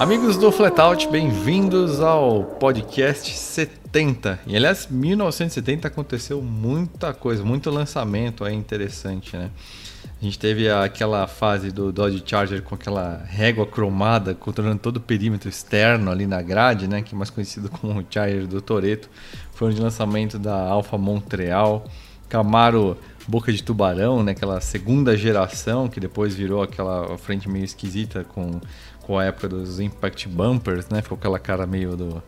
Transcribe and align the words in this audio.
Amigos 0.00 0.38
do 0.38 0.50
Flatout, 0.50 1.10
bem-vindos 1.10 2.00
ao 2.00 2.42
podcast 2.42 3.36
70. 3.36 4.40
E 4.46 4.56
aliás, 4.56 4.86
1970 4.90 5.88
aconteceu 5.88 6.40
muita 6.40 7.12
coisa, 7.12 7.44
muito 7.44 7.68
lançamento 7.68 8.42
aí 8.42 8.54
interessante, 8.54 9.36
né? 9.36 9.50
A 10.18 10.24
gente 10.24 10.38
teve 10.38 10.70
aquela 10.70 11.26
fase 11.26 11.70
do 11.70 11.92
Dodge 11.92 12.22
Charger 12.24 12.62
com 12.62 12.74
aquela 12.74 13.22
régua 13.26 13.66
cromada 13.66 14.34
controlando 14.34 14.78
todo 14.78 14.96
o 14.96 15.00
perímetro 15.00 15.50
externo 15.50 16.10
ali 16.10 16.26
na 16.26 16.40
grade, 16.40 16.88
né? 16.88 17.02
Que 17.02 17.14
é 17.14 17.18
mais 17.18 17.28
conhecido 17.28 17.68
como 17.78 18.00
o 18.00 18.06
Charger 18.08 18.46
do 18.46 18.62
Toreto. 18.62 19.10
Foi 19.52 19.68
um 19.68 19.70
de 19.70 19.82
lançamento 19.82 20.38
da 20.38 20.62
Alfa 20.66 20.96
Montreal. 20.96 21.84
Camaro 22.26 22.96
Boca 23.26 23.52
de 23.52 23.62
Tubarão, 23.62 24.22
né? 24.22 24.32
Aquela 24.32 24.60
segunda 24.60 25.16
geração 25.16 25.88
que 25.88 26.00
depois 26.00 26.34
virou 26.34 26.62
aquela 26.62 27.18
frente 27.18 27.48
meio 27.48 27.64
esquisita 27.64 28.24
com 28.24 28.60
com 29.10 29.18
a 29.18 29.24
época 29.24 29.48
dos 29.48 29.80
Impact 29.80 30.28
Bumpers, 30.28 30.88
né? 30.88 31.02
Ficou 31.02 31.18
aquela 31.18 31.40
cara 31.40 31.66
meio 31.66 31.96
do 31.96 32.22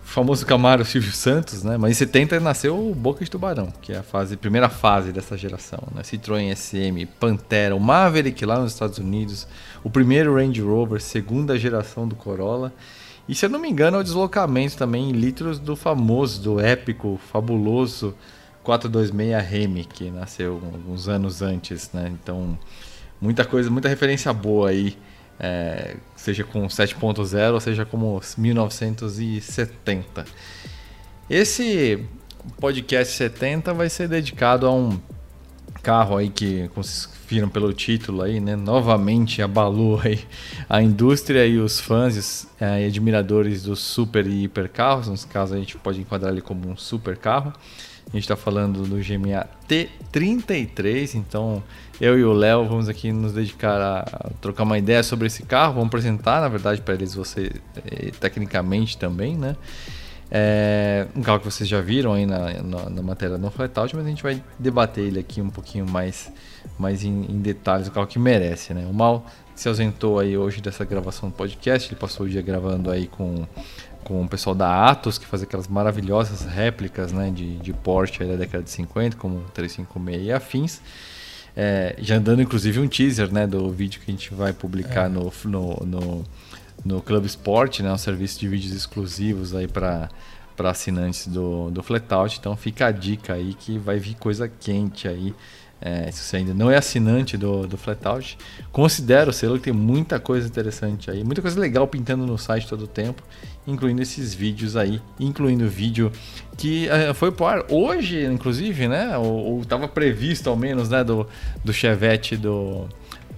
famoso 0.00 0.46
Camaro 0.46 0.84
Silvio 0.84 1.10
Santos, 1.10 1.64
né? 1.64 1.76
Mas 1.76 1.90
em 1.90 1.94
70 1.94 2.38
nasceu 2.38 2.78
o 2.78 2.94
Boca 2.94 3.24
de 3.24 3.28
Tubarão, 3.28 3.72
que 3.82 3.92
é 3.92 3.98
a 3.98 4.02
fase, 4.04 4.36
primeira 4.36 4.68
fase 4.68 5.10
dessa 5.10 5.36
geração, 5.36 5.82
né? 5.92 6.02
Citroën 6.02 6.54
SM, 6.54 7.04
Pantera, 7.18 7.74
o 7.74 7.80
Maverick 7.80 8.46
lá 8.46 8.60
nos 8.60 8.72
Estados 8.72 8.98
Unidos, 8.98 9.48
o 9.82 9.90
primeiro 9.90 10.36
Range 10.36 10.60
Rover, 10.60 11.00
segunda 11.00 11.58
geração 11.58 12.06
do 12.06 12.14
Corolla. 12.14 12.72
E 13.28 13.34
se 13.34 13.46
eu 13.46 13.50
não 13.50 13.58
me 13.58 13.68
engano, 13.68 13.96
é 13.96 14.00
o 14.00 14.04
deslocamento 14.04 14.76
também 14.76 15.10
em 15.10 15.12
litros 15.12 15.58
do 15.58 15.74
famoso, 15.74 16.40
do 16.40 16.60
épico, 16.60 17.18
fabuloso 17.32 18.14
426 18.62 19.44
Remy, 19.44 19.84
que 19.86 20.08
nasceu 20.08 20.52
alguns 20.72 21.08
anos 21.08 21.42
antes, 21.42 21.90
né? 21.92 22.12
Então, 22.22 22.56
muita 23.20 23.44
coisa, 23.44 23.68
muita 23.68 23.88
referência 23.88 24.32
boa 24.32 24.68
aí 24.68 24.96
é, 25.40 25.96
seja 26.14 26.44
com 26.44 26.66
7.0 26.66 27.54
ou 27.54 27.60
seja 27.60 27.86
como 27.86 28.20
1970. 28.36 30.26
Esse 31.28 32.04
podcast 32.60 33.16
70 33.16 33.72
vai 33.72 33.88
ser 33.88 34.08
dedicado 34.08 34.66
a 34.66 34.74
um 34.74 35.00
carro 35.82 36.16
aí 36.16 36.28
que, 36.28 36.68
como 36.74 36.84
vocês 36.84 37.08
viram 37.26 37.48
pelo 37.48 37.72
título 37.72 38.22
aí, 38.22 38.40
né, 38.40 38.54
novamente 38.56 39.40
abalou 39.40 40.00
aí 40.02 40.20
a 40.68 40.82
indústria 40.82 41.46
e 41.46 41.58
os 41.58 41.80
fãs 41.80 42.46
é, 42.60 42.82
e 42.82 42.86
admiradores 42.86 43.62
dos 43.62 43.78
super 43.78 44.26
e 44.26 44.44
hiper 44.44 44.68
carros. 44.68 45.08
Nesse 45.08 45.26
caso 45.26 45.54
a 45.54 45.58
gente 45.58 45.76
pode 45.78 46.00
enquadrar 46.00 46.32
ele 46.32 46.42
como 46.42 46.68
um 46.68 46.76
super 46.76 47.16
carro. 47.16 47.52
A 48.10 48.16
gente 48.16 48.24
está 48.24 48.34
falando 48.34 48.82
do 48.82 48.96
GMA 48.96 49.46
T33, 49.68 51.14
então 51.14 51.62
eu 52.00 52.18
e 52.18 52.24
o 52.24 52.32
Léo 52.32 52.66
vamos 52.66 52.88
aqui 52.88 53.12
nos 53.12 53.32
dedicar 53.32 53.80
a 53.80 54.30
trocar 54.40 54.64
uma 54.64 54.76
ideia 54.76 55.00
sobre 55.04 55.28
esse 55.28 55.44
carro, 55.44 55.74
vamos 55.74 55.86
apresentar, 55.86 56.40
na 56.40 56.48
verdade, 56.48 56.80
para 56.80 56.94
eles 56.94 57.14
você 57.14 57.52
eh, 57.76 58.10
tecnicamente 58.18 58.98
também, 58.98 59.36
né? 59.36 59.54
É 60.28 61.06
um 61.14 61.22
carro 61.22 61.40
que 61.40 61.44
vocês 61.44 61.68
já 61.68 61.80
viram 61.80 62.12
aí 62.12 62.24
na, 62.24 62.62
na, 62.62 62.90
na 62.90 63.02
matéria 63.02 63.36
do 63.36 63.50
Flatout, 63.50 63.94
mas 63.94 64.06
a 64.06 64.08
gente 64.08 64.22
vai 64.22 64.42
debater 64.58 65.04
ele 65.04 65.18
aqui 65.18 65.40
um 65.40 65.50
pouquinho 65.50 65.88
mais, 65.88 66.32
mais 66.78 67.04
em, 67.04 67.26
em 67.28 67.38
detalhes, 67.40 67.88
o 67.88 67.90
carro 67.92 68.06
que 68.06 68.18
merece, 68.18 68.74
né? 68.74 68.86
O 68.88 68.94
Mal 68.94 69.24
se 69.54 69.68
ausentou 69.68 70.18
aí 70.18 70.38
hoje 70.38 70.60
dessa 70.60 70.84
gravação 70.84 71.28
do 71.28 71.34
podcast, 71.34 71.88
ele 71.88 72.00
passou 72.00 72.26
o 72.26 72.28
dia 72.28 72.42
gravando 72.42 72.90
aí 72.90 73.06
com 73.06 73.46
com 74.04 74.22
o 74.22 74.28
pessoal 74.28 74.54
da 74.54 74.90
Atos, 74.90 75.18
que 75.18 75.26
faz 75.26 75.42
aquelas 75.42 75.68
maravilhosas 75.68 76.44
réplicas 76.44 77.12
né, 77.12 77.30
de, 77.30 77.56
de 77.58 77.72
Porsche 77.72 78.24
da 78.24 78.36
década 78.36 78.64
de 78.64 78.70
50, 78.70 79.16
como 79.16 79.38
o 79.38 79.50
356 79.52 80.26
e 80.26 80.32
afins. 80.32 80.80
É, 81.56 81.96
já 81.98 82.18
dando 82.18 82.42
inclusive 82.42 82.78
um 82.78 82.86
teaser 82.86 83.32
né, 83.32 83.46
do 83.46 83.70
vídeo 83.70 84.00
que 84.00 84.10
a 84.10 84.14
gente 84.14 84.32
vai 84.32 84.52
publicar 84.52 85.06
é. 85.06 85.08
no, 85.08 85.32
no, 85.44 85.74
no, 85.84 86.24
no 86.84 87.02
Club 87.02 87.24
Sport, 87.26 87.80
né, 87.80 87.92
um 87.92 87.98
serviço 87.98 88.38
de 88.38 88.48
vídeos 88.48 88.72
exclusivos 88.72 89.54
aí 89.54 89.66
para 89.66 90.08
para 90.60 90.72
assinantes 90.72 91.26
do, 91.26 91.70
do 91.70 91.82
Flatout. 91.82 92.36
Então 92.38 92.54
fica 92.54 92.86
a 92.86 92.90
dica 92.90 93.32
aí 93.32 93.54
que 93.54 93.78
vai 93.78 93.98
vir 93.98 94.14
coisa 94.16 94.46
quente 94.46 95.08
aí 95.08 95.34
é, 95.80 96.10
se 96.10 96.22
você 96.22 96.36
ainda 96.36 96.52
não 96.52 96.70
é 96.70 96.76
assinante 96.76 97.36
do, 97.36 97.66
do 97.66 97.78
Flatout, 97.78 98.36
considere 98.70 99.30
o 99.30 99.32
selo 99.32 99.56
que 99.56 99.64
tem 99.64 99.72
muita 99.72 100.20
coisa 100.20 100.46
interessante 100.46 101.10
aí, 101.10 101.24
muita 101.24 101.40
coisa 101.40 101.58
legal 101.58 101.88
pintando 101.88 102.26
no 102.26 102.36
site 102.36 102.68
todo 102.68 102.82
o 102.82 102.86
tempo, 102.86 103.22
incluindo 103.66 104.02
esses 104.02 104.34
vídeos 104.34 104.76
aí, 104.76 105.00
incluindo 105.18 105.64
o 105.64 105.68
vídeo 105.68 106.12
que 106.56 106.86
uh, 106.88 107.14
foi 107.14 107.32
pro 107.32 107.46
ar 107.46 107.64
hoje, 107.70 108.24
inclusive, 108.24 108.88
né? 108.88 109.16
Ou 109.16 109.62
estava 109.62 109.88
previsto 109.88 110.50
ao 110.50 110.56
menos, 110.56 110.90
né? 110.90 111.02
Do, 111.02 111.26
do 111.64 111.72
Chevette 111.72 112.36
do, 112.36 112.86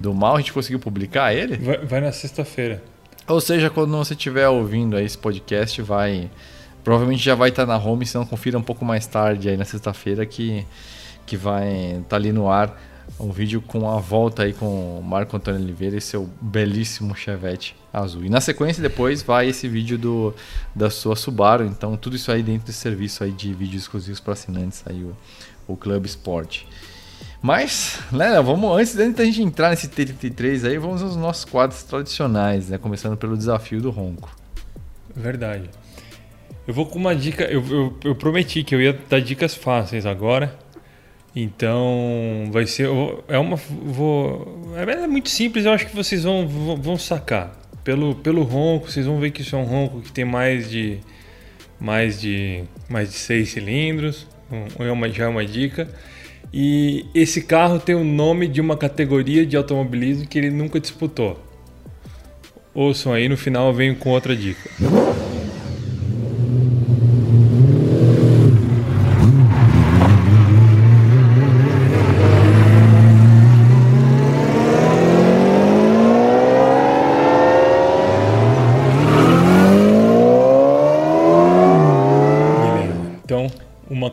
do 0.01 0.13
Mal, 0.13 0.35
a 0.35 0.39
gente 0.39 0.53
conseguiu 0.53 0.81
publicar 0.81 1.33
ele? 1.33 1.57
Vai, 1.57 1.79
vai 1.79 2.01
na 2.01 2.11
sexta-feira. 2.11 2.83
Ou 3.29 3.41
seja, 3.41 3.71
quando 3.71 3.97
você 3.97 4.15
estiver 4.15 4.49
ouvindo 4.49 4.97
aí 4.97 5.05
esse 5.05 5.17
podcast, 5.17 5.81
vai. 5.81 6.29
Provavelmente 6.83 7.23
já 7.23 7.37
vai 7.37 7.51
estar 7.51 7.65
na 7.65 7.79
home, 7.79 8.05
se 8.05 8.17
não 8.17 8.27
confira 8.27 8.59
um 8.59 8.63
pouco 8.63 8.85
mais 8.85 9.07
tarde 9.07 9.49
aí 9.49 9.57
na 9.57 9.65
sexta-feira 9.65 10.27
que 10.27 10.67
que 11.27 11.37
vai 11.37 11.93
estar 11.93 12.03
tá 12.09 12.17
ali 12.17 12.33
no 12.33 12.51
ar 12.51 12.77
um 13.19 13.31
vídeo 13.31 13.61
com 13.61 13.89
a 13.89 13.99
volta 13.99 14.43
aí 14.43 14.53
com 14.53 14.99
o 14.99 15.03
Marco 15.03 15.37
Antônio 15.37 15.61
Oliveira 15.61 15.97
e 15.97 16.01
seu 16.01 16.29
belíssimo 16.41 17.15
Chevette 17.15 17.77
azul. 17.93 18.25
E 18.25 18.31
na 18.31 18.41
sequência 18.41 18.83
depois 18.83 19.23
vai 19.23 19.49
esse 19.49 19.69
vídeo 19.69 19.99
do 19.99 20.35
da 20.75 20.91
sua 20.91 21.15
Subaru, 21.15 21.65
então 21.65 21.97
tudo 21.97 22.17
isso 22.17 22.33
aí 22.33 22.43
dentro 22.43 22.67
desse 22.67 22.79
serviço 22.79 23.23
aí 23.23 23.31
de 23.31 23.53
vídeos 23.53 23.83
exclusivos 23.83 24.21
para 24.21 24.33
assinantes 24.33 24.83
aí 24.87 25.03
o, 25.03 25.17
o 25.67 25.77
Club 25.77 26.07
Sport. 26.07 26.63
Mas, 27.41 27.99
né, 28.11 28.41
vamos 28.41 28.79
antes 28.79 28.95
da 28.95 29.25
gente 29.25 29.43
entrar 29.43 29.71
nesse 29.71 29.89
T33 29.89 30.69
aí, 30.69 30.79
vamos 30.79 31.03
aos 31.03 31.17
nossos 31.17 31.45
quadros 31.45 31.83
tradicionais, 31.83 32.69
né, 32.69 32.79
começando 32.79 33.17
pelo 33.17 33.37
desafio 33.37 33.81
do 33.81 33.91
ronco. 33.91 34.35
Verdade. 35.15 35.69
Eu 36.67 36.73
vou 36.73 36.87
com 36.87 36.99
uma 36.99 37.15
dica, 37.15 37.45
eu, 37.45 37.65
eu, 37.69 37.99
eu 38.05 38.15
prometi 38.15 38.63
que 38.63 38.75
eu 38.75 38.81
ia 38.81 38.99
dar 39.09 39.21
dicas 39.21 39.55
fáceis 39.55 40.07
agora. 40.07 40.57
Então, 41.35 42.49
vai 42.51 42.67
ser. 42.67 42.89
É 43.27 43.39
uma. 43.39 43.57
Vou, 43.57 44.73
é 44.77 45.07
muito 45.07 45.31
simples, 45.31 45.65
eu 45.65 45.73
acho 45.73 45.87
que 45.87 45.97
vocês 45.97 46.25
vão, 46.25 46.47
vão 46.47 46.99
sacar. 46.99 47.59
Pelo, 47.83 48.15
pelo 48.15 48.43
ronco, 48.43 48.91
vocês 48.91 49.07
vão 49.07 49.19
ver 49.19 49.31
que 49.31 49.41
isso 49.41 49.57
é 49.57 49.59
um 49.59 49.65
ronco 49.65 50.01
que 50.03 50.13
tem 50.13 50.25
mais 50.25 50.71
de. 50.71 50.99
Mais 51.81 52.21
de. 52.21 52.65
Mais 52.89 53.11
de 53.11 53.17
seis 53.17 53.51
cilindros. 53.51 54.27
É 54.79 54.91
uma, 54.91 55.09
já 55.09 55.25
é 55.25 55.29
uma 55.29 55.45
dica. 55.45 55.89
E 56.53 57.07
esse 57.15 57.43
carro 57.43 57.81
tem 57.81 57.95
o 57.95 58.05
nome 58.05 58.47
de 58.47 58.61
uma 58.61 58.77
categoria 58.77 59.47
de 59.47 59.57
automobilismo 59.57 60.27
que 60.27 60.39
ele 60.39 60.51
nunca 60.51 60.79
disputou. 60.79 61.43
Ouçam 62.75 63.13
aí, 63.15 63.27
no 63.27 63.39
final 63.39 63.69
eu 63.69 63.73
venho 63.73 63.97
com 63.97 64.11
outra 64.11 64.37
dica. 64.37 64.71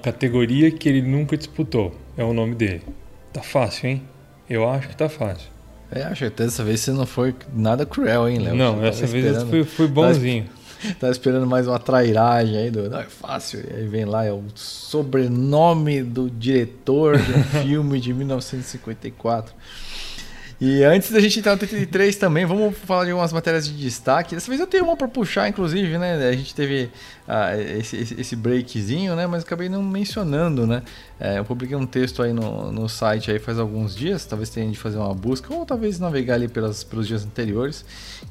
Categoria 0.01 0.71
que 0.71 0.89
ele 0.89 1.01
nunca 1.01 1.37
disputou. 1.37 1.93
É 2.17 2.23
o 2.23 2.33
nome 2.33 2.55
dele. 2.55 2.83
Tá 3.31 3.41
fácil, 3.41 3.89
hein? 3.89 4.03
Eu 4.49 4.67
acho 4.67 4.89
que 4.89 4.97
tá 4.97 5.07
fácil. 5.07 5.49
É, 5.91 6.03
acho 6.03 6.29
que 6.29 6.43
dessa 6.43 6.63
vez 6.63 6.79
você 6.81 6.91
não 6.91 7.05
foi 7.05 7.35
nada 7.53 7.85
cruel, 7.85 8.29
hein, 8.29 8.39
Léo? 8.39 8.55
Não, 8.55 8.83
essa 8.83 9.07
vez 9.07 9.25
eu 9.25 9.47
fui, 9.47 9.63
fui 9.63 9.87
bonzinho. 9.87 10.45
Tava 10.99 11.11
esperando 11.11 11.45
mais 11.45 11.67
uma 11.67 11.79
trairagem 11.79 12.57
aí 12.57 12.71
do. 12.71 12.89
Não, 12.89 12.99
é 12.99 13.05
fácil. 13.05 13.59
E 13.59 13.75
aí 13.75 13.87
vem 13.87 14.05
lá, 14.05 14.23
é 14.23 14.31
o 14.31 14.43
sobrenome 14.55 16.01
do 16.01 16.29
diretor 16.29 17.17
do 17.17 17.43
filme 17.61 17.99
de 17.99 18.13
1954. 18.13 19.53
E 20.61 20.83
antes 20.83 21.09
da 21.09 21.21
gente 21.21 21.39
entrar 21.39 21.53
no 21.53 21.57
33 21.57 22.17
também, 22.17 22.45
vamos 22.45 22.77
falar 22.79 23.05
de 23.05 23.11
algumas 23.11 23.31
matérias 23.31 23.65
de 23.65 23.73
destaque. 23.73 24.35
Dessa 24.35 24.49
vez 24.49 24.59
eu 24.59 24.67
tenho 24.67 24.83
uma 24.83 24.97
para 24.97 25.07
puxar, 25.07 25.47
inclusive, 25.47 25.97
né? 25.97 26.27
A 26.27 26.33
gente 26.33 26.53
teve 26.53 26.89
ah, 27.25 27.55
esse, 27.57 27.95
esse, 27.95 28.19
esse, 28.19 28.35
breakzinho, 28.35 29.15
né? 29.15 29.25
Mas 29.25 29.43
acabei 29.43 29.69
não 29.69 29.81
mencionando, 29.81 30.67
né? 30.67 30.83
É, 31.19 31.37
eu 31.37 31.43
publiquei 31.43 31.75
um 31.75 31.85
texto 31.85 32.23
aí 32.23 32.31
no, 32.31 32.71
no 32.71 32.87
site 32.87 33.29
aí 33.29 33.39
faz 33.39 33.59
alguns 33.59 33.93
dias, 33.93 34.25
talvez 34.25 34.49
tenha 34.49 34.71
de 34.71 34.77
fazer 34.77 34.97
uma 34.97 35.13
busca, 35.13 35.53
ou 35.53 35.65
talvez 35.65 35.99
navegar 35.99 36.35
ali 36.35 36.47
pelas, 36.47 36.81
pelos 36.81 37.07
dias 37.07 37.25
anteriores, 37.25 37.83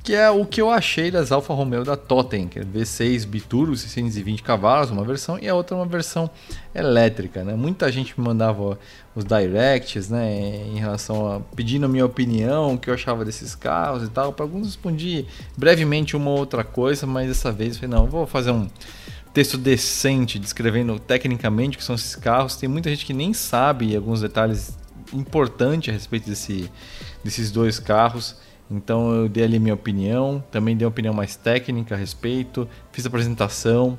que 0.03 0.15
é 0.15 0.31
o 0.31 0.47
que 0.47 0.61
eu 0.61 0.71
achei 0.71 1.11
das 1.11 1.31
Alfa 1.31 1.53
Romeo 1.53 1.85
da 1.85 1.97
Totem, 1.97 2.49
que 2.49 2.59
é 2.59 2.63
V6 2.65 3.27
Biturbo, 3.27 3.77
620 3.77 4.43
cavalos, 4.43 4.91
uma 4.91 5.05
versão, 5.05 5.39
e 5.39 5.47
a 5.47 5.55
outra 5.55 5.77
uma 5.77 5.85
versão 5.85 6.31
elétrica, 6.75 7.45
né? 7.45 7.55
Muita 7.55 7.93
gente 7.93 8.19
me 8.19 8.25
mandava 8.27 8.79
os 9.15 9.25
directs, 9.25 10.09
né, 10.09 10.63
em 10.73 10.79
relação 10.79 11.33
a 11.33 11.41
pedindo 11.57 11.87
a 11.87 11.89
minha 11.89 12.07
opinião, 12.07 12.75
o 12.75 12.79
que 12.79 12.89
eu 12.89 12.95
achava 12.95 13.25
desses 13.25 13.55
carros 13.55 14.05
e 14.05 14.09
tal. 14.09 14.33
Para 14.33 14.45
alguns 14.45 14.67
respondi 14.67 15.27
brevemente 15.57 16.17
uma 16.17 16.31
outra 16.31 16.63
coisa, 16.63 17.07
mas 17.07 17.27
dessa 17.27 17.51
vez 17.51 17.75
eu 17.75 17.81
falei, 17.81 17.97
não, 17.97 18.07
vou 18.07 18.27
fazer 18.27 18.53
um 18.53 18.69
texto 19.39 19.57
decente 19.57 20.37
descrevendo 20.37 20.99
tecnicamente 20.99 21.77
o 21.77 21.79
que 21.79 21.85
são 21.85 21.95
esses 21.95 22.17
carros. 22.17 22.57
Tem 22.57 22.69
muita 22.69 22.91
gente 22.91 23.07
que 23.07 23.15
nem 23.15 23.33
sabe 23.33 23.95
alguns 23.95 24.21
detalhes 24.21 24.77
importantes 25.13 25.91
a 25.91 25.93
respeito 25.93 26.29
desse, 26.29 26.69
desses 27.23 27.53
dois 27.53 27.79
carros. 27.79 28.35
Então 28.69 29.15
eu 29.15 29.29
dei 29.29 29.45
ali 29.45 29.61
minha 29.61 29.75
opinião, 29.75 30.43
também 30.51 30.77
dei 30.77 30.85
uma 30.85 30.91
opinião 30.91 31.15
mais 31.15 31.37
técnica 31.37 31.95
a 31.95 31.99
respeito, 31.99 32.69
fiz 32.91 33.07
a 33.07 33.09
apresentação 33.09 33.97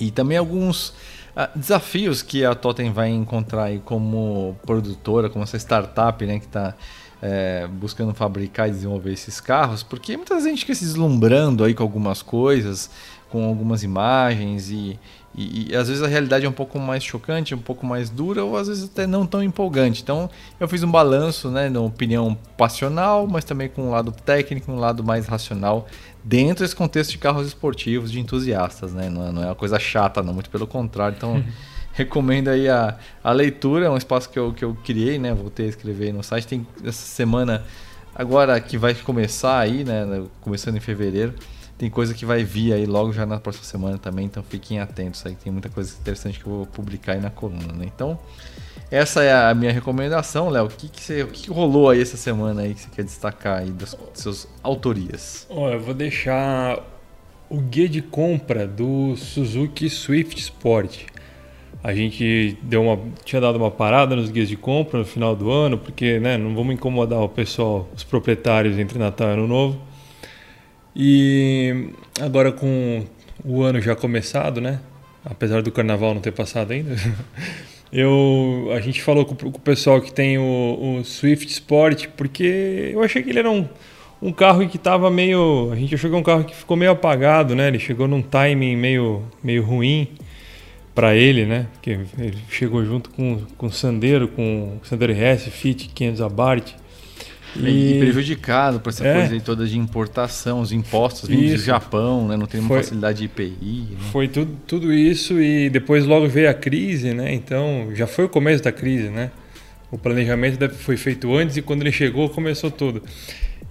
e 0.00 0.12
também 0.12 0.38
alguns 0.38 0.90
uh, 0.90 1.50
desafios 1.56 2.22
que 2.22 2.44
a 2.44 2.54
Totem 2.54 2.92
vai 2.92 3.08
encontrar 3.08 3.64
aí 3.64 3.80
como 3.80 4.56
produtora, 4.64 5.28
como 5.28 5.42
essa 5.42 5.56
startup 5.56 6.24
né, 6.24 6.38
que 6.38 6.46
está 6.46 6.76
é, 7.20 7.68
buscando 7.68 8.12
fabricar 8.12 8.68
e 8.68 8.72
desenvolver 8.72 9.12
esses 9.12 9.40
carros, 9.40 9.82
porque 9.82 10.16
muita 10.16 10.40
gente 10.40 10.60
fica 10.60 10.74
se 10.74 10.84
deslumbrando 10.84 11.62
aí 11.62 11.72
com 11.72 11.82
algumas 11.82 12.20
coisas, 12.20 12.90
com 13.32 13.46
algumas 13.46 13.82
imagens 13.82 14.70
e, 14.70 14.98
e, 15.34 15.70
e, 15.70 15.74
às 15.74 15.88
vezes 15.88 16.02
a 16.02 16.06
realidade 16.06 16.44
é 16.44 16.48
um 16.48 16.52
pouco 16.52 16.78
mais 16.78 17.02
chocante, 17.02 17.54
um 17.54 17.58
pouco 17.58 17.86
mais 17.86 18.10
dura 18.10 18.44
ou 18.44 18.58
às 18.58 18.68
vezes 18.68 18.84
até 18.84 19.06
não 19.06 19.26
tão 19.26 19.42
empolgante. 19.42 20.02
Então 20.02 20.28
eu 20.60 20.68
fiz 20.68 20.82
um 20.82 20.90
balanço, 20.90 21.50
né, 21.50 21.70
na 21.70 21.80
opinião 21.80 22.36
passional, 22.58 23.26
mas 23.26 23.42
também 23.42 23.70
com 23.70 23.84
um 23.84 23.90
lado 23.90 24.12
técnico, 24.12 24.70
um 24.70 24.78
lado 24.78 25.02
mais 25.02 25.26
racional 25.26 25.86
dentro 26.22 26.62
desse 26.62 26.76
contexto 26.76 27.12
de 27.12 27.18
carros 27.18 27.46
esportivos, 27.46 28.12
de 28.12 28.20
entusiastas, 28.20 28.92
né? 28.92 29.08
Não 29.08 29.26
é, 29.26 29.32
não 29.32 29.42
é 29.42 29.46
uma 29.46 29.54
coisa 29.54 29.78
chata, 29.78 30.22
não, 30.22 30.34
muito 30.34 30.50
pelo 30.50 30.66
contrário. 30.66 31.16
Então 31.16 31.42
recomendo 31.94 32.48
aí 32.48 32.68
a, 32.68 32.98
a 33.24 33.32
leitura, 33.32 33.86
é 33.86 33.90
um 33.90 33.96
espaço 33.96 34.28
que 34.28 34.38
eu, 34.38 34.52
que 34.52 34.62
eu 34.62 34.76
criei, 34.84 35.18
né? 35.18 35.32
Voltei 35.32 35.64
a 35.64 35.68
escrever 35.70 36.12
no 36.12 36.22
site. 36.22 36.46
Tem 36.46 36.66
essa 36.84 37.06
semana 37.06 37.64
agora 38.14 38.60
que 38.60 38.76
vai 38.76 38.94
começar 38.94 39.58
aí, 39.58 39.84
né? 39.84 40.22
Começando 40.42 40.76
em 40.76 40.80
fevereiro 40.80 41.32
tem 41.78 41.90
coisa 41.90 42.14
que 42.14 42.24
vai 42.24 42.44
vir 42.44 42.72
aí 42.72 42.86
logo 42.86 43.12
já 43.12 43.26
na 43.26 43.40
próxima 43.40 43.64
semana 43.64 43.98
também, 43.98 44.26
então 44.26 44.42
fiquem 44.42 44.78
atentos 44.78 45.24
aí, 45.26 45.34
tem 45.34 45.52
muita 45.52 45.68
coisa 45.68 45.94
interessante 46.00 46.38
que 46.38 46.46
eu 46.46 46.52
vou 46.52 46.66
publicar 46.66 47.12
aí 47.12 47.20
na 47.20 47.30
coluna, 47.30 47.72
né? 47.72 47.84
Então, 47.86 48.18
essa 48.90 49.22
é 49.22 49.32
a 49.32 49.54
minha 49.54 49.72
recomendação, 49.72 50.50
Léo. 50.50 50.66
O 50.66 50.68
que, 50.68 50.88
que, 50.88 51.00
você, 51.00 51.22
o 51.22 51.28
que, 51.28 51.50
rolou 51.50 51.88
aí 51.88 52.00
essa 52.00 52.16
semana 52.16 52.62
aí 52.62 52.74
que 52.74 52.82
você 52.82 52.88
quer 52.94 53.04
destacar 53.04 53.60
aí 53.60 53.70
das, 53.70 53.94
das 53.94 54.18
suas 54.22 54.48
autorias? 54.62 55.46
Olha, 55.48 55.74
eu 55.74 55.80
vou 55.80 55.94
deixar 55.94 56.78
o 57.48 57.58
guia 57.58 57.88
de 57.88 58.02
compra 58.02 58.66
do 58.66 59.16
Suzuki 59.16 59.88
Swift 59.88 60.38
Sport. 60.38 61.04
A 61.82 61.94
gente 61.94 62.56
deu 62.62 62.82
uma, 62.82 62.98
tinha 63.24 63.40
dado 63.40 63.56
uma 63.56 63.70
parada 63.70 64.14
nos 64.14 64.30
guias 64.30 64.48
de 64.48 64.56
compra 64.56 64.98
no 64.98 65.04
final 65.04 65.34
do 65.34 65.50
ano, 65.50 65.76
porque 65.78 66.20
né, 66.20 66.36
não 66.36 66.54
vamos 66.54 66.74
incomodar 66.74 67.20
o 67.20 67.28
pessoal, 67.28 67.88
os 67.96 68.04
proprietários 68.04 68.78
entre 68.78 68.98
Natal 68.98 69.28
e 69.28 69.32
Ano 69.32 69.48
Novo. 69.48 69.80
E 70.94 71.88
agora 72.20 72.52
com 72.52 73.04
o 73.44 73.62
ano 73.62 73.80
já 73.80 73.96
começado, 73.96 74.60
né? 74.60 74.80
Apesar 75.24 75.62
do 75.62 75.72
carnaval 75.72 76.14
não 76.14 76.20
ter 76.20 76.32
passado 76.32 76.72
ainda. 76.72 76.94
Eu, 77.92 78.70
a 78.74 78.80
gente 78.80 79.02
falou 79.02 79.26
com, 79.26 79.34
com 79.36 79.48
o 79.48 79.60
pessoal 79.60 80.00
que 80.00 80.10
tem 80.10 80.38
o, 80.38 80.98
o, 81.00 81.04
Swift 81.04 81.46
Sport, 81.52 82.06
porque 82.16 82.90
eu 82.90 83.02
achei 83.02 83.22
que 83.22 83.28
ele 83.28 83.40
era 83.40 83.50
um, 83.50 83.68
um 84.22 84.32
carro 84.32 84.66
que 84.66 84.78
estava 84.78 85.10
meio. 85.10 85.70
A 85.70 85.76
gente 85.76 85.94
achou 85.94 86.08
que 86.08 86.16
é 86.16 86.18
um 86.18 86.22
carro 86.22 86.42
que 86.42 86.56
ficou 86.56 86.74
meio 86.74 86.92
apagado, 86.92 87.54
né? 87.54 87.68
Ele 87.68 87.78
chegou 87.78 88.08
num 88.08 88.22
timing 88.22 88.76
meio, 88.76 89.22
meio 89.44 89.62
ruim 89.62 90.08
para 90.94 91.14
ele, 91.14 91.44
né? 91.44 91.66
Porque 91.74 91.98
ele 92.18 92.38
chegou 92.48 92.82
junto 92.82 93.10
com, 93.10 93.42
com 93.58 93.66
o 93.66 93.70
Sandero, 93.70 94.26
com 94.26 94.78
o 94.82 94.86
Sandero 94.86 95.12
RS, 95.12 95.48
Fit 95.48 95.90
500 95.94 96.22
Abarth. 96.22 96.81
E, 97.56 97.96
e 97.96 97.98
prejudicado 98.00 98.80
por 98.80 98.90
essa 98.90 99.06
é. 99.06 99.14
coisa 99.14 99.40
toda 99.44 99.66
de 99.66 99.78
importação, 99.78 100.60
os 100.60 100.72
impostos 100.72 101.28
vindo 101.28 101.54
do 101.54 101.58
Japão, 101.58 102.28
né? 102.28 102.36
não 102.36 102.46
tem 102.46 102.60
uma 102.60 102.68
facilidade 102.68 103.18
de 103.18 103.24
IPI. 103.26 103.88
Né? 103.90 103.96
Foi 104.10 104.28
tudo, 104.28 104.56
tudo 104.66 104.92
isso 104.92 105.40
e 105.40 105.68
depois 105.68 106.06
logo 106.06 106.26
veio 106.28 106.48
a 106.48 106.54
crise, 106.54 107.12
né? 107.12 107.32
Então 107.34 107.90
já 107.94 108.06
foi 108.06 108.24
o 108.24 108.28
começo 108.28 108.62
da 108.62 108.72
crise, 108.72 109.08
né? 109.08 109.30
O 109.90 109.98
planejamento 109.98 110.66
foi 110.70 110.96
feito 110.96 111.34
antes 111.36 111.56
e 111.58 111.62
quando 111.62 111.82
ele 111.82 111.92
chegou 111.92 112.28
começou 112.30 112.70
tudo. 112.70 113.02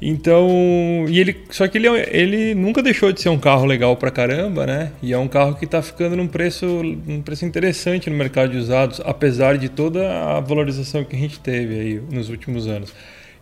Então, 0.01 1.06
e 1.07 1.19
ele, 1.19 1.44
só 1.51 1.68
que 1.68 1.78
ele, 1.78 1.88
é 1.88 2.10
ele 2.12 2.56
nunca 2.56 2.81
deixou 2.81 3.12
de 3.12 3.22
ser 3.22 3.30
um 3.30 3.38
carro 3.38 3.66
legal 3.66 3.95
pra 3.95 4.10
caramba, 4.10 4.66
né? 4.66 4.92
E 5.01 5.13
é 5.13 5.18
um 5.18 5.28
carro 5.28 5.54
que 5.56 5.66
está 5.66 5.80
ficando 5.81 6.16
num 6.16 6.28
preço, 6.28 6.66
num 6.66 7.22
preço 7.22 7.45
interessante 7.45 8.10
no 8.10 8.16
mercado 8.16 8.51
de 8.51 8.57
usados, 8.57 9.00
apesar 9.06 9.60
de 9.60 9.69
toda 9.69 10.38
a 10.38 10.39
valorização 10.39 11.04
que 11.04 11.16
a 11.16 11.19
gente 11.19 11.39
teve 11.39 11.80
aí 11.80 12.01
nos 12.12 12.30
últimos 12.30 12.68
anos. 12.68 12.92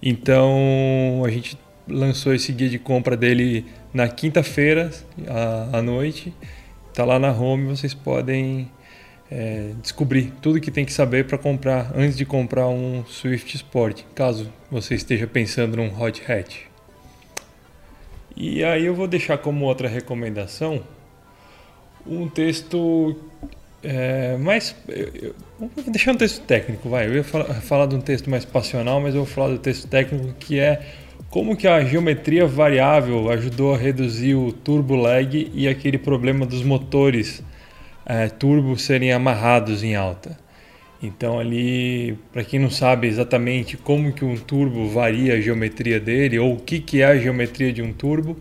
Então 0.02 1.24
a 1.26 1.30
gente 1.30 1.58
lançou 1.88 2.34
esse 2.34 2.52
guia 2.52 2.70
de 2.70 2.80
compra 2.80 3.18
dele 3.18 3.66
na 3.94 4.08
quinta-feira 4.08 4.92
à, 5.72 5.82
noite. 5.82 6.34
Está 6.90 7.04
lá 7.04 7.20
na 7.20 7.32
home, 7.32 7.68
vocês 7.68 7.94
podem 7.94 8.72
é, 9.30 9.72
descobrir 9.82 10.34
tudo 10.42 10.60
que 10.60 10.72
tem 10.72 10.86
que 10.86 10.94
saber 10.94 11.26
para 11.26 11.38
comprar 11.38 11.92
antes 11.96 12.18
de 12.18 12.26
comprar 12.26 12.68
um 12.68 13.04
Swift 13.06 13.56
Sport, 13.56 14.04
caso 14.16 14.52
você 14.72 14.96
esteja 14.96 15.28
pensando 15.28 15.78
num 15.78 16.02
hot 16.02 16.22
hatch. 16.32 16.62
E 18.36 18.64
aí 18.64 18.86
eu 18.86 18.96
vou 18.96 19.08
deixar 19.08 19.38
como 19.38 19.66
outra 19.66 19.88
recomendação 19.88 20.84
um 22.06 22.28
texto 22.28 23.16
é, 23.84 24.38
mas 24.38 24.76
eu, 24.88 25.10
eu, 25.22 25.36
vou 25.60 25.70
deixar 25.88 26.12
um 26.12 26.18
texto 26.18 26.42
técnico, 26.42 26.90
vai. 26.90 27.08
Eu 27.08 27.16
ia 27.16 27.24
falar, 27.24 27.46
falar 27.62 27.86
de 27.86 27.96
um 27.96 28.02
texto 28.02 28.30
mais 28.30 28.46
passional, 28.46 29.00
mas 29.00 29.16
eu 29.16 29.24
vou 29.24 29.34
falar 29.34 29.50
do 29.50 29.60
texto 29.60 29.88
técnico 29.88 30.34
que 30.40 30.60
é 30.60 30.82
como 31.30 31.56
que 31.56 31.68
a 31.68 31.84
geometria 31.84 32.46
variável 32.46 33.30
ajudou 33.30 33.74
a 33.74 33.78
reduzir 33.78 34.36
o 34.36 34.52
turbo 34.52 34.96
lag 34.96 35.52
e 35.54 35.68
aquele 35.68 35.98
problema 35.98 36.46
dos 36.46 36.64
motores 36.64 37.44
é, 38.06 38.28
turbo 38.28 38.78
serem 38.78 39.14
amarrados 39.14 39.84
em 39.84 39.96
alta. 39.96 40.38
Então 41.02 41.40
ali, 41.40 42.18
para 42.34 42.44
quem 42.44 42.60
não 42.60 42.70
sabe 42.70 43.08
exatamente 43.08 43.78
como 43.78 44.12
que 44.12 44.26
um 44.26 44.36
turbo 44.36 44.90
varia 44.90 45.36
a 45.36 45.42
geometria 45.42 46.00
dele 46.00 46.38
ou 46.38 46.56
o 46.56 46.60
que, 46.60 46.80
que 46.80 47.02
é 47.02 47.06
a 47.06 47.18
geometria 47.18 47.72
de 47.72 47.82
um 47.82 47.94
turbo, 47.94 48.38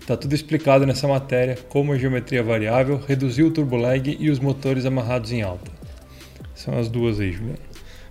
Está 0.00 0.16
tudo 0.16 0.34
explicado 0.34 0.86
nessa 0.86 1.06
matéria, 1.06 1.56
como 1.68 1.92
a 1.92 1.98
geometria 1.98 2.42
variável 2.42 3.00
reduziu 3.06 3.46
o 3.46 3.50
turbo 3.50 3.76
lag 3.76 4.16
e 4.18 4.30
os 4.30 4.40
motores 4.40 4.84
amarrados 4.84 5.30
em 5.30 5.42
alta. 5.42 5.70
São 6.54 6.76
as 6.78 6.88
duas 6.88 7.20
aí, 7.20 7.30
Juliano. 7.30 7.58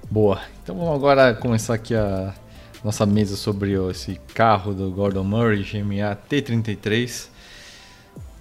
Boa. 0.09 0.41
Então 0.63 0.75
vamos 0.75 0.95
agora 0.95 1.33
começar 1.33 1.73
aqui 1.73 1.93
a 1.93 2.33
nossa 2.83 3.05
mesa 3.05 3.35
sobre 3.35 3.73
esse 3.91 4.19
carro 4.33 4.73
do 4.73 4.89
Gordon 4.89 5.23
Murray 5.23 5.63
GMA 5.63 6.17
T33. 6.29 7.27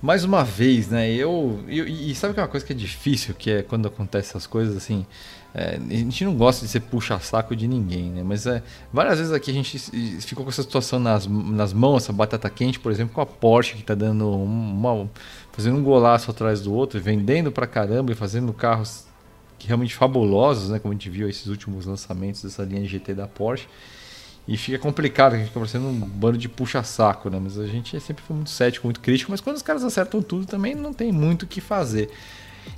Mais 0.00 0.22
uma 0.22 0.44
vez, 0.44 0.88
né? 0.88 1.10
Eu, 1.10 1.62
eu 1.66 1.88
e 1.88 2.14
sabe 2.14 2.34
que 2.34 2.40
é 2.40 2.42
uma 2.42 2.48
coisa 2.48 2.64
que 2.64 2.72
é 2.72 2.76
difícil, 2.76 3.34
que 3.34 3.50
é 3.50 3.62
quando 3.62 3.88
acontece 3.88 4.30
essas 4.30 4.46
coisas 4.46 4.76
assim, 4.76 5.04
é, 5.54 5.76
a 5.76 5.94
gente 5.94 6.24
não 6.24 6.34
gosta 6.34 6.64
de 6.64 6.70
ser 6.70 6.80
puxa-saco 6.80 7.56
de 7.56 7.66
ninguém, 7.66 8.10
né? 8.10 8.22
Mas 8.22 8.46
é, 8.46 8.62
várias 8.92 9.18
vezes 9.18 9.32
aqui 9.32 9.50
a 9.50 9.54
gente 9.54 9.78
ficou 10.20 10.44
com 10.44 10.50
essa 10.50 10.62
situação 10.62 10.98
nas, 10.98 11.26
nas 11.26 11.72
mãos, 11.72 12.04
essa 12.04 12.12
batata 12.12 12.48
quente, 12.50 12.78
por 12.78 12.92
exemplo, 12.92 13.14
com 13.14 13.20
a 13.20 13.26
Porsche 13.26 13.74
que 13.74 13.80
está 13.80 13.94
dando 13.94 14.30
uma, 14.30 15.08
fazendo 15.52 15.78
um 15.78 15.82
golaço 15.82 16.30
atrás 16.30 16.60
do 16.60 16.72
outro, 16.72 17.00
vendendo 17.00 17.50
pra 17.50 17.66
caramba 17.66 18.12
e 18.12 18.14
fazendo 18.14 18.52
carros 18.52 19.06
realmente 19.66 19.94
fabulosos, 19.94 20.70
né? 20.70 20.78
Como 20.78 20.92
a 20.92 20.94
gente 20.94 21.08
viu 21.08 21.28
esses 21.28 21.46
últimos 21.46 21.86
lançamentos 21.86 22.42
dessa 22.42 22.62
linha 22.62 22.86
GT 22.86 23.14
da 23.14 23.26
Porsche. 23.26 23.66
E 24.46 24.56
fica 24.56 24.78
complicado, 24.78 25.34
a 25.34 25.36
gente 25.36 25.48
fica 25.48 25.60
parecendo 25.60 25.88
um 25.88 26.00
bando 26.00 26.38
de 26.38 26.48
puxa-saco, 26.48 27.28
né? 27.28 27.38
Mas 27.42 27.58
a 27.58 27.66
gente 27.66 27.98
sempre 28.00 28.22
foi 28.22 28.36
muito 28.36 28.50
cético, 28.50 28.86
muito 28.86 29.00
crítico, 29.00 29.30
mas 29.30 29.40
quando 29.40 29.56
os 29.56 29.62
caras 29.62 29.82
acertam 29.82 30.22
tudo 30.22 30.46
também 30.46 30.74
não 30.74 30.92
tem 30.92 31.10
muito 31.10 31.42
o 31.42 31.46
que 31.46 31.60
fazer. 31.60 32.10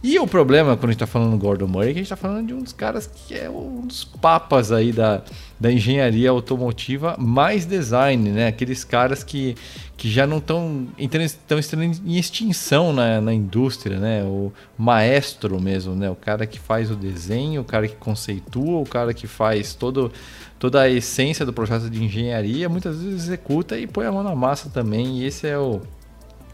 E 0.03 0.19
o 0.19 0.27
problema, 0.27 0.77
quando 0.77 0.85
a 0.85 0.93
gente 0.93 1.03
está 1.03 1.07
falando 1.07 1.33
do 1.33 1.39
Gordon 1.39 1.67
Murray, 1.67 1.91
é 1.91 1.93
que 1.93 1.99
a 1.99 2.03
gente 2.03 2.13
está 2.13 2.17
falando 2.17 2.47
de 2.47 2.55
um 2.55 2.63
dos 2.63 2.73
caras 2.73 3.07
que 3.07 3.35
é 3.35 3.51
um 3.51 3.87
dos 3.87 4.05
papas 4.05 4.73
aí 4.73 4.93
da, 4.93 5.23
da 5.59 5.71
engenharia 5.71 6.31
automotiva 6.31 7.17
mais 7.19 7.67
design, 7.67 8.31
né? 8.31 8.47
Aqueles 8.47 8.83
caras 8.83 9.23
que, 9.23 9.55
que 9.99 10.11
já 10.11 10.27
não 10.27 10.39
estão 10.39 10.89
estão 10.99 11.59
em 11.83 12.17
extinção 12.17 12.95
na, 12.95 13.21
na 13.21 13.35
indústria, 13.35 13.99
né? 13.99 14.25
O 14.25 14.51
maestro 14.79 15.61
mesmo, 15.61 15.95
né? 15.95 16.09
O 16.09 16.17
cara 16.17 16.47
que 16.47 16.59
faz 16.59 16.91
o 16.91 16.97
desenho, 16.97 17.61
o 17.61 17.65
cara 17.65 17.87
que 17.87 17.97
conceitua, 17.97 18.81
o 18.81 18.87
cara 18.87 19.13
que 19.13 19.27
faz 19.27 19.75
todo, 19.75 20.11
toda 20.59 20.81
a 20.81 20.89
essência 20.89 21.45
do 21.45 21.53
processo 21.53 21.91
de 21.91 22.03
engenharia, 22.03 22.71
muitas 22.71 23.03
vezes 23.03 23.25
executa 23.25 23.79
e 23.79 23.87
põe 23.87 24.07
a 24.07 24.13
mão 24.13 24.23
na 24.23 24.35
massa 24.35 24.71
também. 24.71 25.19
E 25.19 25.27
esse 25.27 25.47
é 25.47 25.59
o, 25.59 25.83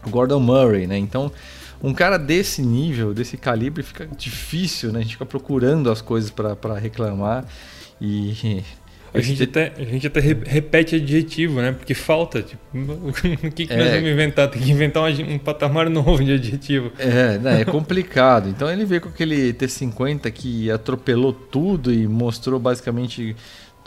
o 0.05 0.09
Gordon 0.09 0.41
Murray, 0.41 0.85
né? 0.85 0.97
Então 0.97 1.31
um 1.81 1.93
cara 1.93 2.17
desse 2.17 2.61
nível, 2.61 3.13
desse 3.13 3.37
calibre, 3.37 3.83
fica 3.83 4.07
difícil, 4.17 4.91
né? 4.91 4.99
A 4.99 5.01
gente 5.01 5.13
fica 5.13 5.25
procurando 5.25 5.91
as 5.91 6.01
coisas 6.01 6.31
para 6.31 6.77
reclamar 6.79 7.45
e. 8.01 8.63
A 9.13 9.21
gente, 9.21 9.41
até, 9.41 9.71
a 9.77 9.83
gente 9.83 10.05
até 10.05 10.19
repete 10.19 10.95
adjetivo, 10.95 11.61
né? 11.61 11.71
Porque 11.71 11.93
falta. 11.93 12.43
Tipo, 12.43 12.61
o 13.47 13.51
que, 13.51 13.65
que 13.65 13.73
é, 13.73 13.77
nós 13.77 13.91
vamos 13.91 14.09
inventar? 14.09 14.47
Tem 14.49 14.61
que 14.61 14.71
inventar 14.71 15.03
um, 15.03 15.33
um 15.33 15.39
patamar 15.39 15.89
novo 15.89 16.23
de 16.23 16.33
adjetivo. 16.33 16.91
É, 16.99 17.37
né? 17.37 17.61
é 17.61 17.65
complicado. 17.65 18.49
Então 18.49 18.69
ele 18.69 18.85
veio 18.85 19.01
com 19.01 19.09
aquele 19.09 19.53
T50 19.53 20.29
que 20.31 20.69
atropelou 20.69 21.33
tudo 21.33 21.91
e 21.91 22.07
mostrou 22.07 22.59
basicamente 22.59 23.35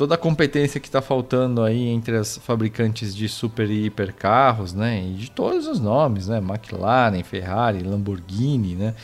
toda 0.01 0.15
a 0.15 0.19
competência 0.19 0.81
que 0.81 0.89
está 0.89 1.03
faltando 1.03 1.63
aí 1.63 1.89
entre 1.89 2.17
as 2.17 2.39
fabricantes 2.39 3.15
de 3.15 3.29
super 3.29 3.69
e 3.69 3.85
hiper 3.85 4.15
carros, 4.15 4.73
né? 4.73 5.05
E 5.07 5.13
de 5.13 5.31
todos 5.31 5.67
os 5.67 5.79
nomes, 5.79 6.27
né? 6.27 6.39
McLaren, 6.39 7.23
Ferrari, 7.23 7.83
Lamborghini, 7.83 8.75
né? 8.77 8.95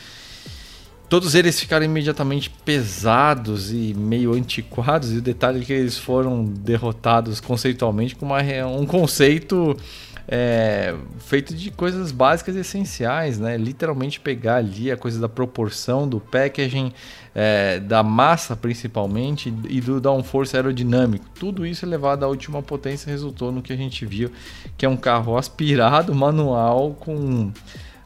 todos 1.07 1.35
eles 1.35 1.59
ficaram 1.59 1.85
imediatamente 1.85 2.49
pesados 2.65 3.71
e 3.71 3.93
meio 3.93 4.33
antiquados, 4.33 5.13
e 5.13 5.17
o 5.17 5.21
detalhe 5.21 5.61
é 5.61 5.63
que 5.63 5.71
eles 5.71 5.97
foram 5.97 6.43
derrotados 6.43 7.39
conceitualmente 7.39 8.15
com 8.15 8.25
uma, 8.25 8.41
um 8.65 8.85
conceito 8.85 9.77
é, 10.27 10.93
feito 11.19 11.55
de 11.55 11.71
coisas 11.71 12.11
básicas 12.11 12.55
e 12.55 12.59
essenciais, 12.59 13.39
né? 13.39 13.55
Literalmente 13.55 14.19
pegar 14.19 14.57
ali 14.57 14.91
a 14.91 14.97
coisa 14.97 15.19
da 15.19 15.29
proporção, 15.29 16.07
do 16.07 16.19
packaging, 16.19 16.91
é, 17.33 17.79
da 17.79 18.03
massa 18.03 18.55
principalmente 18.55 19.53
e 19.69 19.79
do 19.79 20.01
downforce 20.01 20.55
aerodinâmico. 20.55 21.25
Tudo 21.39 21.65
isso 21.65 21.85
elevado 21.85 22.25
à 22.25 22.27
última 22.27 22.61
potência 22.61 23.09
resultou 23.09 23.51
no 23.51 23.61
que 23.61 23.71
a 23.71 23.77
gente 23.77 24.05
viu, 24.05 24.29
que 24.77 24.85
é 24.85 24.89
um 24.89 24.97
carro 24.97 25.37
aspirado, 25.37 26.13
manual, 26.15 26.93
com 26.99 27.51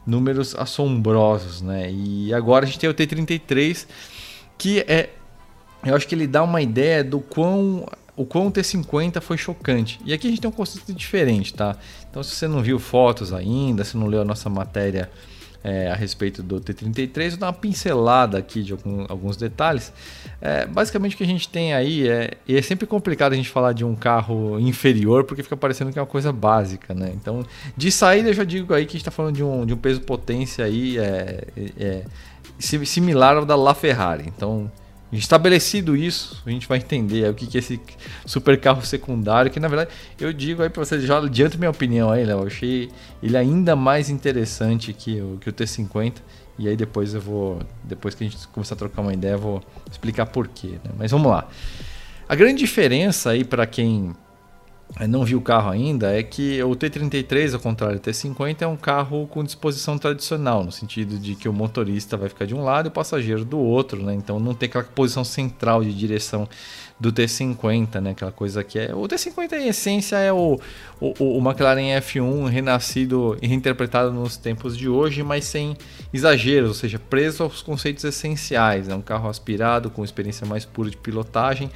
números 0.06 0.54
assombrosos, 0.54 1.60
né? 1.60 1.90
E 1.90 2.32
agora 2.32 2.64
a 2.64 2.68
gente 2.68 2.78
tem 2.78 2.88
o 2.88 2.94
T33, 2.94 3.86
que 4.56 4.80
é 4.80 5.10
eu 5.84 5.96
acho 5.96 6.06
que 6.06 6.14
ele 6.14 6.28
dá 6.28 6.44
uma 6.44 6.62
ideia 6.62 7.02
do 7.02 7.18
quão 7.18 7.88
o 8.16 8.26
quão 8.26 8.48
o 8.48 8.52
T50 8.52 9.20
foi 9.20 9.36
chocante. 9.36 9.98
E 10.04 10.12
aqui 10.12 10.26
a 10.26 10.30
gente 10.30 10.40
tem 10.40 10.48
um 10.48 10.52
conceito 10.52 10.92
diferente, 10.92 11.54
tá? 11.54 11.76
Então, 12.10 12.22
se 12.22 12.34
você 12.34 12.46
não 12.46 12.62
viu 12.62 12.78
fotos 12.78 13.32
ainda, 13.32 13.84
se 13.84 13.96
não 13.96 14.06
leu 14.06 14.20
a 14.20 14.24
nossa 14.24 14.50
matéria 14.50 15.10
é, 15.64 15.90
a 15.90 15.94
respeito 15.94 16.42
do 16.42 16.60
T33, 16.60 17.30
vou 17.30 17.38
dar 17.38 17.46
uma 17.46 17.52
pincelada 17.52 18.36
aqui 18.36 18.62
de 18.62 18.72
algum, 18.72 19.06
alguns 19.08 19.36
detalhes. 19.36 19.92
É, 20.40 20.66
basicamente, 20.66 21.14
o 21.14 21.18
que 21.18 21.24
a 21.24 21.26
gente 21.26 21.48
tem 21.48 21.72
aí 21.72 22.08
é. 22.08 22.32
E 22.46 22.56
é 22.56 22.62
sempre 22.62 22.86
complicado 22.86 23.32
a 23.32 23.36
gente 23.36 23.48
falar 23.48 23.72
de 23.72 23.84
um 23.84 23.94
carro 23.94 24.58
inferior, 24.58 25.24
porque 25.24 25.42
fica 25.42 25.56
parecendo 25.56 25.92
que 25.92 25.98
é 25.98 26.02
uma 26.02 26.08
coisa 26.08 26.32
básica, 26.32 26.92
né? 26.92 27.12
Então, 27.14 27.44
de 27.76 27.90
saída, 27.90 28.28
eu 28.28 28.34
já 28.34 28.44
digo 28.44 28.74
aí 28.74 28.84
que 28.84 28.90
a 28.90 28.92
gente 28.92 29.02
está 29.02 29.10
falando 29.10 29.36
de 29.36 29.44
um, 29.44 29.64
de 29.64 29.72
um 29.72 29.76
peso-potência 29.76 30.64
aí 30.64 30.98
é, 30.98 31.44
é, 31.78 32.04
similar 32.58 33.36
ao 33.36 33.46
da 33.46 33.54
LaFerrari. 33.56 34.24
Então, 34.26 34.70
Estabelecido 35.12 35.94
isso, 35.94 36.42
a 36.46 36.50
gente 36.50 36.66
vai 36.66 36.78
entender 36.78 37.28
o 37.28 37.34
que 37.34 37.56
é 37.56 37.60
esse 37.60 37.78
super 38.24 38.58
carro 38.58 38.82
secundário, 38.82 39.50
que 39.50 39.60
na 39.60 39.68
verdade 39.68 39.90
eu 40.18 40.32
digo 40.32 40.62
aí 40.62 40.70
para 40.70 40.82
vocês, 40.82 41.02
já 41.02 41.18
adianto 41.18 41.58
minha 41.58 41.70
opinião 41.70 42.10
aí, 42.10 42.24
Léo, 42.24 42.40
eu 42.40 42.46
achei 42.46 42.90
ele 43.22 43.36
ainda 43.36 43.76
mais 43.76 44.08
interessante 44.08 44.94
que 44.94 45.20
o, 45.20 45.36
que 45.38 45.50
o 45.50 45.52
T50, 45.52 46.14
e 46.58 46.66
aí 46.66 46.76
depois 46.76 47.12
eu 47.12 47.20
vou, 47.20 47.60
depois 47.84 48.14
que 48.14 48.24
a 48.24 48.26
gente 48.26 48.48
começar 48.48 48.74
a 48.74 48.78
trocar 48.78 49.02
uma 49.02 49.12
ideia, 49.12 49.32
eu 49.32 49.38
vou 49.38 49.62
explicar 49.90 50.24
porquê, 50.24 50.78
né? 50.82 50.90
Mas 50.96 51.10
vamos 51.10 51.30
lá. 51.30 51.46
A 52.26 52.34
grande 52.34 52.60
diferença 52.60 53.30
aí 53.30 53.44
para 53.44 53.66
quem 53.66 54.14
não 55.08 55.24
viu 55.24 55.38
o 55.38 55.42
carro 55.42 55.70
ainda, 55.70 56.12
é 56.16 56.22
que 56.22 56.62
o 56.62 56.70
T33, 56.70 57.54
ao 57.54 57.60
contrário 57.60 57.98
do 57.98 58.02
T50, 58.02 58.62
é 58.62 58.66
um 58.66 58.76
carro 58.76 59.26
com 59.26 59.42
disposição 59.42 59.98
tradicional, 59.98 60.62
no 60.62 60.70
sentido 60.70 61.18
de 61.18 61.34
que 61.34 61.48
o 61.48 61.52
motorista 61.52 62.16
vai 62.16 62.28
ficar 62.28 62.44
de 62.44 62.54
um 62.54 62.62
lado 62.62 62.86
e 62.86 62.88
o 62.88 62.92
passageiro 62.92 63.44
do 63.44 63.58
outro, 63.58 64.02
né? 64.02 64.14
Então 64.14 64.38
não 64.38 64.54
tem 64.54 64.68
aquela 64.68 64.84
posição 64.84 65.24
central 65.24 65.82
de 65.82 65.92
direção 65.94 66.48
do 67.02 67.12
T50, 67.12 68.00
né? 68.00 68.10
Aquela 68.12 68.30
coisa 68.30 68.62
que 68.62 68.78
é. 68.78 68.94
O 68.94 69.08
T50 69.08 69.54
em 69.54 69.66
essência 69.66 70.14
é 70.18 70.32
o, 70.32 70.60
o, 71.00 71.14
o 71.18 71.38
McLaren 71.38 71.98
F1 72.00 72.48
renascido 72.48 73.36
e 73.42 73.46
reinterpretado 73.48 74.12
nos 74.12 74.36
tempos 74.36 74.78
de 74.78 74.88
hoje, 74.88 75.20
mas 75.24 75.44
sem 75.44 75.76
exageros, 76.14 76.68
ou 76.68 76.74
seja, 76.74 77.00
preso 77.00 77.42
aos 77.42 77.60
conceitos 77.60 78.04
essenciais. 78.04 78.88
É 78.88 78.94
um 78.94 79.02
carro 79.02 79.28
aspirado, 79.28 79.90
com 79.90 80.04
experiência 80.04 80.46
mais 80.46 80.64
pura 80.64 80.88
de 80.88 80.96
pilotagem, 80.96 81.68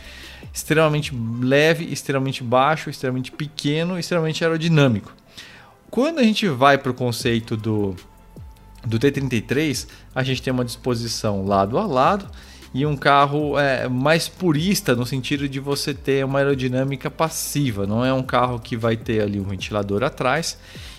extremamente 0.54 1.12
leve, 1.42 1.92
extremamente 1.92 2.45
baixo, 2.45 2.88
extremamente 2.88 3.33
pequeno, 3.33 3.99
extremamente 3.99 4.45
aerodinâmico. 4.45 5.12
Quando 5.90 6.21
a 6.21 6.23
gente 6.23 6.47
vai 6.47 6.78
para 6.78 6.92
o 6.92 6.95
conceito 6.95 7.56
do, 7.56 7.97
do 8.85 8.97
T33, 8.97 9.88
a 10.14 10.23
gente 10.23 10.40
tem 10.40 10.52
uma 10.52 10.64
disposição 10.64 11.45
lado 11.45 11.76
a 11.78 11.85
lado 11.85 12.30
e 12.76 12.85
um 12.85 12.95
carro 12.95 13.59
é, 13.59 13.88
mais 13.88 14.28
purista 14.28 14.95
no 14.95 15.06
sentido 15.06 15.49
de 15.49 15.59
você 15.59 15.95
ter 15.95 16.23
uma 16.26 16.40
aerodinâmica 16.40 17.11
passiva, 17.11 17.87
não 17.87 18.04
é 18.04 18.12
um 18.12 18.23
carro 18.23 18.61
que 18.61 18.76
vai 18.76 18.99
ter 18.99 19.23
ali 19.23 19.40
um 19.40 19.45
ventilador 19.45 20.02
atrás. 20.02 20.59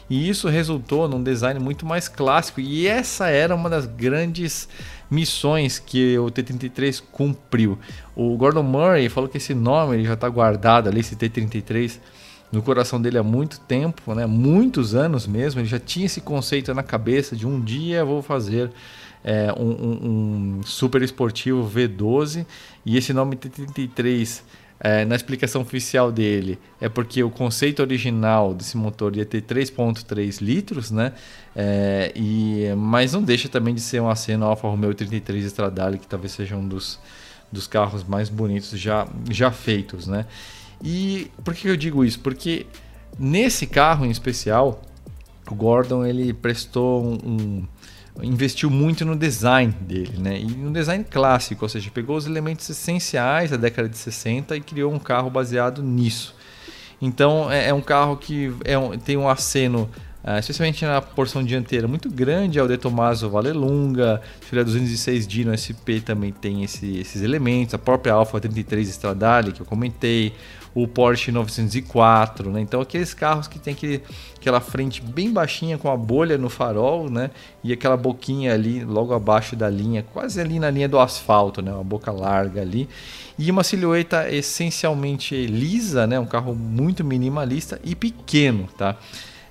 E 0.09 0.27
isso 0.27 0.47
resultou 0.47 1.07
num 1.07 1.21
design 1.21 1.59
muito 1.59 1.85
mais 1.85 2.07
clássico, 2.07 2.59
e 2.59 2.87
essa 2.87 3.27
era 3.27 3.53
uma 3.53 3.69
das 3.69 3.85
grandes 3.85 4.67
missões 5.11 5.77
que 5.77 6.17
o 6.17 6.31
T33 6.31 7.03
cumpriu. 7.11 7.77
O 8.15 8.35
Gordon 8.37 8.63
Murray 8.63 9.07
falou 9.07 9.29
que 9.29 9.37
esse 9.37 9.53
nome 9.53 9.97
ele 9.97 10.05
já 10.05 10.15
está 10.15 10.27
guardado 10.27 10.89
ali, 10.89 11.01
esse 11.01 11.15
T33, 11.15 11.99
no 12.51 12.63
coração 12.63 12.99
dele 12.99 13.19
há 13.19 13.23
muito 13.23 13.59
tempo, 13.59 14.15
né? 14.15 14.25
muitos 14.25 14.95
anos 14.95 15.27
mesmo. 15.27 15.61
Ele 15.61 15.67
já 15.67 15.79
tinha 15.79 16.07
esse 16.07 16.21
conceito 16.21 16.73
na 16.73 16.81
cabeça 16.81 17.35
de 17.35 17.45
um 17.45 17.61
dia 17.61 18.03
vou 18.03 18.23
fazer 18.23 18.71
é, 19.23 19.51
um, 19.53 19.69
um, 19.69 20.59
um, 20.59 20.63
super 20.63 21.01
esportivo 21.01 21.69
V12 21.69 22.45
e 22.85 22.97
esse 22.97 23.13
nome 23.13 23.35
T33 23.35 24.41
é, 24.79 25.05
na 25.05 25.15
explicação 25.15 25.61
oficial 25.61 26.11
dele 26.11 26.59
é 26.79 26.87
porque 26.87 27.23
o 27.23 27.29
conceito 27.29 27.81
original 27.81 28.53
desse 28.53 28.77
motor 28.77 29.15
ia 29.15 29.25
ter 29.25 29.41
3.3 29.41 30.41
litros, 30.41 30.91
né? 30.91 31.13
É, 31.55 32.11
e, 32.15 32.71
mas 32.77 33.13
não 33.13 33.23
deixa 33.23 33.49
também 33.49 33.73
de 33.73 33.81
ser 33.81 33.99
um 33.99 34.09
aceno 34.09 34.45
Alfa 34.45 34.67
Romeo 34.67 34.93
33 34.93 35.45
Stradale, 35.45 35.97
que 35.97 36.07
talvez 36.07 36.31
seja 36.31 36.55
um 36.55 36.67
dos, 36.67 36.99
dos 37.51 37.65
carros 37.65 38.03
mais 38.03 38.29
bonitos 38.29 38.69
já, 38.79 39.07
já 39.31 39.51
feitos, 39.51 40.05
né? 40.05 40.25
E 40.83 41.31
por 41.43 41.55
que 41.55 41.67
eu 41.67 41.75
digo 41.75 42.05
isso? 42.05 42.19
Porque 42.19 42.67
nesse 43.17 43.65
carro 43.65 44.05
em 44.05 44.11
especial, 44.11 44.81
o 45.49 45.55
Gordon 45.55 46.05
ele 46.05 46.33
prestou 46.33 47.03
um, 47.03 47.65
investiu 48.21 48.69
muito 48.69 49.05
no 49.05 49.15
design 49.15 49.73
dele, 49.81 50.17
né? 50.17 50.39
E 50.39 50.45
no 50.45 50.71
design 50.71 51.03
clássico, 51.03 51.65
ou 51.65 51.69
seja, 51.69 51.89
pegou 51.91 52.15
os 52.15 52.25
elementos 52.25 52.69
essenciais 52.69 53.51
da 53.51 53.57
década 53.57 53.87
de 53.87 53.97
60 53.97 54.55
e 54.55 54.61
criou 54.61 54.93
um 54.93 54.99
carro 54.99 55.29
baseado 55.29 55.83
nisso. 55.83 56.35
Então 57.01 57.51
é, 57.51 57.67
é 57.67 57.73
um 57.73 57.81
carro 57.81 58.17
que 58.17 58.53
é 58.63 58.77
um, 58.77 58.97
tem 58.97 59.17
um 59.17 59.29
aceno, 59.29 59.89
uh, 60.27 60.39
especialmente 60.39 60.85
na 60.85 61.01
porção 61.01 61.41
dianteira, 61.41 61.87
muito 61.87 62.09
grande. 62.09 62.59
É 62.59 62.63
o 62.63 62.67
De 62.67 62.77
Tomaso 62.77 63.29
Vallelunga, 63.29 64.21
filha 64.41 64.65
206D 64.65 65.45
no 65.45 65.55
SP 65.55 66.03
também 66.03 66.33
tem 66.33 66.63
esse, 66.63 66.97
esses 66.97 67.21
elementos. 67.21 67.73
A 67.73 67.77
própria 67.77 68.13
Alfa 68.13 68.39
33 68.39 68.89
Stradale 68.89 69.53
que 69.53 69.61
eu 69.61 69.65
comentei, 69.65 70.33
o 70.75 70.87
Porsche 70.87 71.31
904, 71.31 72.51
né? 72.51 72.61
Então 72.61 72.79
aqueles 72.79 73.11
carros 73.11 73.47
que 73.47 73.57
tem 73.57 73.73
aquele, 73.73 74.03
aquela 74.39 74.59
frente 74.59 75.01
bem 75.01 75.31
baixinha 75.31 75.75
com 75.75 75.89
a 75.89 75.97
bolha 75.97 76.37
no 76.37 76.49
farol, 76.49 77.09
né? 77.09 77.31
E 77.63 77.73
aquela 77.73 77.97
boquinha 77.97 78.53
ali 78.53 78.83
logo 78.83 79.11
abaixo 79.11 79.55
da 79.55 79.67
linha, 79.69 80.05
quase 80.13 80.39
ali 80.39 80.59
na 80.59 80.69
linha 80.69 80.87
do 80.87 80.99
asfalto, 80.99 81.63
né? 81.63 81.71
Uma 81.71 81.83
boca 81.83 82.11
larga 82.11 82.61
ali. 82.61 82.87
E 83.39 83.49
uma 83.49 83.63
silhueta 83.63 84.31
essencialmente 84.31 85.47
lisa, 85.47 86.05
né? 86.05 86.19
Um 86.19 86.27
carro 86.27 86.53
muito 86.53 87.03
minimalista 87.03 87.79
e 87.83 87.95
pequeno, 87.95 88.67
tá? 88.77 88.97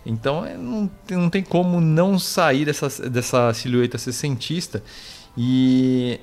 Então 0.07 0.47
é, 0.47 0.57
não, 0.57 0.91
não 1.11 1.29
tem 1.29 1.43
como 1.43 1.81
não 1.81 2.19
sair 2.19 2.65
dessa, 2.65 3.11
dessa 3.11 3.53
silhueta 3.53 3.99
sessentista. 3.99 4.83
E 5.37 6.19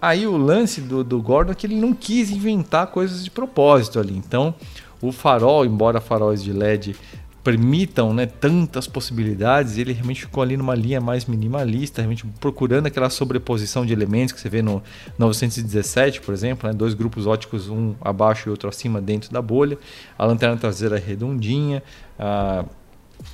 Aí 0.00 0.26
o 0.26 0.36
lance 0.36 0.80
do, 0.80 1.02
do 1.02 1.20
Gordon 1.20 1.52
é 1.52 1.54
que 1.54 1.66
ele 1.66 1.74
não 1.74 1.92
quis 1.92 2.30
inventar 2.30 2.86
coisas 2.86 3.24
de 3.24 3.30
propósito 3.30 3.98
ali. 3.98 4.16
Então, 4.16 4.54
o 5.02 5.10
farol, 5.10 5.66
embora 5.66 6.00
faróis 6.00 6.42
de 6.42 6.52
LED 6.52 6.94
permitam 7.42 8.12
né, 8.12 8.26
tantas 8.26 8.86
possibilidades, 8.86 9.78
ele 9.78 9.92
realmente 9.92 10.20
ficou 10.20 10.42
ali 10.42 10.56
numa 10.56 10.74
linha 10.74 11.00
mais 11.00 11.24
minimalista, 11.24 12.02
realmente 12.02 12.24
procurando 12.38 12.86
aquela 12.86 13.08
sobreposição 13.08 13.86
de 13.86 13.92
elementos 13.92 14.32
que 14.32 14.40
você 14.40 14.48
vê 14.48 14.60
no 14.60 14.82
917, 15.16 16.20
por 16.20 16.34
exemplo, 16.34 16.68
né, 16.68 16.74
dois 16.74 16.94
grupos 16.94 17.26
óticos, 17.26 17.68
um 17.68 17.94
abaixo 18.00 18.48
e 18.48 18.50
outro 18.50 18.68
acima 18.68 19.00
dentro 19.00 19.32
da 19.32 19.40
bolha, 19.40 19.78
a 20.18 20.26
lanterna 20.26 20.56
traseira 20.56 20.98
redondinha, 20.98 21.82
a, 22.18 22.64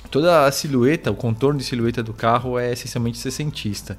toda 0.09 0.45
a 0.45 0.51
silhueta, 0.51 1.11
o 1.11 1.15
contorno 1.15 1.59
de 1.59 1.65
silhueta 1.65 2.01
do 2.01 2.13
carro 2.13 2.57
é 2.57 2.71
essencialmente 2.73 3.17
sessentista. 3.17 3.97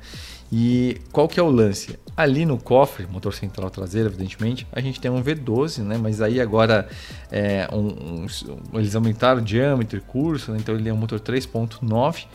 E 0.50 1.00
qual 1.10 1.26
que 1.28 1.40
é 1.40 1.42
o 1.42 1.50
lance? 1.50 1.98
Ali 2.16 2.46
no 2.46 2.56
cofre, 2.56 3.06
motor 3.06 3.34
central 3.34 3.68
traseiro, 3.68 4.08
evidentemente, 4.08 4.66
a 4.72 4.80
gente 4.80 5.00
tem 5.00 5.10
um 5.10 5.22
V12, 5.22 5.82
né? 5.82 5.98
Mas 6.00 6.20
aí 6.20 6.40
agora 6.40 6.88
é, 7.30 7.68
um, 7.72 8.24
um, 8.24 8.26
eles 8.74 8.94
aumentaram 8.94 9.40
o 9.40 9.44
diâmetro 9.44 9.98
e 9.98 10.00
curso, 10.00 10.52
né? 10.52 10.58
então 10.60 10.74
ele 10.74 10.88
é 10.88 10.92
um 10.92 10.96
motor 10.96 11.18
3.9. 11.18 12.26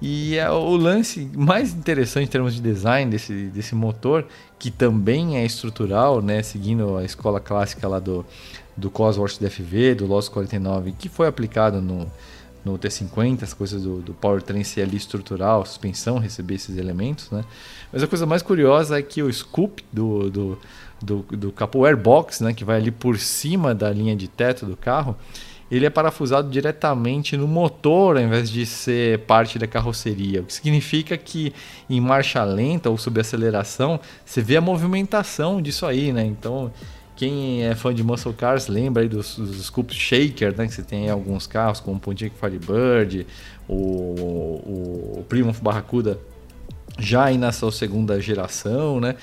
E 0.00 0.36
é 0.36 0.48
o 0.48 0.76
lance 0.76 1.28
mais 1.34 1.72
interessante 1.72 2.24
em 2.24 2.30
termos 2.30 2.54
de 2.54 2.60
design 2.60 3.10
desse, 3.10 3.46
desse 3.46 3.74
motor, 3.74 4.24
que 4.56 4.70
também 4.70 5.36
é 5.36 5.44
estrutural, 5.44 6.22
né? 6.22 6.40
Seguindo 6.40 6.96
a 6.96 7.04
escola 7.04 7.40
clássica 7.40 7.88
lá 7.88 7.98
do, 7.98 8.24
do 8.76 8.88
Cosworth 8.88 9.40
DFV, 9.40 9.96
do 9.96 10.06
Lost 10.06 10.30
49, 10.30 10.92
que 10.92 11.08
foi 11.08 11.26
aplicado 11.26 11.82
no, 11.82 12.06
no 12.72 12.78
T50, 12.78 13.42
as 13.42 13.54
coisas 13.54 13.82
do, 13.82 14.00
do 14.00 14.14
powertrain 14.14 14.62
ser 14.62 14.82
ali 14.82 14.96
estrutural, 14.96 15.64
suspensão, 15.64 16.18
receber 16.18 16.54
esses 16.54 16.76
elementos, 16.76 17.30
né? 17.30 17.44
Mas 17.92 18.02
a 18.02 18.06
coisa 18.06 18.26
mais 18.26 18.42
curiosa 18.42 18.98
é 18.98 19.02
que 19.02 19.22
o 19.22 19.32
scoop 19.32 19.84
do, 19.92 20.30
do, 20.30 20.58
do, 21.00 21.26
do 21.30 21.52
capô 21.52 21.84
airbox, 21.84 22.40
né, 22.40 22.52
que 22.52 22.64
vai 22.64 22.76
ali 22.76 22.90
por 22.90 23.18
cima 23.18 23.74
da 23.74 23.90
linha 23.90 24.14
de 24.14 24.28
teto 24.28 24.66
do 24.66 24.76
carro, 24.76 25.16
ele 25.70 25.84
é 25.84 25.90
parafusado 25.90 26.50
diretamente 26.50 27.36
no 27.36 27.46
motor 27.46 28.16
ao 28.16 28.22
invés 28.22 28.50
de 28.50 28.64
ser 28.64 29.20
parte 29.20 29.58
da 29.58 29.66
carroceria. 29.66 30.40
O 30.40 30.44
que 30.44 30.52
significa 30.54 31.16
que 31.16 31.52
em 31.88 32.00
marcha 32.00 32.42
lenta 32.42 32.88
ou 32.88 32.96
sob 32.96 33.20
aceleração, 33.20 34.00
você 34.24 34.40
vê 34.40 34.56
a 34.56 34.60
movimentação 34.60 35.60
disso 35.60 35.84
aí, 35.84 36.12
né? 36.12 36.24
Então, 36.24 36.72
quem 37.18 37.64
é 37.64 37.74
fã 37.74 37.92
de 37.92 38.04
muscle 38.04 38.32
cars 38.32 38.68
lembra 38.68 39.02
aí 39.02 39.08
dos, 39.08 39.36
dos 39.36 39.66
scoops 39.66 39.96
shaker, 39.96 40.56
né? 40.56 40.68
Que 40.68 40.72
você 40.72 40.84
tem 40.84 41.10
alguns 41.10 41.48
carros 41.48 41.80
como 41.80 41.96
o 41.96 42.00
Pontiac 42.00 42.32
Firebird, 42.38 43.26
o, 43.66 43.74
o, 43.74 45.26
o 45.28 45.52
Barracuda 45.60 46.20
já 46.96 47.24
aí 47.24 47.36
na 47.36 47.50
sua 47.50 47.72
segunda 47.72 48.20
geração, 48.20 49.00
né? 49.00 49.16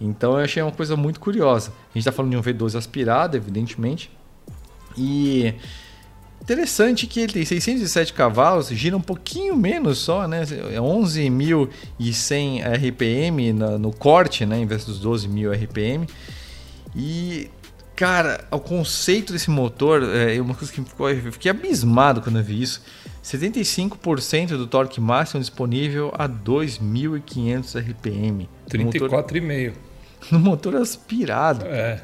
Então 0.00 0.38
eu 0.38 0.44
achei 0.44 0.62
uma 0.62 0.70
coisa 0.70 0.96
muito 0.96 1.18
curiosa. 1.18 1.70
A 1.70 1.94
gente 1.94 1.98
está 1.98 2.12
falando 2.12 2.30
de 2.30 2.36
um 2.36 2.42
V12 2.42 2.78
aspirado, 2.78 3.36
evidentemente, 3.36 4.08
e 4.96 5.52
Interessante 6.42 7.06
que 7.06 7.20
ele 7.20 7.32
tem 7.32 7.44
607 7.44 8.12
cavalos, 8.12 8.66
gira 8.68 8.96
um 8.96 9.00
pouquinho 9.00 9.56
menos 9.56 9.98
só, 9.98 10.26
né? 10.26 10.42
11.100 10.42 12.62
é 12.62 12.74
RPM 12.74 13.52
no 13.52 13.92
corte, 13.92 14.44
né? 14.44 14.58
Em 14.58 14.66
vez 14.66 14.84
dos 14.84 15.00
12.000 15.00 15.52
RPM. 15.52 16.04
E, 16.94 17.50
cara, 17.96 18.44
o 18.50 18.58
conceito 18.58 19.32
desse 19.32 19.50
motor 19.50 20.02
é 20.02 20.40
uma 20.40 20.54
coisa 20.54 20.72
que 20.72 20.82
ficou, 20.82 21.10
eu 21.10 21.32
fiquei 21.32 21.50
abismado 21.50 22.20
quando 22.20 22.38
eu 22.38 22.44
vi 22.44 22.62
isso. 22.62 22.82
75% 23.24 24.48
do 24.56 24.66
torque 24.66 25.00
máximo 25.00 25.40
disponível 25.40 26.12
a 26.16 26.28
2.500 26.28 27.80
RPM. 27.80 28.48
34,5. 28.68 29.72
No 30.30 30.38
motor 30.38 30.76
aspirado. 30.76 31.64
É. 31.66 32.00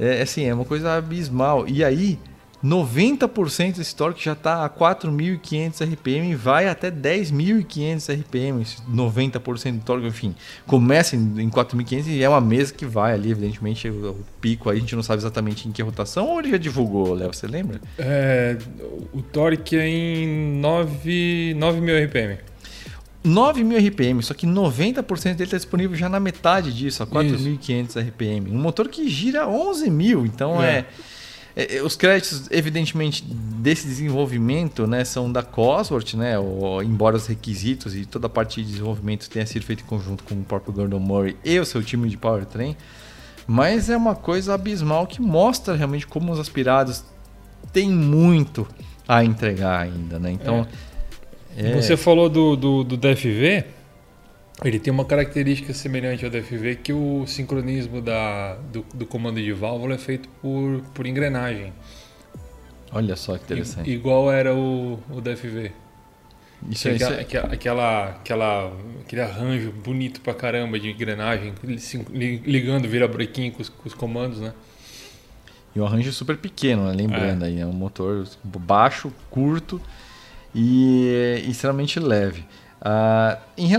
é. 0.00 0.22
assim, 0.22 0.44
é 0.44 0.54
uma 0.54 0.64
coisa 0.64 0.96
abismal. 0.96 1.68
E 1.68 1.84
aí, 1.84 2.18
90% 2.64 3.76
desse 3.76 3.94
torque 3.94 4.24
já 4.24 4.32
está 4.32 4.64
a 4.64 4.70
4.500 4.70 5.84
RPM 5.92 6.30
e 6.30 6.34
vai 6.36 6.68
até 6.68 6.90
10.500 6.90 8.20
RPM, 8.20 8.64
90% 8.88 9.78
do 9.78 9.84
torque, 9.84 10.06
enfim. 10.06 10.34
Começa 10.66 11.16
em 11.16 11.50
4.500 11.50 12.06
e 12.06 12.22
é 12.22 12.28
uma 12.28 12.40
mesa 12.40 12.72
que 12.72 12.86
vai 12.86 13.14
ali, 13.14 13.32
evidentemente, 13.32 13.88
o, 13.88 14.16
pico 14.40 14.70
aí 14.70 14.76
a 14.76 14.80
gente 14.80 14.94
não 14.94 15.02
sabe 15.02 15.20
exatamente 15.20 15.68
em 15.68 15.72
que 15.72 15.82
rotação, 15.82 16.28
ou 16.28 16.38
ele 16.38 16.50
já 16.50 16.56
divulgou, 16.56 17.14
Léo, 17.14 17.32
você 17.34 17.48
lembra? 17.48 17.80
É, 17.98 18.56
o 19.12 19.20
torque 19.22 19.76
é 19.76 19.88
em 19.88 20.60
9.000 20.62 22.06
RPM. 22.06 22.38
9.000 23.24 23.88
RPM, 23.88 24.22
só 24.22 24.34
que 24.34 24.46
90% 24.46 25.22
dele 25.34 25.44
está 25.44 25.56
disponível 25.56 25.96
já 25.96 26.08
na 26.08 26.20
metade 26.20 26.72
disso, 26.72 27.02
a 27.02 27.06
4.500 27.06 28.08
RPM. 28.08 28.50
Um 28.50 28.58
motor 28.58 28.88
que 28.88 29.08
gira 29.08 29.46
11.000, 29.46 30.26
então 30.26 30.62
é, 30.62 30.78
é 30.78 30.78
é, 30.78 30.78
é, 30.78 30.86
os 31.84 31.96
créditos, 31.96 32.48
evidentemente, 32.50 33.22
desse 33.24 33.86
desenvolvimento 33.86 34.86
né, 34.86 35.04
são 35.04 35.30
da 35.30 35.42
Cosworth, 35.42 36.14
né, 36.14 36.34
embora 36.84 37.16
os 37.16 37.26
requisitos 37.26 37.94
e 37.94 38.06
toda 38.06 38.26
a 38.26 38.30
parte 38.30 38.62
de 38.62 38.70
desenvolvimento 38.70 39.28
tenha 39.28 39.44
sido 39.44 39.64
feita 39.64 39.82
em 39.82 39.86
conjunto 39.86 40.24
com 40.24 40.34
o 40.34 40.42
próprio 40.42 40.72
Gordon 40.72 40.98
Murray 40.98 41.36
e 41.44 41.58
o 41.58 41.64
seu 41.64 41.82
time 41.82 42.08
de 42.08 42.16
powertrain, 42.16 42.76
mas 43.46 43.90
é 43.90 43.96
uma 43.96 44.14
coisa 44.14 44.54
abismal 44.54 45.06
que 45.06 45.20
mostra 45.20 45.76
realmente 45.76 46.06
como 46.06 46.32
os 46.32 46.40
aspirados 46.40 47.04
têm 47.72 47.90
muito 47.90 48.66
a 49.06 49.22
entregar 49.22 49.80
ainda. 49.80 50.18
Né? 50.18 50.32
Então, 50.32 50.66
é. 50.66 50.92
É... 51.56 51.80
Você 51.80 51.96
falou 51.96 52.28
do, 52.28 52.56
do, 52.56 52.84
do 52.84 52.96
DFV, 52.96 53.64
ele 54.64 54.78
tem 54.78 54.92
uma 54.92 55.04
característica 55.04 55.72
semelhante 55.72 56.24
ao 56.24 56.30
DFV 56.30 56.76
que 56.76 56.92
o 56.92 57.26
sincronismo 57.26 58.00
da, 58.00 58.54
do, 58.72 58.84
do 58.94 59.06
comando 59.06 59.40
de 59.40 59.52
válvula 59.52 59.94
é 59.94 59.98
feito 59.98 60.28
por, 60.40 60.82
por 60.94 61.06
engrenagem. 61.06 61.72
Olha 62.92 63.16
só 63.16 63.36
que 63.36 63.44
interessante. 63.44 63.90
I, 63.90 63.94
igual 63.94 64.30
era 64.30 64.54
o, 64.54 65.00
o 65.10 65.20
DFV. 65.20 65.72
Isso, 66.70 66.88
é, 66.88 66.94
isso 66.94 67.04
é... 67.04 67.20
aquela, 67.20 68.12
aquela, 68.14 68.72
aquele 69.00 69.20
arranjo 69.20 69.72
bonito 69.72 70.20
pra 70.20 70.32
caramba 70.32 70.78
de 70.78 70.90
engrenagem, 70.90 71.52
ligando 72.12 72.86
vira-brequim 72.86 73.50
com, 73.50 73.64
com, 73.64 73.88
os 73.88 73.94
comandos, 73.94 74.40
né? 74.40 74.52
E 75.74 75.80
um 75.80 75.86
arranjo 75.86 76.12
super 76.12 76.36
pequeno, 76.36 76.86
né? 76.86 76.92
lembrando 76.92 77.44
é. 77.44 77.48
aí, 77.48 77.60
é 77.60 77.66
um 77.66 77.72
motor 77.72 78.28
baixo, 78.44 79.12
curto 79.30 79.80
e 80.54 81.42
extremamente 81.48 81.98
leve. 81.98 82.44
Uh, 82.82 83.40
em, 83.56 83.70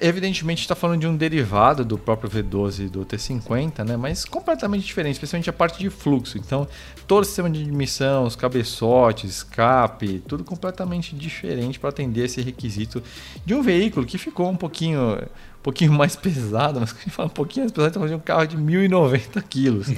evidentemente 0.00 0.62
está 0.62 0.74
falando 0.74 1.00
de 1.00 1.06
um 1.06 1.14
derivado 1.14 1.84
do 1.84 1.98
próprio 1.98 2.30
V12 2.30 2.86
e 2.86 2.88
do 2.88 3.04
T50, 3.04 3.84
né? 3.86 3.98
mas 3.98 4.24
completamente 4.24 4.86
diferente, 4.86 5.16
especialmente 5.16 5.50
a 5.50 5.52
parte 5.52 5.78
de 5.78 5.90
fluxo. 5.90 6.38
Então, 6.38 6.66
todo 7.06 7.20
o 7.20 7.26
sistema 7.26 7.50
de 7.50 7.60
admissão, 7.60 8.24
os 8.24 8.34
cabeçotes, 8.34 9.30
escape, 9.30 10.22
tudo 10.26 10.42
completamente 10.42 11.14
diferente 11.14 11.78
para 11.78 11.90
atender 11.90 12.24
esse 12.24 12.40
requisito 12.40 13.02
de 13.44 13.54
um 13.54 13.60
veículo 13.60 14.06
que 14.06 14.16
ficou 14.16 14.48
um 14.48 14.56
pouquinho, 14.56 15.16
um 15.16 15.62
pouquinho 15.62 15.92
mais 15.92 16.16
pesado, 16.16 16.80
mas 16.80 16.92
quando 16.92 17.00
a 17.00 17.04
gente 17.04 17.14
fala 17.14 17.28
um 17.28 17.32
pouquinho 17.32 17.64
mais 17.64 17.72
pesado, 17.72 17.88
estamos 17.88 18.08
falando 18.08 18.18
de 18.18 18.22
um 18.22 18.24
carro 18.24 18.46
de 18.46 18.56
1.090 18.56 19.42
quilos. 19.50 19.88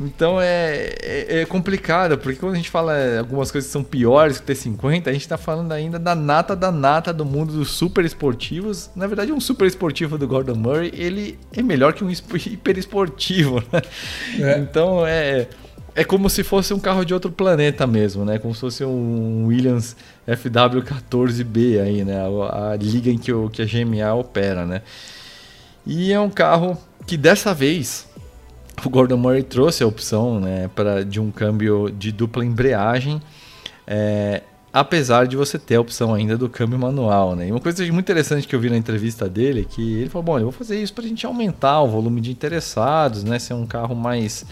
Então 0.00 0.40
é, 0.40 0.94
é, 1.02 1.40
é, 1.40 1.44
complicado, 1.44 2.16
porque 2.16 2.38
quando 2.40 2.54
a 2.54 2.56
gente 2.56 2.70
fala 2.70 2.94
algumas 3.18 3.50
coisas 3.50 3.68
que 3.68 3.72
são 3.72 3.84
piores 3.84 4.40
que 4.40 4.50
o 4.50 4.54
T50, 4.54 5.08
a 5.08 5.12
gente 5.12 5.20
está 5.20 5.36
falando 5.36 5.72
ainda 5.72 5.98
da 5.98 6.14
nata 6.14 6.56
da 6.56 6.72
nata 6.72 7.12
do 7.12 7.24
mundo 7.24 7.52
dos 7.52 7.70
super 7.72 8.02
esportivos. 8.02 8.88
Na 8.96 9.06
verdade, 9.06 9.30
um 9.30 9.38
super 9.38 9.66
esportivo 9.66 10.16
do 10.16 10.26
Gordon 10.26 10.54
Murray, 10.54 10.90
ele 10.94 11.38
é 11.52 11.62
melhor 11.62 11.92
que 11.92 12.02
um 12.02 12.08
hiper 12.10 12.78
esportivo. 12.78 13.62
Né? 13.70 13.82
É. 14.40 14.58
Então 14.58 15.06
é, 15.06 15.46
é 15.94 16.02
como 16.02 16.30
se 16.30 16.42
fosse 16.42 16.72
um 16.72 16.80
carro 16.80 17.04
de 17.04 17.12
outro 17.12 17.30
planeta 17.30 17.86
mesmo, 17.86 18.24
né? 18.24 18.38
Como 18.38 18.54
se 18.54 18.60
fosse 18.60 18.82
um 18.82 19.46
Williams 19.48 19.94
FW14B 20.26 21.78
aí, 21.78 22.04
né? 22.06 22.16
A, 22.22 22.70
a 22.70 22.76
liga 22.76 23.10
em 23.10 23.18
que, 23.18 23.32
o, 23.32 23.50
que 23.50 23.60
a 23.60 23.66
GMA 23.66 24.14
opera, 24.14 24.64
né? 24.64 24.80
E 25.86 26.10
é 26.10 26.18
um 26.18 26.30
carro 26.30 26.78
que 27.06 27.18
dessa 27.18 27.52
vez 27.52 28.08
o 28.84 28.90
Gordon 28.90 29.16
Murray 29.16 29.42
trouxe 29.42 29.82
a 29.82 29.86
opção 29.86 30.40
né, 30.40 30.68
pra, 30.74 31.02
de 31.02 31.20
um 31.20 31.30
câmbio 31.30 31.90
de 31.90 32.12
dupla 32.12 32.44
embreagem, 32.44 33.20
é, 33.86 34.42
apesar 34.72 35.26
de 35.26 35.36
você 35.36 35.58
ter 35.58 35.76
a 35.76 35.80
opção 35.80 36.14
ainda 36.14 36.36
do 36.36 36.48
câmbio 36.48 36.78
manual. 36.78 37.34
Né? 37.34 37.48
E 37.48 37.50
uma 37.50 37.60
coisa 37.60 37.84
muito 37.86 38.00
interessante 38.00 38.46
que 38.46 38.54
eu 38.54 38.60
vi 38.60 38.70
na 38.70 38.76
entrevista 38.76 39.28
dele 39.28 39.62
é 39.62 39.64
que 39.64 39.94
ele 39.94 40.08
falou: 40.08 40.24
Bom, 40.24 40.38
eu 40.38 40.44
vou 40.44 40.52
fazer 40.52 40.80
isso 40.80 40.94
para 40.94 41.04
a 41.04 41.08
gente 41.08 41.26
aumentar 41.26 41.80
o 41.82 41.88
volume 41.88 42.20
de 42.20 42.30
interessados, 42.30 43.24
né, 43.24 43.38
ser 43.38 43.54
um 43.54 43.66
carro 43.66 43.94
mais, 43.94 44.44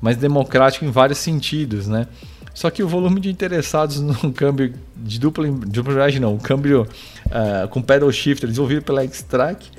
mais 0.00 0.16
democrático 0.16 0.84
em 0.84 0.90
vários 0.90 1.18
sentidos. 1.18 1.86
Né? 1.86 2.06
Só 2.54 2.70
que 2.70 2.82
o 2.82 2.88
volume 2.88 3.20
de 3.20 3.30
interessados 3.30 4.00
no 4.00 4.32
câmbio 4.32 4.74
de 4.96 5.18
dupla, 5.20 5.48
dupla 5.48 5.92
embreagem, 5.92 6.20
não, 6.20 6.34
o 6.34 6.40
câmbio 6.40 6.86
uh, 7.26 7.68
com 7.68 7.80
pedal 7.80 8.10
shifter 8.10 8.48
desenvolvido 8.48 8.82
pela 8.82 9.02
X-Track 9.02 9.70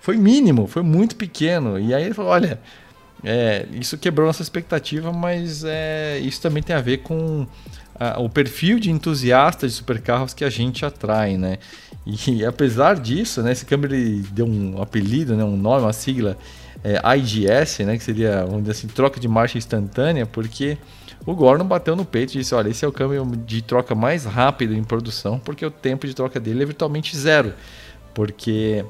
foi 0.00 0.16
mínimo, 0.16 0.66
foi 0.66 0.82
muito 0.82 1.16
pequeno. 1.16 1.78
E 1.78 1.94
aí 1.94 2.04
ele 2.04 2.14
falou: 2.14 2.30
Olha 2.30 2.60
é, 3.24 3.66
isso 3.72 3.96
quebrou 3.98 4.26
nossa 4.26 4.42
expectativa, 4.42 5.12
mas 5.12 5.64
é, 5.64 6.18
isso 6.18 6.40
também 6.40 6.62
tem 6.62 6.76
a 6.76 6.80
ver 6.80 6.98
com 6.98 7.46
a, 7.98 8.20
o 8.20 8.28
perfil 8.28 8.78
de 8.78 8.90
entusiasta 8.90 9.66
de 9.66 9.72
supercarros 9.72 10.34
que 10.34 10.44
a 10.44 10.50
gente 10.50 10.84
atrai, 10.84 11.36
né? 11.36 11.58
E, 12.04 12.44
apesar 12.46 12.96
disso, 12.96 13.42
né, 13.42 13.52
esse 13.52 13.64
câmbio 13.64 13.90
deu 14.30 14.46
um 14.46 14.80
apelido, 14.80 15.36
né, 15.36 15.44
um 15.44 15.56
nome, 15.56 15.82
uma 15.82 15.92
sigla 15.92 16.36
é, 16.84 17.00
IGS, 17.16 17.84
né, 17.84 17.96
que 17.96 18.04
seria, 18.04 18.44
dizer 18.58 18.70
assim, 18.70 18.86
troca 18.86 19.18
de 19.18 19.26
marcha 19.26 19.58
instantânea, 19.58 20.26
porque 20.26 20.78
o 21.26 21.34
Gordon 21.34 21.64
bateu 21.64 21.96
no 21.96 22.04
peito 22.04 22.34
e 22.34 22.38
disse: 22.38 22.54
olha, 22.54 22.68
esse 22.68 22.84
é 22.84 22.88
o 22.88 22.92
câmbio 22.92 23.26
de 23.44 23.60
troca 23.60 23.94
mais 23.94 24.24
rápido 24.24 24.72
em 24.74 24.84
produção, 24.84 25.40
porque 25.40 25.66
o 25.66 25.70
tempo 25.70 26.06
de 26.06 26.14
troca 26.14 26.38
dele 26.38 26.62
é 26.62 26.66
virtualmente 26.66 27.16
zero. 27.16 27.52
Porque 28.14 28.84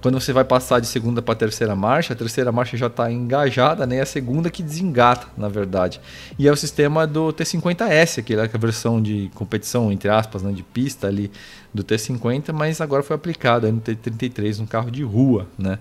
quando 0.00 0.18
você 0.20 0.32
vai 0.32 0.44
passar 0.44 0.80
de 0.80 0.86
segunda 0.86 1.22
para 1.22 1.34
terceira 1.34 1.76
marcha, 1.76 2.12
a 2.12 2.16
terceira 2.16 2.50
marcha 2.50 2.76
já 2.76 2.88
está 2.88 3.10
engajada, 3.10 3.86
né? 3.86 3.96
É 3.96 4.00
a 4.00 4.06
segunda 4.06 4.50
que 4.50 4.62
desengata, 4.62 5.28
na 5.36 5.48
verdade. 5.48 6.00
E 6.38 6.48
é 6.48 6.52
o 6.52 6.56
sistema 6.56 7.06
do 7.06 7.32
T50S, 7.32 8.18
aquela 8.18 8.44
é 8.44 8.50
a 8.52 8.58
versão 8.58 9.00
de 9.00 9.30
competição, 9.34 9.92
entre 9.92 10.08
aspas, 10.08 10.42
né? 10.42 10.52
de 10.52 10.62
pista 10.62 11.06
ali 11.06 11.30
do 11.72 11.84
T50, 11.84 12.52
mas 12.52 12.80
agora 12.80 13.02
foi 13.02 13.14
aplicado 13.14 13.70
no 13.70 13.80
T33, 13.80 14.60
um 14.60 14.66
carro 14.66 14.90
de 14.90 15.02
rua, 15.02 15.46
né? 15.58 15.78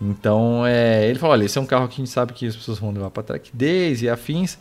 Então, 0.00 0.66
é, 0.66 1.08
ele 1.08 1.18
falou, 1.18 1.32
olha, 1.32 1.44
esse 1.44 1.58
é 1.58 1.60
um 1.60 1.66
carro 1.66 1.88
que 1.88 1.94
a 1.94 2.04
gente 2.04 2.10
sabe 2.10 2.32
que 2.32 2.46
as 2.46 2.54
pessoas 2.54 2.78
vão 2.78 2.90
levar 2.90 3.10
para 3.10 3.22
track 3.22 3.50
days 3.54 4.02
e 4.02 4.08
afins. 4.08 4.58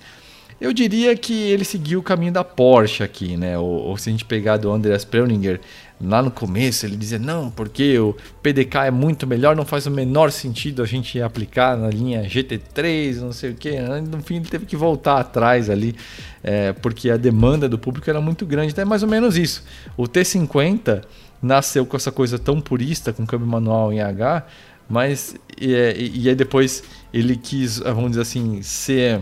Eu 0.60 0.72
diria 0.72 1.16
que 1.18 1.34
ele 1.34 1.66
seguiu 1.66 2.00
o 2.00 2.04
caminho 2.04 2.32
da 2.32 2.44
Porsche 2.44 3.04
aqui, 3.04 3.36
né? 3.36 3.58
Ou, 3.58 3.66
ou 3.66 3.98
se 3.98 4.10
a 4.10 4.12
gente 4.12 4.24
pegar 4.24 4.56
do 4.56 4.72
Andreas 4.72 5.04
Preuninger, 5.04 5.60
lá 6.00 6.22
no 6.22 6.30
começo 6.30 6.86
ele 6.86 6.96
dizia 6.96 7.18
não, 7.18 7.50
porque 7.50 7.98
o 7.98 8.16
PDK 8.42 8.88
é 8.88 8.92
muito 8.92 9.26
melhor, 9.26 9.56
não 9.56 9.66
faz 9.66 9.86
o 9.86 9.92
menor 9.92 10.32
sentido 10.32 10.84
a 10.84 10.86
gente 10.86 11.22
aplicar 11.22 11.78
na 11.78 11.90
linha 11.90 12.24
GT3, 12.24 13.18
não 13.22 13.32
sei 13.32 13.52
o 13.52 13.56
que. 13.56 13.80
No 13.80 14.22
fim 14.22 14.38
ele 14.38 14.46
teve 14.46 14.66
que 14.66 14.76
voltar 14.76 15.20
atrás 15.20 15.70
ali, 15.70 15.96
é, 16.44 16.74
porque 16.74 17.10
a 17.10 17.18
demanda 17.18 17.70
do 17.70 17.80
público 17.80 18.10
era 18.10 18.20
muito 18.20 18.46
grande. 18.46 18.72
Então 18.72 18.82
é 18.82 18.86
mais 18.86 19.04
ou 19.04 19.10
menos 19.10 19.38
isso. 19.38 19.64
O 19.96 20.04
T50 20.04 21.04
nasceu 21.42 21.86
com 21.86 21.96
essa 21.96 22.12
coisa 22.12 22.38
tão 22.38 22.60
purista, 22.60 23.14
com 23.14 23.26
câmbio 23.26 23.48
manual 23.48 23.94
em 23.94 24.02
H, 24.02 24.46
mas 24.90 25.36
e, 25.60 26.12
e 26.14 26.30
aí 26.30 26.36
depois 26.36 26.84
ele 27.14 27.36
quis, 27.36 27.80
vamos 27.80 28.12
dizer 28.12 28.22
assim, 28.22 28.62
ser 28.62 29.22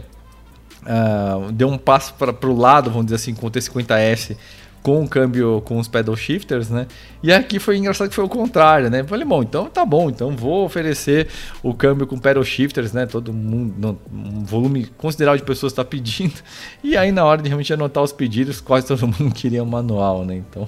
uh, 0.83 1.51
deu 1.51 1.67
um 1.67 1.77
passo 1.77 2.13
para 2.15 2.31
o 2.47 2.57
lado, 2.57 2.89
vamos 2.89 3.05
dizer 3.05 3.15
assim, 3.15 3.33
com 3.33 3.47
o 3.47 3.51
T50S 3.51 4.35
com 4.83 5.01
o 5.01 5.07
câmbio 5.07 5.61
com 5.61 5.79
os 5.79 5.87
pedal 5.87 6.15
shifters, 6.15 6.69
né? 6.69 6.85
E 7.23 7.31
aqui 7.31 7.57
foi 7.57 7.77
engraçado 7.77 8.09
que 8.09 8.15
foi 8.15 8.25
o 8.25 8.29
contrário, 8.29 8.89
né? 8.89 9.01
Falei, 9.05 9.25
bom, 9.25 9.41
então 9.41 9.69
tá 9.69 9.85
bom, 9.85 10.09
então 10.09 10.35
vou 10.35 10.65
oferecer 10.65 11.29
o 11.63 11.73
câmbio 11.73 12.05
com 12.05 12.19
pedal 12.19 12.43
shifters, 12.43 12.91
né? 12.91 13.05
Todo 13.05 13.31
mundo, 13.31 13.97
um 14.11 14.43
volume 14.43 14.85
considerável 14.97 15.39
de 15.39 15.45
pessoas 15.45 15.71
está 15.71 15.85
pedindo. 15.85 16.35
E 16.83 16.97
aí 16.97 17.13
na 17.13 17.23
hora 17.23 17.41
de 17.41 17.47
realmente 17.47 17.73
anotar 17.73 18.03
os 18.03 18.11
pedidos, 18.11 18.59
quase 18.59 18.85
todo 18.85 19.07
mundo 19.07 19.31
queria 19.33 19.63
um 19.63 19.65
manual, 19.65 20.25
né? 20.25 20.35
Então 20.35 20.67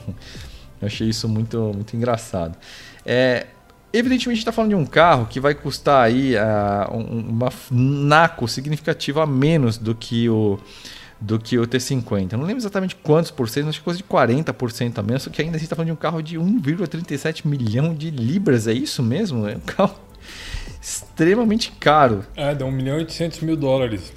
eu 0.81 0.87
achei 0.87 1.09
isso 1.09 1.27
muito, 1.27 1.57
muito 1.75 1.93
engraçado. 1.97 2.57
É, 3.05 3.47
evidentemente 3.91 4.39
está 4.39 4.53
falando 4.53 4.69
de 4.69 4.75
um 4.75 4.85
carro 4.85 5.25
que 5.25 5.41
vai 5.41 5.53
custar 5.53 6.05
aí 6.05 6.35
uh, 6.35 6.97
uma 6.97 7.49
naco 7.69 8.47
significativa 8.47 9.23
a 9.23 9.27
menos 9.27 9.77
do 9.77 9.93
que 9.93 10.29
o 10.29 10.57
do 11.19 11.39
que 11.39 11.57
o 11.57 11.65
T50. 11.65 12.33
Eu 12.33 12.37
não 12.37 12.45
lembro 12.45 12.61
exatamente 12.61 12.95
quantos 12.95 13.31
por 13.31 13.49
cento, 13.49 13.69
acho 13.69 13.79
que 13.79 13.85
coisa 13.85 13.97
de 13.97 14.03
40% 14.03 14.97
a 14.97 15.03
menos, 15.03 15.23
só 15.23 15.29
que 15.29 15.41
ainda 15.41 15.55
a 15.55 15.57
gente 15.57 15.65
está 15.65 15.75
falando 15.75 15.87
de 15.87 15.93
um 15.93 15.97
carro 15.97 16.21
de 16.21 16.37
1,37 16.37 17.45
milhão 17.45 17.93
de 17.93 18.09
libras, 18.09 18.67
é 18.67 18.73
isso 18.73 19.01
mesmo? 19.01 19.47
É 19.47 19.55
um 19.55 19.61
carro 19.61 19.95
extremamente 20.81 21.71
caro. 21.79 22.23
É, 22.35 22.53
dá 22.53 22.65
1 22.65 22.71
milhão 22.71 22.97
e 22.97 22.99
800 22.99 23.39
mil 23.41 23.55
dólares. 23.55 24.13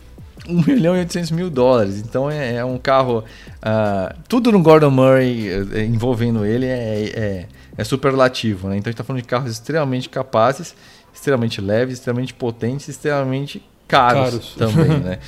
1 0.46 0.62
milhão 0.66 0.96
e 0.96 1.00
800 1.00 1.30
mil 1.30 1.50
dólares. 1.50 1.98
Então 1.98 2.30
é, 2.30 2.56
é 2.56 2.64
um 2.64 2.78
carro. 2.78 3.24
Uh, 3.58 4.14
tudo 4.28 4.52
no 4.52 4.62
Gordon 4.62 4.90
Murray 4.90 5.50
uh, 5.50 5.78
envolvendo 5.78 6.44
ele 6.44 6.66
é, 6.66 7.10
é, 7.14 7.46
é 7.76 7.84
superlativo. 7.84 8.68
Né? 8.68 8.76
Então 8.76 8.88
a 8.88 8.90
gente 8.90 8.94
está 8.94 9.04
falando 9.04 9.22
de 9.22 9.28
carros 9.28 9.50
extremamente 9.50 10.08
capazes, 10.08 10.74
extremamente 11.12 11.60
leves, 11.60 11.94
extremamente 11.94 12.34
potentes, 12.34 12.88
extremamente 12.88 13.62
caros, 13.86 14.54
caros. 14.54 14.54
também. 14.54 14.98
né? 15.00 15.18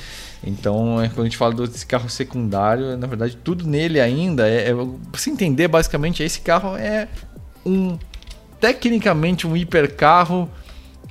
Então, 0.43 1.01
é, 1.01 1.07
quando 1.07 1.21
a 1.21 1.23
gente 1.25 1.37
fala 1.37 1.53
desse 1.53 1.85
carro 1.85 2.09
secundário, 2.09 2.97
na 2.97 3.05
verdade, 3.05 3.37
tudo 3.43 3.67
nele 3.67 3.99
ainda 3.99 4.47
é, 4.47 4.71
é 4.71 4.73
se 5.15 5.29
entender, 5.29 5.67
basicamente, 5.67 6.23
esse 6.23 6.41
carro 6.41 6.75
é 6.75 7.07
um 7.65 7.97
tecnicamente 8.59 9.45
um 9.45 9.57
hipercarro. 9.57 10.49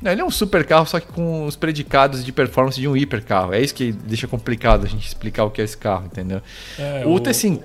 Não, 0.01 0.11
ele 0.11 0.21
é 0.21 0.25
um 0.25 0.31
super 0.31 0.65
carro, 0.65 0.87
só 0.87 0.99
que 0.99 1.09
com 1.09 1.45
os 1.45 1.57
predicados 1.57 2.25
de 2.25 2.33
performance 2.33 2.81
de 2.81 2.89
um 2.89 2.97
hipercarro. 2.97 3.53
É 3.53 3.61
isso 3.61 3.75
que 3.75 3.93
deixa 3.93 4.27
complicado 4.27 4.85
a 4.85 4.89
gente 4.89 5.07
explicar 5.07 5.45
o 5.45 5.51
que 5.51 5.61
é 5.61 5.65
esse 5.65 5.77
carro, 5.77 6.07
entendeu? 6.07 6.41
É, 6.79 7.03
o, 7.05 7.11
o 7.11 7.21
T5. 7.21 7.61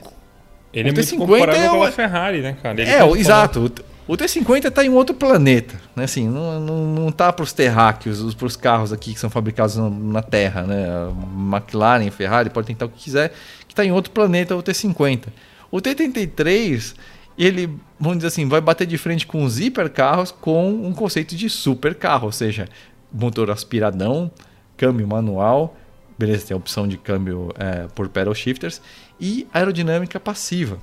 Ele 0.73 0.89
o 0.89 0.91
é 0.91 0.93
T50 0.93 1.25
muito 1.25 1.49
é 1.51 1.71
uma... 1.71 1.91
Ferrari, 1.91 2.41
né, 2.41 2.57
cara? 2.61 2.81
Ele 2.81 2.89
é, 2.89 3.09
exato. 3.17 3.71
O 4.07 4.15
T50 4.15 4.67
está 4.67 4.85
em 4.85 4.89
outro 4.89 5.15
planeta, 5.15 5.81
né? 5.95 6.03
Assim, 6.03 6.29
não, 6.29 6.59
não, 6.59 6.85
não 6.85 7.11
tá 7.11 7.33
para 7.33 7.43
os 7.43 7.51
terráqueos, 7.51 8.35
para 8.35 8.45
os 8.45 8.55
carros 8.55 8.93
aqui 8.93 9.13
que 9.13 9.19
são 9.19 9.31
fabricados 9.31 9.77
na 9.77 10.21
Terra, 10.21 10.61
né? 10.61 10.87
A 10.87 11.57
McLaren, 11.57 12.11
Ferrari, 12.11 12.51
pode 12.51 12.67
tentar 12.67 12.85
o 12.85 12.89
que 12.89 13.03
quiser, 13.03 13.33
que 13.67 13.73
está 13.73 13.83
em 13.83 13.91
outro 13.91 14.11
planeta 14.11 14.55
o 14.55 14.61
T50. 14.61 15.25
O 15.71 15.77
T33, 15.77 16.93
ele, 17.35 17.67
vamos 17.99 18.17
dizer 18.17 18.27
assim, 18.27 18.47
vai 18.47 18.61
bater 18.61 18.85
de 18.85 18.97
frente 18.97 19.25
com 19.25 19.43
os 19.43 19.59
hipercarros 19.59 20.31
com 20.31 20.69
um 20.69 20.93
conceito 20.93 21.35
de 21.35 21.49
supercarro, 21.49 22.27
ou 22.27 22.31
seja, 22.31 22.69
motor 23.11 23.49
aspiradão, 23.49 24.31
câmbio 24.77 25.07
manual, 25.07 25.75
beleza, 26.17 26.45
tem 26.45 26.53
a 26.53 26.57
opção 26.57 26.87
de 26.87 26.97
câmbio 26.97 27.51
é, 27.57 27.87
por 27.95 28.07
pedal 28.07 28.35
shifters 28.35 28.79
e 29.19 29.47
aerodinâmica 29.51 30.19
passiva. 30.19 30.77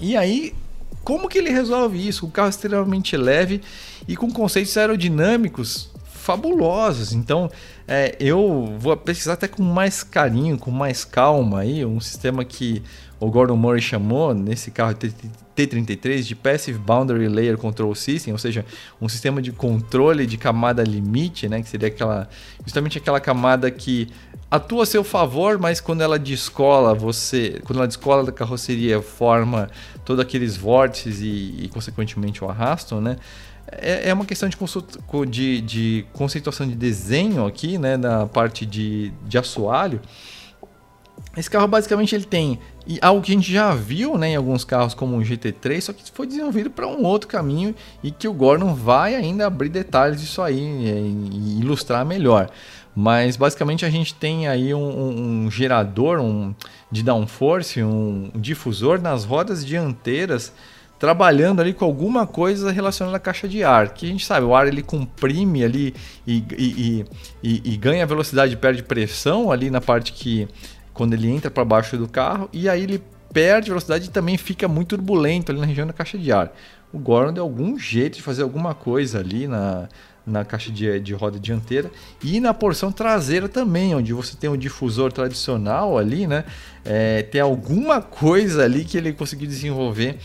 E 0.00 0.16
aí 0.16 0.52
como 1.04 1.28
que 1.28 1.38
ele 1.38 1.50
resolve 1.50 2.06
isso? 2.06 2.26
O 2.26 2.30
carro 2.30 2.48
é 2.48 2.50
extremamente 2.50 3.16
leve 3.16 3.60
e 4.06 4.16
com 4.16 4.30
conceitos 4.30 4.76
aerodinâmicos 4.76 5.90
fabulosos. 6.04 7.12
Então, 7.12 7.50
é, 7.86 8.16
eu 8.20 8.74
vou 8.78 8.96
pesquisar 8.96 9.32
até 9.32 9.48
com 9.48 9.62
mais 9.62 10.04
carinho, 10.04 10.56
com 10.56 10.70
mais 10.70 11.04
calma 11.04 11.60
aí, 11.60 11.84
um 11.84 12.00
sistema 12.00 12.44
que 12.44 12.82
o 13.18 13.30
Gordon 13.30 13.56
Murray 13.56 13.80
chamou 13.80 14.34
nesse 14.34 14.70
carro 14.70 14.94
T33 15.56 16.22
de 16.22 16.34
Passive 16.34 16.78
Boundary 16.78 17.28
Layer 17.28 17.56
Control 17.56 17.94
System, 17.94 18.32
ou 18.32 18.38
seja, 18.38 18.64
um 19.00 19.08
sistema 19.08 19.42
de 19.42 19.52
controle 19.52 20.26
de 20.26 20.36
camada 20.36 20.82
limite, 20.82 21.48
né, 21.48 21.62
que 21.62 21.68
seria 21.68 21.88
aquela 21.88 22.28
justamente 22.64 22.98
aquela 22.98 23.20
camada 23.20 23.70
que 23.70 24.08
atua 24.50 24.82
a 24.82 24.86
seu 24.86 25.04
favor, 25.04 25.58
mas 25.58 25.80
quando 25.80 26.02
ela 26.02 26.18
descola 26.18 26.94
você, 26.94 27.60
quando 27.64 27.78
ela 27.78 27.88
descola 27.88 28.24
da 28.24 28.32
carroceria, 28.32 29.00
forma 29.00 29.70
todos 30.04 30.22
aqueles 30.22 30.56
vórtices 30.56 31.20
e, 31.20 31.64
e 31.64 31.70
consequentemente 31.72 32.42
o 32.42 32.48
arrasto, 32.48 33.00
né? 33.00 33.16
É, 33.70 34.10
é 34.10 34.14
uma 34.14 34.24
questão 34.24 34.48
de, 34.48 34.56
de, 35.30 35.60
de, 35.60 36.06
conceituação 36.12 36.66
de 36.66 36.74
desenho 36.74 37.46
aqui, 37.46 37.78
né? 37.78 37.96
Na 37.96 38.26
parte 38.26 38.66
de, 38.66 39.12
de 39.26 39.38
assoalho. 39.38 40.00
Esse 41.36 41.48
carro 41.48 41.66
basicamente 41.66 42.14
ele 42.14 42.24
tem 42.24 42.58
algo 43.00 43.22
que 43.22 43.32
a 43.32 43.34
gente 43.34 43.50
já 43.50 43.74
viu 43.74 44.18
né, 44.18 44.30
em 44.30 44.36
alguns 44.36 44.64
carros 44.64 44.92
como 44.92 45.16
o 45.16 45.20
GT3, 45.20 45.80
só 45.80 45.92
que 45.92 46.02
foi 46.12 46.26
desenvolvido 46.26 46.70
para 46.70 46.86
um 46.86 47.04
outro 47.04 47.28
caminho 47.28 47.74
e 48.02 48.10
que 48.10 48.26
o 48.26 48.32
Gordon 48.32 48.74
vai 48.74 49.14
ainda 49.14 49.46
abrir 49.46 49.68
detalhes 49.68 50.20
disso 50.20 50.42
aí 50.42 50.58
e 50.60 51.60
ilustrar 51.60 52.04
melhor. 52.04 52.50
Mas 52.94 53.36
basicamente 53.36 53.84
a 53.84 53.90
gente 53.90 54.14
tem 54.14 54.48
aí 54.48 54.74
um, 54.74 55.44
um 55.44 55.50
gerador 55.50 56.20
um, 56.20 56.54
de 56.90 57.02
downforce, 57.02 57.82
um, 57.82 58.30
difusor 58.34 59.00
nas 59.00 59.24
rodas 59.24 59.64
dianteiras 59.64 60.52
trabalhando 61.02 61.60
ali 61.60 61.72
com 61.72 61.84
alguma 61.84 62.28
coisa 62.28 62.70
relacionada 62.70 63.16
à 63.16 63.20
caixa 63.20 63.48
de 63.48 63.64
ar. 63.64 63.88
Que 63.88 64.06
a 64.06 64.08
gente 64.08 64.24
sabe, 64.24 64.46
o 64.46 64.54
ar 64.54 64.68
ele 64.68 64.82
comprime 64.82 65.64
ali 65.64 65.92
e, 66.24 66.44
e, 66.56 67.04
e, 67.42 67.72
e 67.72 67.76
ganha 67.76 68.06
velocidade, 68.06 68.56
perde 68.56 68.84
pressão 68.84 69.50
ali 69.50 69.68
na 69.68 69.80
parte 69.80 70.12
que 70.12 70.46
quando 70.94 71.14
ele 71.14 71.28
entra 71.28 71.50
para 71.50 71.64
baixo 71.64 71.96
do 71.96 72.06
carro 72.06 72.48
e 72.52 72.68
aí 72.68 72.84
ele 72.84 73.02
perde 73.32 73.70
velocidade 73.70 74.06
e 74.06 74.10
também 74.10 74.36
fica 74.36 74.68
muito 74.68 74.90
turbulento 74.90 75.50
ali 75.50 75.60
na 75.60 75.66
região 75.66 75.88
da 75.88 75.92
caixa 75.92 76.16
de 76.16 76.30
ar. 76.30 76.52
O 76.92 77.00
Gordon 77.00 77.32
deu 77.32 77.42
algum 77.42 77.76
jeito 77.76 78.18
de 78.18 78.22
fazer 78.22 78.44
alguma 78.44 78.72
coisa 78.72 79.18
ali 79.18 79.48
na, 79.48 79.88
na 80.26 80.44
caixa 80.44 80.70
de, 80.70 81.00
de 81.00 81.14
roda 81.14 81.38
dianteira 81.38 81.90
e 82.22 82.40
na 82.40 82.54
porção 82.54 82.92
traseira 82.92 83.48
também, 83.48 83.94
onde 83.94 84.12
você 84.12 84.36
tem 84.36 84.48
um 84.48 84.56
difusor 84.56 85.12
tradicional 85.12 85.98
ali, 85.98 86.26
né? 86.26 86.44
É, 86.84 87.22
tem 87.22 87.40
alguma 87.40 88.00
coisa 88.00 88.64
ali 88.64 88.84
que 88.84 88.96
ele 88.96 89.12
conseguiu 89.12 89.48
desenvolver 89.48 90.18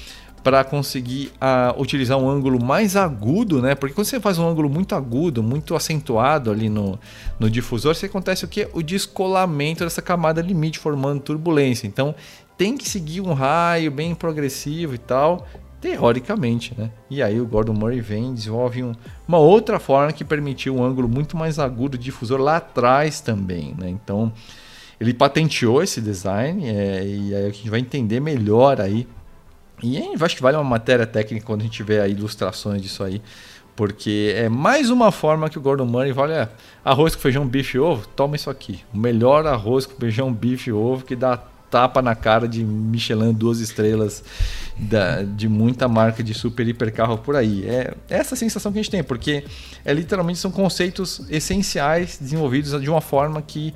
para 0.44 0.64
conseguir 0.64 1.32
uh, 1.42 1.78
utilizar 1.82 2.18
um 2.18 2.30
ângulo 2.30 2.64
mais 2.64 2.96
agudo, 2.96 3.62
né? 3.62 3.76
Porque 3.76 3.94
quando 3.94 4.08
você 4.08 4.18
faz 4.20 4.38
um 4.38 4.48
ângulo 4.48 4.70
muito 4.70 4.96
agudo, 4.96 5.44
muito 5.44 5.76
acentuado 5.76 6.50
ali 6.50 6.70
no, 6.70 6.98
no 7.38 7.50
difusor, 7.50 7.94
você 7.94 8.06
acontece 8.06 8.46
o 8.46 8.48
que? 8.48 8.66
O 8.72 8.82
descolamento 8.82 9.84
dessa 9.84 10.02
camada 10.02 10.42
limite, 10.42 10.80
formando 10.80 11.20
turbulência. 11.20 11.86
Então 11.86 12.16
tem 12.58 12.78
que 12.78 12.88
seguir 12.88 13.20
um 13.20 13.34
raio 13.34 13.92
bem 13.92 14.16
progressivo 14.16 14.96
e 14.96 14.98
tal, 14.98 15.46
teoricamente, 15.80 16.74
né? 16.78 16.90
E 17.10 17.22
aí 17.22 17.40
o 17.40 17.46
Gordon 17.46 17.74
Murray 17.74 18.02
vem 18.02 18.32
e 18.32 18.34
desenvolve 18.34 18.84
um, 18.84 18.94
uma 19.28 19.38
outra 19.38 19.80
forma 19.80 20.12
que 20.12 20.24
permitiu 20.26 20.76
um 20.76 20.84
ângulo 20.84 21.08
muito 21.08 21.38
mais 21.38 21.60
agudo 21.60 21.98
de 21.98 22.06
difusor 22.06 22.40
lá 22.40 22.58
atrás 22.58 23.22
também, 23.22 23.76
né? 23.78 23.90
Então 23.90 24.32
ele 25.00 25.14
patenteou 25.14 25.84
esse 25.84 26.02
design 26.02 26.68
é, 26.68 27.06
e 27.06 27.36
aí 27.36 27.46
a 27.46 27.50
gente 27.50 27.70
vai 27.70 27.80
entender 27.80 28.20
melhor 28.20 28.82
aí. 28.82 29.08
E 29.84 29.96
aí, 29.98 30.16
acho 30.20 30.36
que 30.36 30.42
vale 30.42 30.58
uma 30.58 30.64
matéria 30.64 31.06
técnica 31.06 31.46
quando 31.46 31.62
a 31.62 31.64
gente 31.66 31.84
vê 31.84 32.06
ilustrações 32.08 32.82
disso 32.82 33.04
aí. 33.04 33.22
Porque 33.76 34.34
é 34.36 34.50
mais 34.50 34.90
uma 34.90 35.12
forma 35.12 35.52
que 35.52 35.60
o 35.60 35.62
Gordon 35.62 35.86
Murray 35.86 36.12
fala, 36.12 36.34
é, 36.34 36.50
arroz 36.84 37.16
com 37.16 37.22
feijão, 37.22 37.48
bife 37.48 37.78
e 37.78 37.80
ovo, 37.80 38.08
toma 38.08 38.36
isso 38.36 38.50
aqui. 38.50 38.84
O 38.92 38.98
melhor 38.98 39.46
arroz 39.46 39.86
com 39.86 39.96
feijão, 40.00 40.34
bife 40.34 40.72
e 40.72 40.74
ovo 40.74 41.06
que 41.06 41.16
dá 41.16 41.40
tapa 41.70 42.02
na 42.02 42.16
cara 42.16 42.48
de 42.48 42.64
Michelin 42.64 43.34
duas 43.34 43.60
estrelas 43.60 44.24
da, 44.78 45.24
de 45.24 45.48
muita 45.50 45.88
marca 45.88 46.24
de 46.24 46.34
super 46.34 46.68
hiper 46.68 46.94
carro 46.94 47.18
por 47.18 47.36
aí. 47.36 47.66
É 47.68 47.94
essa 48.10 48.36
sensação 48.36 48.72
que 48.72 48.80
a 48.80 48.82
gente 48.82 48.92
tem, 48.92 49.04
porque 49.04 49.44
é 49.84 49.94
literalmente 49.94 50.40
são 50.40 50.52
conceitos 50.52 51.22
essenciais 51.30 52.18
desenvolvidos 52.20 52.80
de 52.82 52.90
uma 52.90 53.02
forma 53.02 53.42
que 53.42 53.74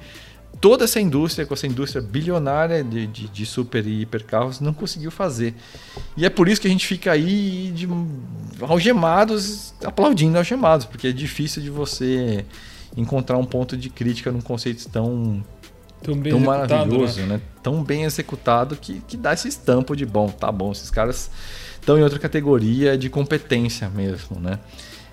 toda 0.59 0.83
essa 0.83 0.99
indústria, 0.99 1.45
com 1.45 1.53
essa 1.53 1.65
indústria 1.65 2.01
bilionária 2.01 2.83
de, 2.83 3.07
de, 3.07 3.27
de, 3.27 3.45
super 3.45 3.85
e 3.85 4.01
hiper 4.01 4.25
carros, 4.25 4.59
não 4.59 4.73
conseguiu 4.73 5.09
fazer. 5.09 5.55
E 6.15 6.25
é 6.25 6.29
por 6.29 6.47
isso 6.47 6.61
que 6.61 6.67
a 6.67 6.71
gente 6.71 6.85
fica 6.85 7.11
aí 7.11 7.71
de 7.73 7.87
algemados, 8.61 9.73
aplaudindo 9.83 10.37
algemados, 10.37 10.85
porque 10.85 11.07
é 11.07 11.11
difícil 11.11 11.61
de 11.61 11.69
você 11.69 12.45
encontrar 12.95 13.37
um 13.37 13.45
ponto 13.45 13.75
de 13.75 13.89
crítica 13.89 14.31
num 14.31 14.41
conceito 14.41 14.87
tão 14.89 15.43
tão, 16.01 16.21
tão 16.21 16.39
maravilhoso, 16.39 17.21
né? 17.21 17.27
né? 17.27 17.41
Tão 17.61 17.83
bem 17.83 18.03
executado 18.03 18.75
que, 18.75 19.01
que 19.07 19.15
dá 19.15 19.33
esse 19.33 19.47
estampo 19.47 19.95
de 19.95 20.05
bom, 20.05 20.27
tá 20.27 20.51
bom, 20.51 20.71
esses 20.71 20.89
caras 20.89 21.29
estão 21.79 21.97
em 21.97 22.03
outra 22.03 22.19
categoria 22.19 22.97
de 22.97 23.09
competência 23.09 23.89
mesmo, 23.89 24.39
né? 24.39 24.59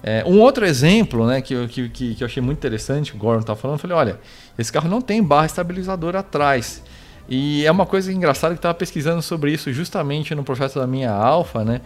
É, 0.03 0.22
um 0.24 0.38
outro 0.40 0.64
exemplo 0.64 1.27
né, 1.27 1.40
que, 1.40 1.66
que, 1.68 1.88
que, 1.88 2.16
eu 2.20 2.27
achei 2.27 2.40
muito 2.40 2.59
interessante, 2.59 3.14
o 3.14 3.18
Gordon 3.18 3.40
estava 3.40 3.59
falando, 3.59 3.79
eu 3.79 3.81
falei, 3.81 3.96
olha, 3.96 4.20
esse 4.57 4.72
carro 4.72 4.88
não 4.88 5.01
tem 5.01 5.22
barra 5.22 5.46
estabilizadora 5.46 6.20
atrás. 6.20 6.83
E 7.29 7.66
é 7.66 7.70
uma 7.70 7.85
coisa 7.85 8.12
engraçada 8.12 8.55
que 8.55 8.59
estava 8.59 8.74
pesquisando 8.74 9.20
sobre 9.20 9.53
isso 9.53 9.72
justamente 9.72 10.35
no 10.35 10.44
projeto 10.44 10.79
da 10.79 10.87
minha 10.87 11.11
Alfa, 11.11 11.64
né? 11.64 11.81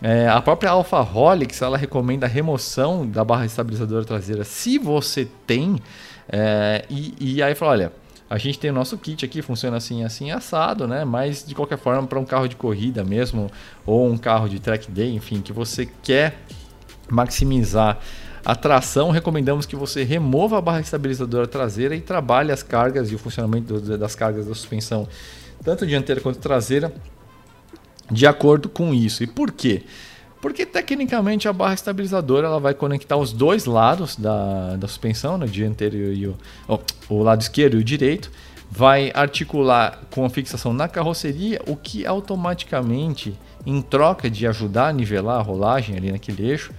É, 0.00 0.28
a 0.28 0.40
própria 0.40 0.70
Alfa 0.70 1.00
Holix, 1.00 1.60
ela 1.62 1.76
recomenda 1.76 2.26
a 2.26 2.28
remoção 2.28 3.06
da 3.06 3.24
barra 3.24 3.46
estabilizadora 3.46 4.04
traseira 4.04 4.44
se 4.44 4.78
você 4.78 5.26
tem. 5.46 5.76
É, 6.28 6.84
e, 6.88 7.14
e 7.18 7.42
aí 7.42 7.54
fala, 7.54 7.72
olha, 7.72 7.92
a 8.28 8.38
gente 8.38 8.58
tem 8.58 8.70
o 8.70 8.74
nosso 8.74 8.98
kit 8.98 9.24
aqui, 9.24 9.40
funciona 9.40 9.76
assim, 9.76 10.02
assim, 10.02 10.30
assado, 10.30 10.88
né? 10.88 11.04
Mas 11.04 11.44
de 11.46 11.54
qualquer 11.54 11.78
forma, 11.78 12.06
para 12.06 12.18
um 12.18 12.24
carro 12.24 12.48
de 12.48 12.56
corrida 12.56 13.04
mesmo, 13.04 13.50
ou 13.84 14.08
um 14.08 14.18
carro 14.18 14.48
de 14.48 14.58
track 14.58 14.90
day, 14.90 15.14
enfim, 15.14 15.40
que 15.40 15.52
você 15.52 15.88
quer 16.02 16.38
maximizar 17.08 17.98
a 18.44 18.54
tração, 18.54 19.10
recomendamos 19.10 19.66
que 19.66 19.76
você 19.76 20.04
remova 20.04 20.58
a 20.58 20.60
barra 20.60 20.80
estabilizadora 20.80 21.46
traseira 21.46 21.94
e 21.96 22.00
trabalhe 22.00 22.52
as 22.52 22.62
cargas 22.62 23.10
e 23.10 23.14
o 23.14 23.18
funcionamento 23.18 23.80
das 23.80 24.14
cargas 24.14 24.46
da 24.46 24.54
suspensão, 24.54 25.08
tanto 25.64 25.86
dianteira 25.86 26.20
quanto 26.20 26.38
traseira, 26.38 26.92
de 28.10 28.26
acordo 28.26 28.68
com 28.68 28.94
isso. 28.94 29.22
E 29.24 29.26
por 29.26 29.50
quê? 29.50 29.82
Porque 30.46 30.64
tecnicamente 30.64 31.48
a 31.48 31.52
barra 31.52 31.74
estabilizadora 31.74 32.46
ela 32.46 32.60
vai 32.60 32.72
conectar 32.72 33.16
os 33.16 33.32
dois 33.32 33.64
lados 33.64 34.14
da, 34.14 34.76
da 34.76 34.86
suspensão, 34.86 35.36
né, 35.36 35.44
dianteiro 35.44 35.96
e 35.96 36.28
o, 36.28 36.36
oh, 36.68 36.78
o 37.08 37.20
lado 37.20 37.40
esquerdo 37.40 37.74
e 37.74 37.80
o 37.80 37.82
direito, 37.82 38.30
vai 38.70 39.10
articular 39.12 40.02
com 40.08 40.24
a 40.24 40.30
fixação 40.30 40.72
na 40.72 40.86
carroceria, 40.86 41.60
o 41.66 41.74
que 41.74 42.06
automaticamente, 42.06 43.36
em 43.66 43.82
troca 43.82 44.30
de 44.30 44.46
ajudar 44.46 44.90
a 44.90 44.92
nivelar 44.92 45.40
a 45.40 45.42
rolagem 45.42 45.96
ali 45.96 46.12
naquele 46.12 46.48
eixo, 46.48 46.72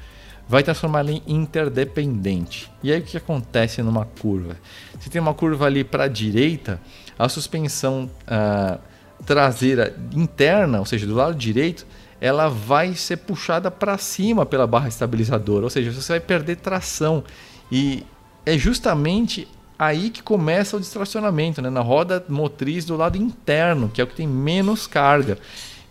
vai 0.47 0.63
transformá-la 0.63 1.11
em 1.11 1.21
interdependente. 1.27 2.71
E 2.81 2.93
aí 2.93 3.01
o 3.01 3.03
que 3.03 3.17
acontece 3.17 3.81
numa 3.81 4.05
curva? 4.05 4.55
Se 4.97 5.09
tem 5.09 5.19
uma 5.19 5.33
curva 5.33 5.65
ali 5.65 5.83
para 5.83 6.05
a 6.05 6.07
direita, 6.07 6.79
a 7.19 7.27
suspensão 7.27 8.09
ah, 8.25 8.77
traseira 9.25 9.93
interna, 10.13 10.79
ou 10.79 10.85
seja, 10.85 11.05
do 11.05 11.15
lado 11.15 11.35
direito, 11.35 11.85
ela 12.19 12.49
vai 12.49 12.95
ser 12.95 13.17
puxada 13.17 13.69
para 13.69 13.97
cima 13.97 14.45
pela 14.45 14.65
barra 14.65 14.87
estabilizadora, 14.87 15.65
ou 15.65 15.69
seja, 15.69 15.91
você 15.91 16.13
vai 16.13 16.19
perder 16.19 16.57
tração. 16.57 17.23
E 17.71 18.03
é 18.45 18.57
justamente 18.57 19.47
aí 19.77 20.09
que 20.09 20.23
começa 20.23 20.75
o 20.75 20.79
distracionamento, 20.79 21.61
né? 21.61 21.69
na 21.69 21.81
roda 21.81 22.23
motriz 22.27 22.85
do 22.85 22.95
lado 22.95 23.17
interno, 23.17 23.89
que 23.93 24.01
é 24.01 24.03
o 24.03 24.07
que 24.07 24.15
tem 24.15 24.27
menos 24.27 24.87
carga. 24.87 25.37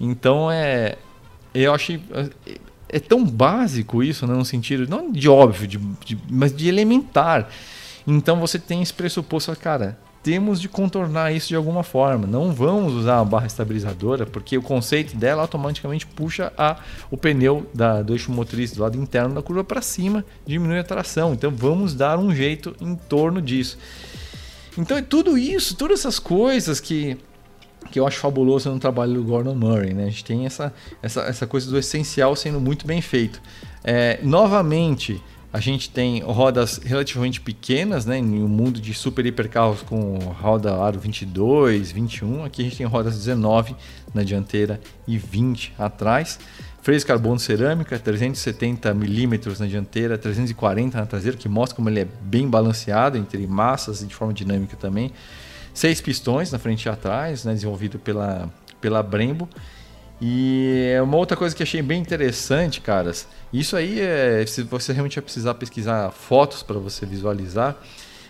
Então 0.01 0.51
é. 0.51 0.97
Eu 1.55 1.73
achei 1.73 2.03
é 2.89 3.01
tão 3.01 3.25
básico 3.25 4.03
isso, 4.03 4.27
né, 4.27 4.35
no 4.35 4.45
sentido 4.45 4.89
não 4.89 5.11
de 5.11 5.29
óbvio, 5.29 5.67
de, 5.67 5.79
de, 6.05 6.19
mas 6.31 6.55
de 6.55 6.69
elementar. 6.69 7.49
Então 8.07 8.39
você 8.39 8.59
tem 8.59 8.83
esse 8.83 8.93
pressuposto, 8.93 9.55
cara, 9.57 9.99
temos 10.27 10.61
de 10.61 10.69
contornar 10.69 11.33
isso 11.33 11.47
de 11.47 11.55
alguma 11.55 11.85
forma. 11.85 12.27
Não 12.27 12.53
vamos 12.53 12.95
usar 12.95 13.21
a 13.21 13.25
barra 13.25 13.47
estabilizadora, 13.47 14.27
porque 14.27 14.59
o 14.59 14.62
conceito 14.62 15.17
dela 15.17 15.41
automaticamente 15.41 16.05
puxa 16.05 16.53
a, 16.59 16.79
o 17.12 17.17
pneu 17.17 17.65
da, 17.73 18.03
do 18.03 18.12
eixo 18.12 18.33
motriz 18.33 18.73
do 18.73 18.83
lado 18.83 18.99
interno 18.99 19.37
da 19.37 19.41
curva 19.41 19.62
para 19.62 19.81
cima, 19.81 20.25
diminui 20.45 20.81
a 20.81 20.83
tração. 20.83 21.33
Então 21.33 21.53
vamos 21.53 21.95
dar 21.95 22.19
um 22.19 22.35
jeito 22.35 22.75
em 22.81 22.97
torno 22.97 23.41
disso. 23.41 23.79
Então 24.77 24.97
é 24.97 25.03
tudo 25.03 25.39
isso, 25.39 25.77
todas 25.77 26.01
essas 26.01 26.19
coisas 26.19 26.81
que 26.81 27.17
que 27.93 28.01
eu 28.01 28.05
acho 28.05 28.19
fabuloso 28.19 28.69
no 28.69 28.81
trabalho 28.81 29.15
do 29.15 29.23
Gordon 29.23 29.55
Murray. 29.55 29.95
Né? 29.95 30.07
A 30.07 30.11
gente 30.11 30.25
tem 30.25 30.45
essa, 30.45 30.75
essa, 31.01 31.21
essa 31.21 31.47
coisa 31.47 31.71
do 31.71 31.79
essencial 31.79 32.35
sendo 32.35 32.61
muito 32.61 32.85
bem 32.85 33.01
feito. 33.01 33.41
É, 33.85 34.19
novamente, 34.25 35.23
a 35.57 35.61
gente 35.61 35.88
tem 35.88 36.21
rodas 36.21 36.79
relativamente 36.85 37.40
pequenas, 37.40 38.05
né? 38.05 38.19
Em 38.19 38.42
um 38.42 38.47
mundo 38.47 38.79
de 38.79 38.92
super 38.92 39.25
hipercarros 39.25 39.81
com 39.81 40.19
roda 40.19 40.75
aro 40.77 41.01
22, 41.01 41.90
21. 41.92 42.45
Aqui 42.45 42.61
a 42.61 42.64
gente 42.64 42.77
tem 42.77 42.85
rodas 42.85 43.14
19 43.16 43.75
na 44.12 44.23
dianteira 44.23 44.79
e 45.09 45.16
20 45.16 45.73
atrás. 45.79 46.38
Freios 46.83 47.05
carbono 47.05 47.38
cerâmica, 47.38 47.99
370 47.99 48.92
milímetros 48.92 49.59
na 49.59 49.64
dianteira, 49.64 50.19
340 50.19 50.99
na 51.01 51.07
traseira, 51.07 51.38
que 51.38 51.49
mostra 51.49 51.75
como 51.75 51.88
ele 51.88 52.01
é 52.01 52.07
bem 52.21 52.47
balanceado 52.47 53.16
entre 53.16 53.47
massas 53.47 54.03
e 54.03 54.07
de 54.07 54.14
forma 54.14 54.35
dinâmica 54.35 54.77
também. 54.77 55.11
Seis 55.73 56.03
pistões 56.03 56.53
na 56.53 56.59
frente 56.59 56.85
e 56.85 56.90
atrás, 56.90 57.47
né, 57.47 57.55
desenvolvido 57.55 57.99
pela, 57.99 58.53
pela 58.79 59.03
Brembo. 59.03 59.49
E 60.20 60.92
é 60.94 61.02
uma 61.02 61.16
outra 61.16 61.37
coisa 61.37 61.55
que 61.55 61.62
achei 61.62 61.83
bem 61.83 62.00
interessante, 62.00 62.81
caras. 62.81 63.29
Isso 63.52 63.76
aí 63.76 64.00
é, 64.00 64.44
se 64.46 64.62
você 64.62 64.92
realmente 64.92 65.20
precisar 65.20 65.55
pesquisar 65.55 66.11
fotos 66.11 66.62
para 66.62 66.79
você 66.79 67.05
visualizar, 67.05 67.76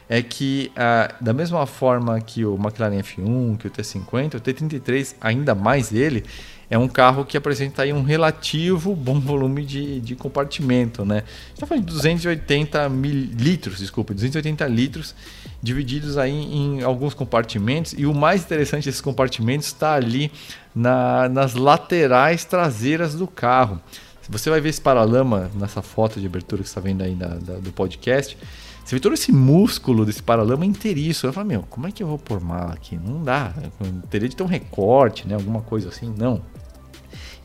é 0.08 0.22
que 0.22 0.70
ah, 0.76 1.14
da 1.20 1.32
mesma 1.32 1.66
forma 1.66 2.20
que 2.20 2.44
o 2.44 2.54
McLaren 2.56 2.98
F1, 2.98 3.58
que 3.58 3.68
o 3.68 3.70
T50, 3.70 4.34
o 4.34 4.40
T33, 4.40 5.14
ainda 5.20 5.54
mais 5.54 5.92
ele, 5.92 6.24
é 6.68 6.76
um 6.76 6.88
carro 6.88 7.24
que 7.24 7.36
apresenta 7.36 7.82
aí 7.82 7.92
um 7.92 8.02
relativo 8.02 8.94
bom 8.94 9.20
volume 9.20 9.64
de, 9.64 10.00
de 10.00 10.16
compartimento, 10.16 11.04
né? 11.04 11.22
Está 11.54 11.66
falando 11.66 11.84
de 11.84 11.92
280 11.92 12.88
mil 12.88 13.12
litros, 13.12 13.78
desculpa, 13.78 14.12
280 14.12 14.66
litros 14.66 15.14
divididos 15.62 16.18
aí 16.18 16.32
em 16.32 16.82
alguns 16.82 17.14
compartimentos 17.14 17.94
e 17.96 18.04
o 18.04 18.12
mais 18.12 18.42
interessante 18.42 18.86
desses 18.86 19.00
compartimentos 19.00 19.68
está 19.68 19.94
ali 19.94 20.30
na, 20.74 21.28
nas 21.28 21.54
laterais 21.54 22.44
traseiras 22.44 23.14
do 23.14 23.26
carro. 23.26 23.80
Você 24.28 24.50
vai 24.50 24.60
ver 24.60 24.70
esse 24.70 24.80
paralama 24.80 25.50
nessa 25.54 25.82
foto 25.82 26.18
de 26.18 26.26
abertura 26.26 26.62
que 26.62 26.68
está 26.68 26.80
vendo 26.80 27.02
aí 27.02 27.14
da, 27.14 27.28
do 27.28 27.72
podcast. 27.72 28.36
Você 28.84 28.96
vê 28.96 29.00
todo 29.00 29.14
esse 29.14 29.32
músculo 29.32 30.04
desse 30.04 30.22
paralama 30.22 30.64
inteiriço. 30.64 31.26
Eu 31.26 31.32
falo, 31.32 31.46
meu, 31.46 31.62
como 31.62 31.86
é 31.86 31.92
que 31.92 32.02
eu 32.02 32.06
vou 32.06 32.18
pôr 32.18 32.40
mala 32.40 32.72
aqui? 32.72 32.96
Não 32.96 33.22
dá. 33.22 33.52
Eu 33.80 33.92
teria 34.10 34.28
de 34.28 34.36
ter 34.36 34.42
um 34.42 34.46
recorte, 34.46 35.26
né? 35.26 35.34
Alguma 35.34 35.60
coisa 35.60 35.88
assim. 35.88 36.12
Não. 36.16 36.42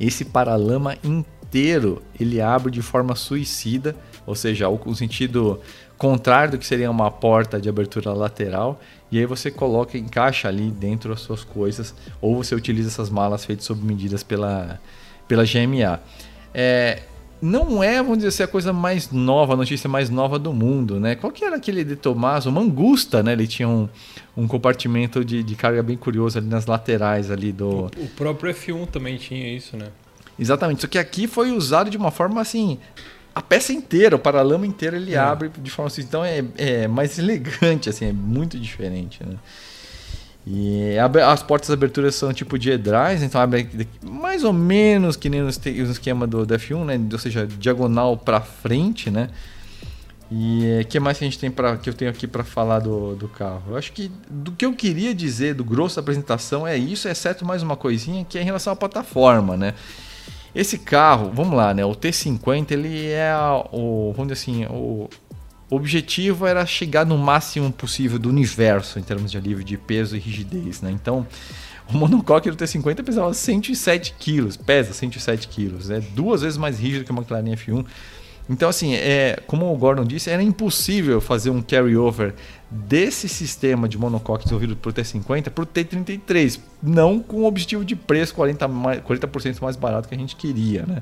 Esse 0.02 0.26
paralama 0.26 0.98
inteiro 1.04 2.02
ele 2.20 2.42
abre 2.42 2.72
de 2.72 2.82
forma 2.82 3.16
suicida, 3.16 3.96
ou 4.26 4.34
seja, 4.34 4.68
o 4.68 4.96
sentido 4.96 5.62
contrário 5.96 6.54
do 6.54 6.58
que 6.58 6.66
seria 6.66 6.90
uma 6.90 7.12
porta 7.12 7.62
de 7.62 7.70
abertura 7.70 8.12
lateral, 8.12 8.82
e 9.12 9.20
aí 9.20 9.28
você 9.28 9.52
coloca, 9.52 10.00
encaixa 10.00 10.48
ali 10.48 10.72
dentro 10.72 11.14
as 11.14 11.22
suas 11.22 11.44
coisas, 11.44 11.94
ou 12.20 12.36
você 12.36 12.56
utiliza 12.56 12.88
essas 12.88 13.12
malas 13.12 13.46
feitas 13.46 13.66
sob 13.66 13.86
medidas 13.86 14.24
pela, 14.24 14.82
pela 15.28 15.44
GMA. 15.44 16.02
É, 16.52 17.04
não 17.42 17.84
é, 17.84 17.98
vamos 17.98 18.18
dizer 18.18 18.28
assim, 18.30 18.44
a 18.44 18.48
coisa 18.48 18.72
mais 18.72 19.12
nova, 19.12 19.54
a 19.54 19.58
notícia 19.58 19.90
mais 19.90 20.10
nova 20.10 20.38
do 20.38 20.54
mundo, 20.54 21.00
né? 21.00 21.16
Qual 21.16 21.32
que 21.32 21.44
era 21.44 21.56
aquele 21.56 21.84
de 21.84 21.96
Tomás? 21.96 22.46
O 22.46 22.52
Mangusta, 22.52 23.24
né? 23.24 23.34
Ele 23.34 23.48
tinha 23.48 23.68
um, 23.68 23.90
um 24.38 24.48
compartimento 24.48 25.26
de, 25.26 25.42
de 25.42 25.56
carga 25.56 25.82
bem 25.82 25.98
curioso 25.98 26.38
ali 26.38 26.48
nas 26.48 26.66
laterais 26.66 27.32
ali 27.32 27.52
do... 27.52 27.68
O, 27.70 27.86
o 27.98 28.08
próprio 28.16 28.54
F1 28.54 28.88
também 28.88 29.18
tinha 29.18 29.56
isso, 29.56 29.76
né? 29.76 29.88
Exatamente, 30.40 30.82
só 30.82 30.88
que 30.88 30.98
aqui 30.98 31.28
foi 31.28 31.52
usado 31.52 31.90
de 31.90 31.98
uma 31.98 32.10
forma 32.10 32.42
assim 32.42 32.80
a 33.34 33.42
peça 33.42 33.72
inteira, 33.72 34.16
o 34.16 34.20
paralama 34.20 34.68
inteiro 34.68 34.96
ele 34.96 35.14
é. 35.14 35.18
abre 35.18 35.50
de 35.58 35.72
forma 35.72 35.88
assim, 35.88 36.02
então 36.02 36.24
é, 36.24 36.44
é 36.58 36.88
mais 36.88 37.18
elegante, 37.18 37.90
assim, 37.90 38.06
é 38.06 38.14
muito 38.14 38.60
diferente, 38.60 39.24
né? 39.24 39.36
E 40.46 40.96
as 40.98 41.44
portas 41.44 41.68
de 41.68 41.74
abertura 41.74 42.12
são 42.12 42.34
tipo 42.34 42.58
de 42.58 42.72
edrais, 42.72 43.22
então 43.22 43.40
abre 43.40 43.70
mais 44.02 44.44
ou 44.44 44.52
menos 44.52 45.16
que 45.16 45.30
nem 45.30 45.42
no 45.42 45.50
esquema 45.50 46.26
do, 46.26 46.46
F1, 46.46 46.84
né? 46.84 47.00
Ou 47.12 47.20
seja, 47.20 47.46
diagonal 47.46 48.18
para 48.18 48.42
frente, 48.42 49.12
né? 49.12 49.30
E 50.32 50.80
o 50.82 50.86
que 50.86 51.00
mais 51.00 51.18
que 51.18 51.26
a 51.26 51.28
gente 51.28 51.38
tem 51.38 51.52
para 51.52 51.78
que 51.78 51.90
eu 51.90 51.94
tenho 51.94 52.10
aqui 52.10 52.26
para 52.26 52.44
falar 52.44 52.80
do, 52.80 53.16
do 53.16 53.28
carro? 53.28 53.64
Eu 53.68 53.78
acho 53.78 53.92
que 53.92 54.10
do 54.30 54.52
que 54.54 54.66
eu 54.66 54.74
queria 54.74 55.14
dizer 55.14 55.54
do 55.54 55.64
grosso 55.64 55.98
da 55.98 56.02
apresentação 56.02 56.66
é 56.66 56.78
isso, 56.78 57.08
exceto 57.08 57.46
mais 57.46 57.62
uma 57.62 57.76
coisinha 57.76 58.26
que 58.26 58.38
é 58.38 58.42
em 58.42 58.46
relação 58.46 58.72
à 58.74 58.76
plataforma, 58.76 59.58
né? 59.58 59.76
Esse 60.56 60.78
carro, 60.78 61.32
vamos 61.34 61.56
lá, 61.56 61.74
né? 61.74 61.86
O 61.86 61.92
T50 61.92 62.72
ele 62.72 63.08
é 63.08 63.34
o, 63.72 64.14
vamos 64.16 64.34
dizer 64.34 64.42
assim, 64.42 64.66
o 64.66 65.08
objetivo 65.76 66.46
era 66.46 66.66
chegar 66.66 67.06
no 67.06 67.18
máximo 67.18 67.72
possível 67.72 68.20
do 68.20 68.30
universo 68.30 69.00
em 69.00 69.02
termos 69.02 69.32
de 69.32 69.38
alívio 69.38 69.64
de 69.64 69.78
peso 69.78 70.18
e 70.18 70.20
rigidez, 70.20 70.82
né? 70.82 70.92
Então, 70.92 71.26
o 71.90 71.98
monocoque 71.98 72.52
do 72.52 72.58
T50 72.58 73.04
pesava 73.04 73.34
107 73.34 74.16
quilos, 74.20 74.58
pesa 74.58 74.94
107 74.94 75.48
quilos, 75.48 75.90
é 75.90 76.00
duas 76.00 76.42
vezes 76.42 76.58
mais 76.58 76.80
rígido 76.80 77.06
que 77.06 77.12
o 77.12 77.16
McLaren 77.16 77.56
F1. 77.56 77.86
Então, 78.50 78.68
assim, 78.68 78.96
é, 78.96 79.42
como 79.48 79.74
o 79.74 79.78
Gordon 79.78 80.04
disse, 80.04 80.30
era 80.30 80.44
impossível 80.44 81.22
fazer 81.22 81.52
um 81.52 81.62
carry-over 81.62 82.34
desse 82.70 83.30
sistema 83.30 83.88
de 83.88 83.98
monocoque 83.98 84.44
desenvolvido 84.44 84.76
para 84.76 84.90
o 84.90 84.94
T50 84.94 85.50
para 85.50 85.64
o 85.64 85.68
T33, 85.68 86.60
não 86.84 87.20
com 87.20 87.38
o 87.38 87.46
objetivo 87.46 87.86
de 87.86 87.96
preço 87.96 88.36
40%, 88.36 88.68
mais, 88.68 89.00
40 89.02 89.30
mais 89.62 89.76
barato 89.78 90.10
que 90.10 90.16
a 90.16 90.18
gente 90.18 90.36
queria. 90.36 90.86
Né? 90.86 91.02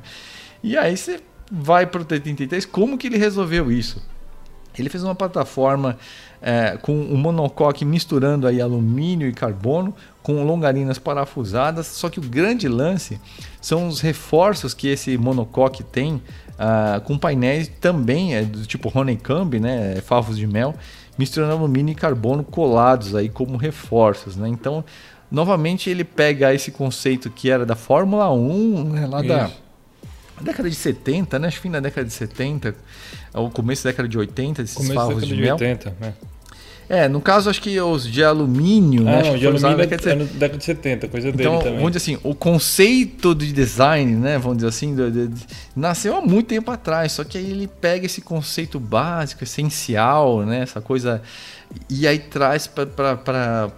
E 0.62 0.78
aí 0.78 0.96
você 0.96 1.22
vai 1.52 1.88
para 1.88 2.02
o 2.02 2.06
T33, 2.06 2.68
como 2.68 3.00
que 3.00 3.08
ele 3.08 3.18
resolveu 3.18 3.72
isso? 3.72 4.00
Ele 4.78 4.90
fez 4.90 5.04
uma 5.04 5.16
plataforma 5.16 5.98
é, 6.42 6.78
com 6.82 6.94
um 6.94 7.18
monocoque 7.18 7.84
misturando 7.84 8.48
aí 8.48 8.62
alumínio 8.62 9.28
e 9.28 9.34
carbono, 9.34 9.94
com 10.24 10.44
longarinas 10.44 10.98
parafusadas. 10.98 11.88
Só 11.88 12.10
que 12.10 12.20
o 12.20 12.22
grande 12.22 12.68
lance 12.68 13.20
são 13.62 13.88
os 13.88 14.00
reforços 14.00 14.74
que 14.74 14.88
esse 14.88 15.18
monocoque 15.18 15.84
tem, 15.84 16.16
uh, 16.16 17.02
com 17.04 17.18
painéis 17.18 17.70
também 17.82 18.36
é, 18.36 18.44
do 18.44 18.66
tipo 18.66 18.92
Honeycomb, 18.94 19.60
né, 19.60 19.96
favos 20.02 20.38
de 20.38 20.48
mel, 20.48 20.76
misturando 21.18 21.54
alumínio 21.54 21.92
e 21.92 21.96
carbono 21.96 22.44
colados 22.44 23.16
aí 23.16 23.28
como 23.28 23.58
reforços. 23.58 24.36
Né? 24.36 24.48
Então, 24.48 24.84
novamente, 25.30 25.90
ele 25.90 26.04
pega 26.04 26.54
esse 26.54 26.72
conceito 26.72 27.30
que 27.30 27.50
era 27.50 27.66
da 27.66 27.76
Fórmula 27.76 28.32
1, 28.32 28.84
né, 28.84 29.08
lá 29.08 29.20
Isso. 29.20 29.28
da 29.28 29.52
década 30.42 30.70
de 30.70 30.76
70, 30.76 31.40
né? 31.40 31.48
Acho 31.48 31.58
que 31.58 31.64
fim 31.64 31.72
da 31.72 31.80
década 31.80 32.06
de 32.08 32.14
70, 32.14 32.76
o 33.34 33.50
começo 33.50 33.84
da 33.84 33.92
década 33.92 34.08
de 34.10 34.18
80, 34.18 34.62
esses 34.62 34.76
começo 34.76 34.94
favos 34.96 35.22
da 35.22 35.28
de, 35.28 35.36
de 35.36 35.42
mel. 35.42 35.54
80, 35.56 35.94
né? 36.00 36.14
É, 36.92 37.08
no 37.08 37.22
caso, 37.22 37.52
acho 37.52 37.62
que 37.62 37.80
os 37.80 38.04
de 38.08 38.24
alumínio, 38.24 39.04
Ah, 39.04 39.12
né? 39.12 39.18
acho 39.20 39.26
não, 39.28 39.34
que 39.36 39.40
de 39.42 39.46
alumínio 39.48 39.78
na 39.78 39.84
é, 39.84 39.86
década 39.86 40.02
de 40.02 40.10
é 40.10 40.16
na 40.16 40.24
década 40.40 40.58
de 40.58 40.64
70, 40.64 41.08
coisa 41.08 41.30
Então, 41.30 41.38
dele 41.52 41.58
também. 41.64 41.78
vamos 41.78 41.92
dizer 41.92 41.98
assim, 42.14 42.20
o 42.24 42.34
conceito 42.34 43.36
de 43.36 43.54
design, 43.54 44.16
né, 44.16 44.40
vamos 44.40 44.58
dizer 44.58 44.70
assim, 44.70 44.96
do- 44.96 45.12
de- 45.12 45.28
de- 45.28 45.46
nasceu 45.76 46.16
há 46.18 46.22
muito 46.22 46.48
tempo 46.48 46.72
atrás, 46.72 47.12
só 47.12 47.24
que 47.24 47.38
aí 47.38 47.46
ele 47.52 47.68
pega 47.68 48.08
esse 48.08 48.22
conceito 48.22 48.80
básico, 48.80 49.44
essencial, 49.44 50.44
né, 50.44 50.62
essa 50.64 50.82
coisa, 50.82 51.22
e 51.88 52.08
aí 52.08 52.18
traz 52.18 52.66
para 52.66 53.70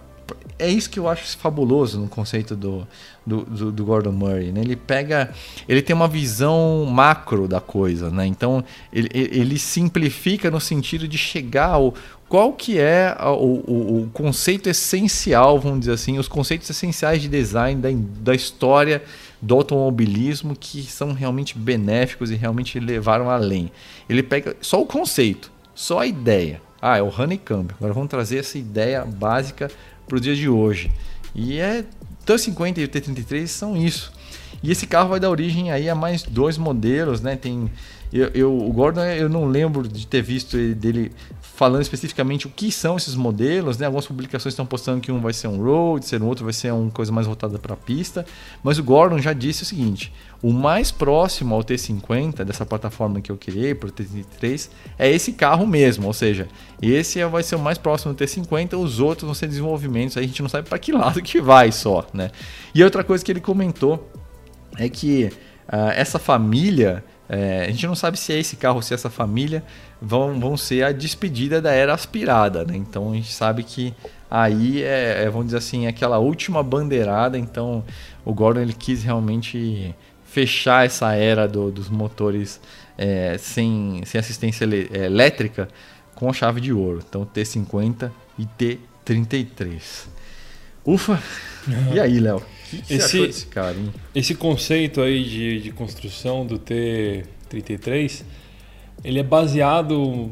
é 0.58 0.68
isso 0.68 0.88
que 0.90 0.98
eu 0.98 1.08
acho 1.08 1.36
fabuloso 1.36 1.98
no 1.98 2.08
conceito 2.08 2.54
do, 2.54 2.86
do, 3.26 3.42
do- 3.44 3.72
do 3.72 3.84
Gordon 3.84 4.12
Murray, 4.12 4.52
né? 4.52 4.60
Ele 4.60 4.76
pega, 4.76 5.32
ele 5.68 5.82
tem 5.82 5.94
uma 5.94 6.08
visão 6.08 6.84
macro 6.86 7.48
da 7.48 7.60
coisa, 7.60 8.10
né? 8.10 8.26
Então 8.26 8.64
ele, 8.92 9.08
ele 9.12 9.58
simplifica 9.58 10.50
no 10.50 10.60
sentido 10.60 11.06
de 11.08 11.18
chegar 11.18 11.68
ao 11.70 11.94
qual 12.28 12.52
que 12.52 12.78
é 12.78 13.14
o, 13.20 13.62
o- 13.66 14.02
o 14.04 14.10
conceito 14.12 14.68
essencial, 14.68 15.58
vamos 15.60 15.80
dizer 15.80 15.92
assim, 15.92 16.18
os 16.18 16.28
conceitos 16.28 16.68
essenciais 16.70 17.20
de 17.20 17.28
design 17.28 17.80
da, 17.80 17.88
da 18.20 18.34
história 18.34 19.02
do 19.40 19.54
automobilismo 19.54 20.54
que 20.58 20.82
são 20.84 21.12
realmente 21.12 21.58
benéficos 21.58 22.30
e 22.30 22.34
realmente 22.36 22.78
levaram 22.78 23.28
além. 23.28 23.70
Ele 24.08 24.22
pega 24.22 24.56
só 24.60 24.80
o 24.80 24.86
conceito, 24.86 25.50
só 25.74 25.98
a 26.00 26.06
ideia. 26.06 26.60
Ah, 26.80 26.96
é 26.98 27.02
o 27.02 27.12
honeycomb. 27.16 27.70
Agora 27.76 27.92
vamos 27.92 28.08
trazer 28.08 28.38
essa 28.38 28.58
ideia 28.58 29.04
básica 29.04 29.70
para 30.06 30.16
o 30.16 30.20
dia 30.20 30.34
de 30.34 30.48
hoje. 30.48 30.90
E 31.34 31.58
é 31.58 31.84
o 32.22 32.24
T50 32.26 32.78
e 32.78 32.84
o 32.84 32.88
T33 32.88 33.46
são 33.46 33.76
isso. 33.76 34.12
E 34.62 34.70
esse 34.70 34.86
carro 34.86 35.08
vai 35.08 35.18
dar 35.20 35.30
origem 35.30 35.70
aí 35.72 35.88
a 35.88 35.94
mais 35.94 36.22
dois 36.22 36.56
modelos, 36.58 37.20
né? 37.20 37.36
Tem 37.36 37.70
eu, 38.12 38.30
eu- 38.34 38.58
o 38.58 38.70
Gordon 38.72 39.00
eu 39.04 39.28
não 39.28 39.46
lembro 39.46 39.88
de 39.88 40.06
ter 40.06 40.22
visto 40.22 40.56
ele- 40.58 40.74
dele 40.74 41.12
falando 41.62 41.82
especificamente 41.82 42.48
o 42.48 42.50
que 42.50 42.72
são 42.72 42.96
esses 42.96 43.14
modelos, 43.14 43.78
né? 43.78 43.86
Algumas 43.86 44.04
publicações 44.04 44.52
estão 44.52 44.66
postando 44.66 45.00
que 45.00 45.12
um 45.12 45.20
vai 45.20 45.32
ser 45.32 45.46
um 45.46 45.62
road, 45.62 46.04
ser 46.04 46.20
um 46.20 46.26
outro 46.26 46.42
vai 46.42 46.52
ser 46.52 46.72
uma 46.72 46.90
coisa 46.90 47.12
mais 47.12 47.24
voltada 47.24 47.56
para 47.56 47.74
a 47.74 47.76
pista, 47.76 48.26
mas 48.64 48.80
o 48.80 48.82
Gordon 48.82 49.18
já 49.18 49.32
disse 49.32 49.62
o 49.62 49.64
seguinte: 49.64 50.12
o 50.42 50.52
mais 50.52 50.90
próximo 50.90 51.54
ao 51.54 51.62
T50 51.62 52.42
dessa 52.42 52.66
plataforma 52.66 53.20
que 53.20 53.30
eu 53.30 53.36
criei 53.36 53.76
para 53.76 53.90
o 53.90 53.92
T33 53.92 54.70
é 54.98 55.08
esse 55.08 55.34
carro 55.34 55.64
mesmo, 55.64 56.08
ou 56.08 56.12
seja, 56.12 56.48
esse 56.80 57.20
é- 57.20 57.26
vai 57.28 57.44
ser 57.44 57.54
o 57.54 57.60
mais 57.60 57.78
próximo 57.78 58.12
do 58.12 58.18
T50, 58.18 58.76
os 58.76 58.98
outros 58.98 59.24
vão 59.24 59.34
ser 59.34 59.46
desenvolvimentos, 59.46 60.16
aí 60.16 60.24
a 60.24 60.26
gente 60.26 60.42
não 60.42 60.48
sabe 60.48 60.68
para 60.68 60.80
que 60.80 60.90
lado 60.90 61.22
que 61.22 61.40
vai 61.40 61.70
só, 61.70 62.04
né? 62.12 62.32
E 62.74 62.82
outra 62.82 63.04
coisa 63.04 63.24
que 63.24 63.30
ele 63.30 63.40
comentou 63.40 64.10
é 64.76 64.88
que 64.88 65.30
ah, 65.68 65.92
essa 65.94 66.18
família, 66.18 67.04
eh, 67.28 67.66
a 67.68 67.70
gente 67.70 67.86
não 67.86 67.94
sabe 67.94 68.18
se 68.18 68.32
é 68.32 68.38
esse 68.40 68.56
carro 68.56 68.82
se 68.82 68.92
é 68.92 68.96
essa 68.96 69.08
família 69.08 69.62
vão, 70.02 70.38
vão 70.40 70.56
ser 70.56 70.82
a 70.84 70.90
despedida 70.92 71.62
da 71.62 71.72
era 71.72 71.94
aspirada, 71.94 72.64
né? 72.64 72.76
Então 72.76 73.12
a 73.12 73.14
gente 73.14 73.32
sabe 73.32 73.62
que 73.62 73.94
aí 74.30 74.82
é, 74.82 75.22
é, 75.24 75.30
vamos 75.30 75.46
dizer 75.46 75.58
assim, 75.58 75.86
aquela 75.86 76.18
última 76.18 76.62
bandeirada. 76.62 77.38
Então 77.38 77.84
o 78.24 78.34
Gordon 78.34 78.60
ele 78.60 78.72
quis 78.72 79.02
realmente 79.04 79.94
fechar 80.24 80.84
essa 80.86 81.14
era 81.14 81.46
do- 81.46 81.70
dos 81.70 81.88
motores 81.88 82.60
eh, 82.98 83.36
sem, 83.38 84.02
sem 84.04 84.18
assistência 84.18 84.64
eh, 84.64 85.04
elétrica 85.06 85.68
com 86.14 86.28
a 86.28 86.32
chave 86.32 86.60
de 86.60 86.72
ouro. 86.72 87.02
Então 87.06 87.24
T50 87.26 88.10
e 88.38 88.46
T33. 89.04 90.06
Ufa! 90.84 91.22
E 91.94 92.00
aí, 92.00 92.18
Léo? 92.18 92.42
Esse- 92.90 93.26
desse 93.26 93.46
cara, 93.46 93.76
hein? 93.76 93.92
Esse 94.14 94.34
conceito 94.34 95.00
aí 95.00 95.22
de, 95.22 95.60
de 95.60 95.70
construção 95.72 96.44
do 96.46 96.58
T33, 96.58 98.22
ele 99.04 99.18
é 99.18 99.22
baseado, 99.22 100.30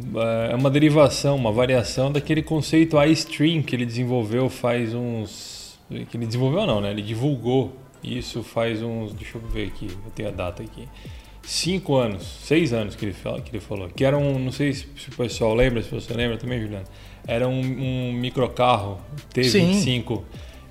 é 0.50 0.54
uma 0.54 0.70
derivação, 0.70 1.37
uma 1.37 1.50
variação 1.50 2.12
daquele 2.12 2.42
conceito 2.42 3.00
iStream 3.02 3.62
que 3.62 3.74
ele 3.74 3.85
desenvolveu 3.85 4.48
faz 4.48 4.94
uns... 4.94 5.78
Que 5.88 6.16
ele 6.16 6.26
desenvolveu 6.26 6.66
não, 6.66 6.80
né? 6.80 6.90
Ele 6.90 7.02
divulgou 7.02 7.72
isso 8.02 8.42
faz 8.42 8.83
uns... 8.83 9.12
Deixa 9.12 9.38
eu 9.38 9.42
ver 9.42 9.66
aqui, 9.66 9.87
eu 9.87 10.11
tenho 10.14 10.28
a 10.28 10.33
data 10.33 10.62
aqui. 10.62 10.88
Cinco 11.42 11.96
anos, 11.96 12.22
seis 12.42 12.72
anos 12.72 12.94
que 12.94 13.04
ele, 13.04 13.12
fala, 13.12 13.40
que 13.40 13.50
ele 13.50 13.61
falou. 13.61 13.88
Que 13.88 14.04
era 14.04 14.16
um, 14.16 14.38
não 14.38 14.52
sei 14.52 14.72
se 14.72 14.87
o 15.09 15.16
pessoal 15.16 15.54
lembra, 15.54 15.83
se 15.83 15.90
você 15.90 16.12
lembra 16.14 16.37
também, 16.38 16.61
Juliano. 16.61 16.87
Era 17.26 17.48
um, 17.48 17.61
um 17.61 18.12
microcarro 18.12 19.00
T25. 19.35 20.22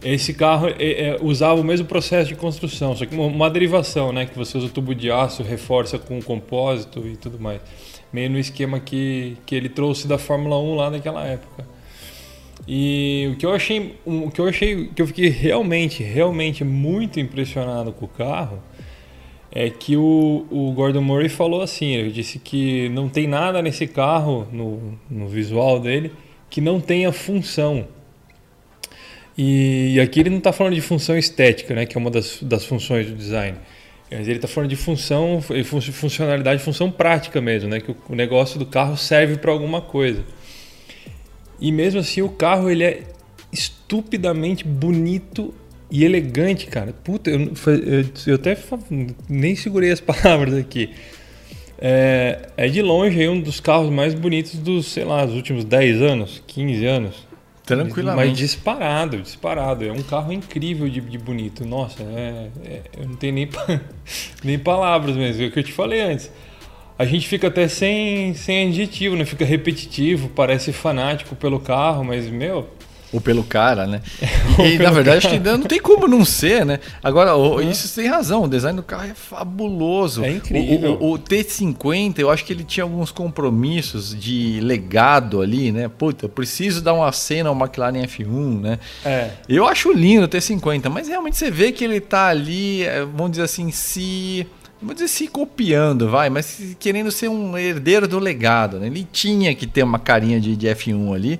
Esse 0.02 0.34
carro 0.34 0.70
é, 0.70 1.10
é, 1.10 1.20
usava 1.22 1.60
o 1.60 1.64
mesmo 1.64 1.86
processo 1.86 2.30
de 2.30 2.36
construção, 2.36 2.96
só 2.96 3.06
que 3.06 3.14
uma, 3.14 3.26
uma 3.26 3.50
derivação, 3.50 4.14
né? 4.14 4.26
Que 4.26 4.38
você 4.38 4.58
usa 4.58 4.68
o 4.68 4.70
tubo 4.70 4.96
de 4.96 5.12
aço, 5.12 5.44
reforça 5.44 6.00
com 6.00 6.22
compósito 6.22 7.06
e 7.06 7.18
tudo 7.18 7.38
mais. 7.38 7.60
Meio 8.12 8.30
no 8.30 8.40
esquema 8.40 8.80
que, 8.80 9.38
que 9.46 9.56
ele 9.56 9.70
trouxe 9.70 10.08
da 10.08 10.18
Fórmula 10.18 10.60
1 10.60 10.76
lá 10.76 10.90
naquela 10.90 11.26
época. 11.26 11.66
E 12.68 13.30
o 13.32 13.36
que 13.38 13.46
eu 13.46 13.52
achei, 13.52 13.96
o 14.06 14.30
que 14.30 14.40
eu 14.40 14.48
achei, 14.48 14.88
que 14.96 15.02
eu 15.02 15.08
fiquei 15.08 15.30
realmente, 15.30 16.04
realmente 16.04 16.64
muito 16.64 17.20
impressionado 17.20 17.92
com 17.92 18.06
o 18.06 18.08
carro 18.08 18.62
é 19.52 19.70
que 19.70 19.98
o, 19.98 20.46
o 20.52 20.72
Gordon 20.74 21.02
Murray 21.02 21.30
falou 21.30 21.62
assim, 21.62 21.96
ele 21.96 22.12
disse 22.12 22.38
que 22.38 22.88
não 22.90 23.10
tem 23.10 23.28
nada 23.28 23.62
nesse 23.62 23.88
carro, 23.88 24.48
no, 24.52 25.00
no 25.10 25.28
visual 25.28 25.80
dele, 25.80 26.12
que 26.50 26.62
não 26.62 26.80
tenha 26.80 27.12
função. 27.12 27.88
E, 29.38 29.94
e 29.96 30.00
aqui 30.00 30.20
ele 30.20 30.30
não 30.30 30.38
está 30.38 30.52
falando 30.52 30.76
de 30.76 30.82
função 30.82 31.18
estética, 31.18 31.74
né, 31.74 31.86
que 31.86 31.98
é 31.98 32.00
uma 32.00 32.12
das, 32.12 32.44
das 32.44 32.66
funções 32.66 33.08
do 33.08 33.16
design. 33.16 33.58
Mas 34.12 34.28
ele 34.28 34.38
está 34.38 34.48
falando 34.48 34.70
de 34.70 34.76
função, 34.76 35.42
fun- 35.42 35.82
funcionalidade, 35.82 36.64
função 36.64 36.90
prática 36.90 37.40
mesmo, 37.40 37.70
né, 37.70 37.80
que 37.80 37.92
o, 37.92 38.16
negócio 38.16 38.58
do 38.58 38.66
carro 38.66 38.98
serve 38.98 39.38
para 39.38 39.52
alguma 39.52 39.82
coisa. 39.82 40.24
E 41.60 41.72
mesmo 41.72 42.00
assim 42.00 42.22
o 42.22 42.30
carro 42.30 42.70
ele 42.70 42.84
é 42.84 43.04
estupidamente 43.52 44.66
bonito 44.66 45.54
e 45.92 46.04
elegante, 46.04 46.68
cara. 46.68 46.94
Puta, 47.04 47.30
eu, 47.30 47.40
eu, 47.40 48.06
eu 48.28 48.36
até 48.36 48.58
nem 49.28 49.56
segurei 49.56 49.92
as 49.92 50.02
palavras 50.02 50.56
aqui. 50.56 50.90
É, 51.82 52.50
é 52.58 52.68
de 52.68 52.82
longe 52.82 53.28
um 53.28 53.40
dos 53.40 53.60
carros 53.60 53.90
mais 53.90 54.14
bonitos 54.14 54.56
dos, 54.56 54.88
sei 54.88 55.06
lá, 55.06 55.26
dos 55.26 55.36
últimos 55.36 55.64
10 55.64 56.02
anos, 56.02 56.44
15 56.48 56.86
anos. 56.86 57.29
Mas 57.76 57.86
Tranquilamente. 57.86 58.36
disparado, 58.38 59.18
disparado. 59.22 59.86
É 59.86 59.92
um 59.92 60.02
carro 60.02 60.32
incrível 60.34 60.90
de, 60.90 61.00
de 61.02 61.18
bonito. 61.18 61.66
Nossa, 61.66 62.04
é, 62.04 62.50
é- 62.66 62.82
eu 62.98 63.08
não 63.08 63.16
tenho 63.16 63.34
nem, 63.34 63.50
nem 64.44 64.60
palavras 64.60 65.16
mesmo. 65.16 65.44
É 65.44 65.48
o 65.48 65.52
que 65.52 65.60
eu 65.60 65.64
te 65.64 65.72
falei 65.74 66.02
antes. 66.02 66.32
A 66.98 67.06
gente 67.06 67.28
fica 67.28 67.48
até 67.48 67.68
sem, 67.68 68.34
sem 68.34 68.68
adjetivo, 68.70 69.16
né? 69.16 69.24
Fica 69.24 69.46
repetitivo, 69.46 70.30
parece 70.30 70.74
fanático 70.74 71.34
pelo 71.36 71.60
carro, 71.60 72.04
mas, 72.04 72.28
meu, 72.30 72.70
Ou 73.12 73.20
pelo 73.20 73.44
cara, 73.44 73.88
né? 73.88 74.02
E, 74.60 74.78
na 74.78 74.92
verdade, 74.92 75.18
acho 75.26 75.30
que 75.30 75.40
não 75.40 75.62
tem 75.62 75.80
como 75.80 76.08
não 76.08 76.24
ser, 76.26 76.66
né? 76.66 76.80
Agora, 77.04 77.36
Uhum. 77.36 77.62
isso 77.72 77.94
tem 77.96 78.08
razão, 78.08 78.44
o 78.44 78.48
design 78.48 78.76
do 78.76 78.84
carro 78.84 79.06
é 79.10 79.14
fabuloso. 79.16 80.24
É 80.24 80.32
incrível. 80.32 80.98
O, 81.00 81.06
o- 81.06 81.14
o 81.14 81.20
T50, 81.20 82.20
eu 82.20 82.30
acho 82.30 82.46
que 82.46 82.54
ele 82.54 82.64
tinha 82.64 82.84
alguns 82.84 83.10
compromissos 83.12 84.14
de 84.20 84.60
legado 84.62 85.42
ali, 85.42 85.72
né? 85.72 85.88
Puta, 85.90 86.26
eu 86.26 86.30
preciso 86.30 86.82
dar 86.82 86.94
uma 86.94 87.12
cena 87.12 87.50
ao 87.50 87.56
McLaren 87.58 88.04
F1, 88.06 88.62
né? 88.62 88.80
é. 89.06 89.32
Eu 89.48 89.66
acho 89.68 89.92
lindo 89.92 90.26
o 90.26 90.30
T50, 90.30 90.90
mas 90.90 91.08
realmente 91.08 91.38
você 91.38 91.50
vê 91.50 91.72
que 91.72 91.84
ele 91.84 92.00
tá 92.00 92.28
ali, 92.28 92.84
é, 92.84 93.02
vamos 93.02 93.32
dizer 93.32 93.44
assim, 93.44 93.72
se. 93.72 94.46
Vamos 94.82 94.96
dizer 94.96 95.10
se 95.10 95.28
copiando, 95.28 96.08
vai, 96.10 96.30
mas 96.30 96.76
querendo 96.80 97.12
ser 97.12 97.28
um 97.28 97.58
herdeiro 97.58 98.08
do 98.08 98.18
legado. 98.18 98.80
Né? 98.80 98.88
Ele 98.88 99.06
tinha 99.12 99.54
que 99.54 99.68
ter 99.68 99.84
uma 99.84 100.00
carinha 100.00 100.40
de, 100.40 100.56
de 100.56 100.68
F1 100.68 101.14
ali. 101.14 101.38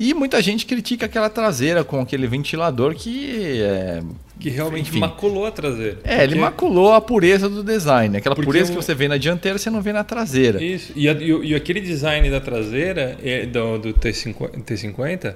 E 0.00 0.14
muita 0.14 0.40
gente 0.40 0.64
critica 0.64 1.04
aquela 1.06 1.28
traseira 1.28 1.84
com 1.84 2.00
aquele 2.00 2.26
ventilador 2.26 2.94
que. 2.94 3.60
É, 3.62 4.00
Que 4.40 4.48
realmente 4.48 4.88
Enfim. 4.88 5.00
maculou 5.00 5.44
a 5.44 5.50
traseira. 5.50 5.98
é, 6.02 6.14
ele 6.22 6.28
Porque- 6.28 6.40
maculou 6.40 6.94
a 6.94 7.00
pureza 7.02 7.46
do 7.50 7.62
design. 7.62 8.16
Aquela 8.16 8.34
Porque 8.34 8.46
pureza 8.46 8.72
o- 8.72 8.76
que 8.76 8.82
você 8.82 8.94
vê 8.94 9.06
na 9.06 9.18
dianteira, 9.18 9.58
você 9.58 9.68
não 9.68 9.82
vê 9.82 9.92
na 9.92 10.02
traseira. 10.02 10.64
Isso. 10.64 10.90
E, 10.96 11.06
e 11.06 11.50
e 11.50 11.54
aquele 11.54 11.80
design 11.82 12.30
da 12.30 12.40
traseira 12.40 13.18
é, 13.22 13.44
do, 13.44 13.76
do 13.78 13.92
T50, 13.92 14.62
T50 14.64 15.34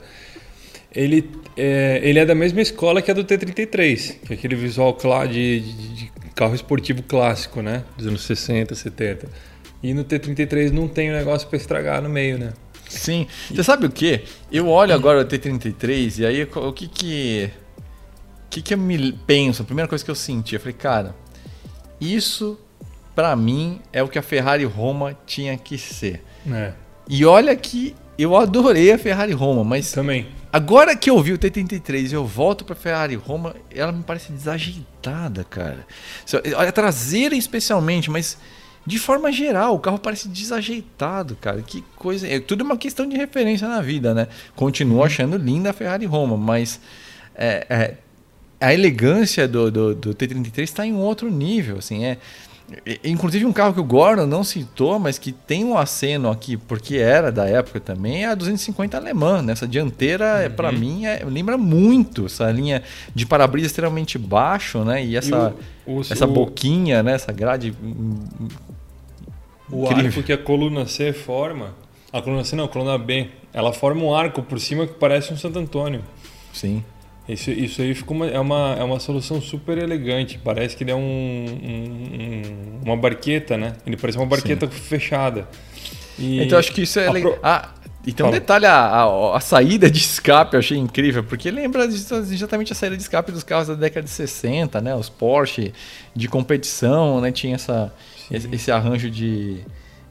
ele, 0.95 1.29
é, 1.57 2.01
ele 2.03 2.19
é 2.19 2.25
da 2.25 2.35
mesma 2.35 2.63
escola 2.63 3.03
que 3.03 3.11
a 3.11 3.15
do 3.15 3.23
T33, 3.25 4.15
que 4.25 4.33
é 4.33 4.37
aquele 4.37 4.55
visual 4.55 4.97
de, 5.31 5.61
de- 5.61 5.95
de 5.97 6.13
carro 6.35 6.55
esportivo 6.55 7.03
clássico, 7.03 7.61
né? 7.61 7.85
Dos 7.99 8.07
anos 8.07 8.23
60, 8.23 8.75
70. 8.75 9.29
E 9.83 9.93
no 9.93 10.05
T33 10.05 10.71
não 10.71 10.89
tem 10.89 11.11
o 11.11 11.13
negócio 11.13 11.47
para 11.49 11.59
estragar 11.59 12.01
no 12.01 12.09
meio, 12.09 12.39
né? 12.39 12.53
Sim. 12.95 13.27
Você 13.51 13.63
sabe 13.63 13.87
o 13.87 13.91
que? 13.91 14.23
Eu 14.51 14.69
olho 14.69 14.95
agora 14.95 15.21
o 15.21 15.25
T33 15.25 16.19
e 16.21 16.27
aí 16.27 16.43
o 16.45 16.73
que 16.73 16.89
que. 16.89 17.51
O 18.47 18.49
que, 18.55 18.63
que 18.63 18.75
eu 18.75 18.79
me 18.79 19.13
penso? 19.13 19.63
A 19.63 19.65
primeira 19.65 19.89
coisa 19.89 20.05
que 20.05 20.11
eu 20.11 20.15
senti, 20.15 20.55
eu 20.55 20.61
falei, 20.61 20.75
cara, 20.75 21.15
isso 22.01 22.59
pra 23.15 23.35
mim 23.35 23.81
é 23.93 24.03
o 24.03 24.09
que 24.09 24.19
a 24.19 24.23
Ferrari 24.23 24.65
Roma 24.65 25.17
tinha 25.27 25.57
que 25.57 25.77
ser. 25.79 26.23
É, 26.51 26.73
E 27.09 27.25
olha 27.25 27.55
que 27.57 27.95
eu 28.19 28.37
adorei 28.37 28.93
a 28.93 28.99
Ferrari 28.99 29.33
Roma, 29.33 29.65
mas 29.65 29.91
também. 29.91 30.29
agora 30.53 30.95
que 30.95 31.11
eu 31.11 31.21
vi 31.21 31.33
o 31.33 31.39
T33 31.39 32.13
e 32.13 32.15
eu 32.15 32.25
volto 32.25 32.65
pra 32.65 32.77
Ferrari 32.77 33.17
Roma, 33.17 33.57
ela 33.75 33.91
me 33.91 34.05
parece 34.05 34.31
desajeitada, 34.33 35.43
cara. 35.45 35.85
Olha, 36.57 36.69
a 36.69 36.73
traseira 36.73 37.35
especialmente, 37.35 38.09
mas 38.11 38.39
de 38.87 38.99
forma 38.99 39.33
geral, 39.33 39.75
o 39.75 39.79
carro 39.79 39.99
parece 39.99 40.29
desajeitado, 40.29 41.37
cara. 41.41 41.63
Que 41.63 41.83
coisa. 41.97 42.29
É 42.29 42.39
tudo 42.39 42.63
uma 42.63 42.77
questão 42.77 43.09
de 43.09 43.17
referência 43.17 43.67
na 43.67 43.81
vida, 43.81 44.13
né? 44.13 44.29
Continuo 44.55 45.03
achando 45.03 45.37
linda 45.39 45.71
a 45.71 45.73
Ferrari 45.73 46.05
Roma, 46.05 46.37
mas 46.37 46.81
é, 47.35 47.67
é, 47.69 47.95
a 48.61 48.75
elegância 48.75 49.49
do, 49.49 49.71
do, 49.71 49.95
do 49.95 50.15
T33 50.15 50.63
está 50.63 50.87
em 50.87 50.93
um 50.93 51.01
outro 51.01 51.31
nível, 51.31 51.79
assim. 51.79 52.05
É, 52.05 52.19
Inclusive 53.05 53.45
um 53.45 53.53
carro 53.53 53.75
que 53.75 53.81
o 53.81 53.85
Gordon 53.85 54.27
não 54.27 54.43
citou, 54.43 54.99
mas 54.99 55.19
que 55.19 55.33
tem 55.33 55.65
um 55.65 55.77
aceno 55.77 56.31
aqui, 56.31 56.57
porque 56.57 56.97
era 56.97 57.31
da 57.31 57.47
época 57.47 57.79
também, 57.79 58.25
é 58.25 58.29
a 58.29 58.35
250 58.35 58.97
alemã. 58.97 59.43
Nessa 59.43 59.69
dianteira, 59.69 60.47
uhum. 60.49 60.57
para 60.57 60.73
mim, 60.73 61.05
é, 61.05 61.23
lembra 61.27 61.59
muito 61.59 62.27
essa 62.27 62.51
linha 62.51 62.83
de 63.15 63.27
para-brisa 63.27 63.67
extremamente 63.67 64.17
baixo, 64.17 64.83
né? 64.83 65.05
E 65.05 65.15
essa, 65.15 65.55
e 65.87 65.91
o, 65.91 65.99
o, 65.99 66.01
essa 66.01 66.27
boquinha, 66.27 67.03
né? 67.03 67.13
Essa 67.15 67.33
grade. 67.33 67.75
O 69.71 69.85
incrível. 69.85 70.07
arco 70.07 70.23
que 70.23 70.33
a 70.33 70.39
coluna 70.39 70.87
C 70.87 71.13
forma, 71.13 71.75
a 72.11 72.23
coluna 72.23 72.45
C 72.45 72.57
não, 72.57 72.65
a 72.65 72.69
coluna 72.69 72.97
B, 72.97 73.29
ela 73.53 73.73
forma 73.75 74.03
um 74.03 74.15
arco 74.15 74.43
por 74.43 74.59
cima 74.59 74.87
que 74.87 74.95
parece 74.95 75.33
um 75.33 75.37
Santo 75.37 75.59
Antônio. 75.59 76.03
Sim. 76.53 76.83
Isso, 77.29 77.51
isso 77.51 77.81
aí 77.81 77.95
ficou 77.95 78.17
uma, 78.17 78.27
é, 78.27 78.39
uma, 78.39 78.77
é 78.79 78.85
uma 78.85 79.01
solução 79.01 79.41
super 79.41 79.79
elegante. 79.79 80.39
Parece 80.43 80.77
que 80.77 80.85
ele 80.85 80.91
é 80.91 80.95
um, 80.95 81.01
um, 81.01 82.81
um 82.83 82.85
uma 82.85 82.97
barqueta, 82.97 83.57
né? 83.57 83.75
Ele 83.87 83.97
parece 83.97 84.19
uma 84.19 84.27
barqueta 84.27 84.67
Sim. 84.67 84.73
fechada. 84.73 85.49
E 86.19 86.43
então 86.43 86.59
acho 86.59 86.73
que 86.73 86.83
isso 86.83 86.99
é 86.99 87.11
legal. 87.11 87.33
Pro... 87.33 87.41
Ah, 87.43 87.71
e 88.07 88.13
tem 88.13 88.25
um 88.25 88.29
Fala. 88.29 88.39
detalhe, 88.39 88.67
a, 88.67 88.75
a, 88.75 89.37
a, 89.37 89.41
saída 89.41 89.91
de 89.91 89.99
escape 89.99 90.55
eu 90.55 90.59
achei 90.59 90.77
incrível, 90.77 91.25
porque 91.25 91.51
lembra 91.51 91.87
exatamente 91.87 92.71
a 92.73 92.75
saída 92.75 92.97
de 92.97 93.03
escape 93.03 93.33
dos 93.33 93.43
carros 93.43 93.69
da 93.69 93.75
década 93.75 94.05
de 94.05 94.11
60, 94.11 94.81
né? 94.83 94.95
Os 94.95 95.09
Porsche 95.09 95.73
de 96.15 96.29
competição, 96.29 97.23
né? 97.23 97.33
Tinha 97.33 97.55
essa, 97.55 97.93
esse, 98.31 98.55
esse, 98.55 98.71
arranjo 98.71 99.09
de, 99.09 99.61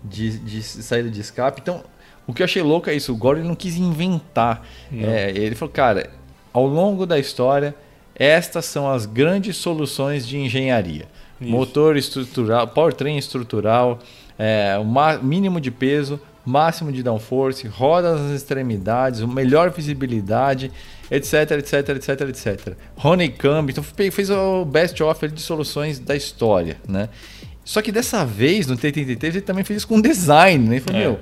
de, 0.03 0.39
de, 0.39 0.64
saída 0.64 1.09
de 1.09 1.22
escape. 1.22 1.61
Então, 1.61 1.84
o 2.26 2.34
que 2.34 2.41
eu 2.41 2.45
achei 2.45 2.64
louco 2.64 2.89
é 2.89 2.95
isso, 2.95 3.14
o 3.14 3.16
Gordon 3.16 3.43
não 3.43 3.55
quis 3.55 3.78
inventar. 3.78 4.66
Não. 4.91 5.07
É, 5.07 5.30
ele 5.30 5.53
falou, 5.53 5.72
cara, 5.72 6.09
ao 6.54 6.68
longo 6.68 7.06
da 7.06 7.20
história, 7.20 7.76
estas 8.16 8.66
são 8.66 8.89
as 8.89 9.06
grandes 9.06 9.58
soluções 9.58 10.28
de 10.28 10.38
engenharia. 10.38 11.08
Isso. 11.41 11.49
Motor 11.49 11.97
estrutural, 11.97 12.68
powertrain 12.68 13.18
estrutural, 13.18 13.99
é, 14.38 14.78
o 14.80 15.24
mínimo 15.24 15.60
de 15.60 15.72
peso, 15.72 16.20
máximo 16.45 16.91
de 16.91 17.01
downforce, 17.01 17.68
rodas 17.68 18.22
nas 18.22 18.32
extremidades, 18.32 19.22
melhor 19.22 19.72
visibilidade, 19.72 20.72
etc, 21.10 21.51
etc, 21.51 21.89
etc, 21.89 22.22
etc. 22.30 22.78
Honeycomb, 23.04 23.72
então 23.72 23.84
fez 23.84 24.30
o 24.30 24.66
best 24.66 25.01
offer 25.01 25.30
de 25.30 25.41
soluções 25.41 25.99
da 25.99 26.16
história, 26.16 26.78
né? 26.88 27.10
Só 27.66 27.82
que 27.82 27.91
dessa 27.91 28.26
vez, 28.26 28.68
no 28.68 28.76
T33, 28.76 29.24
ele 29.24 29.41
também 29.41 29.64
fez 29.64 29.78
isso 29.78 29.88
com 29.88 30.01
design, 30.01 30.68
né? 30.68 30.76
Ele 30.76 30.82
falou, 30.82 31.01
é. 31.01 31.04
meu, 31.06 31.20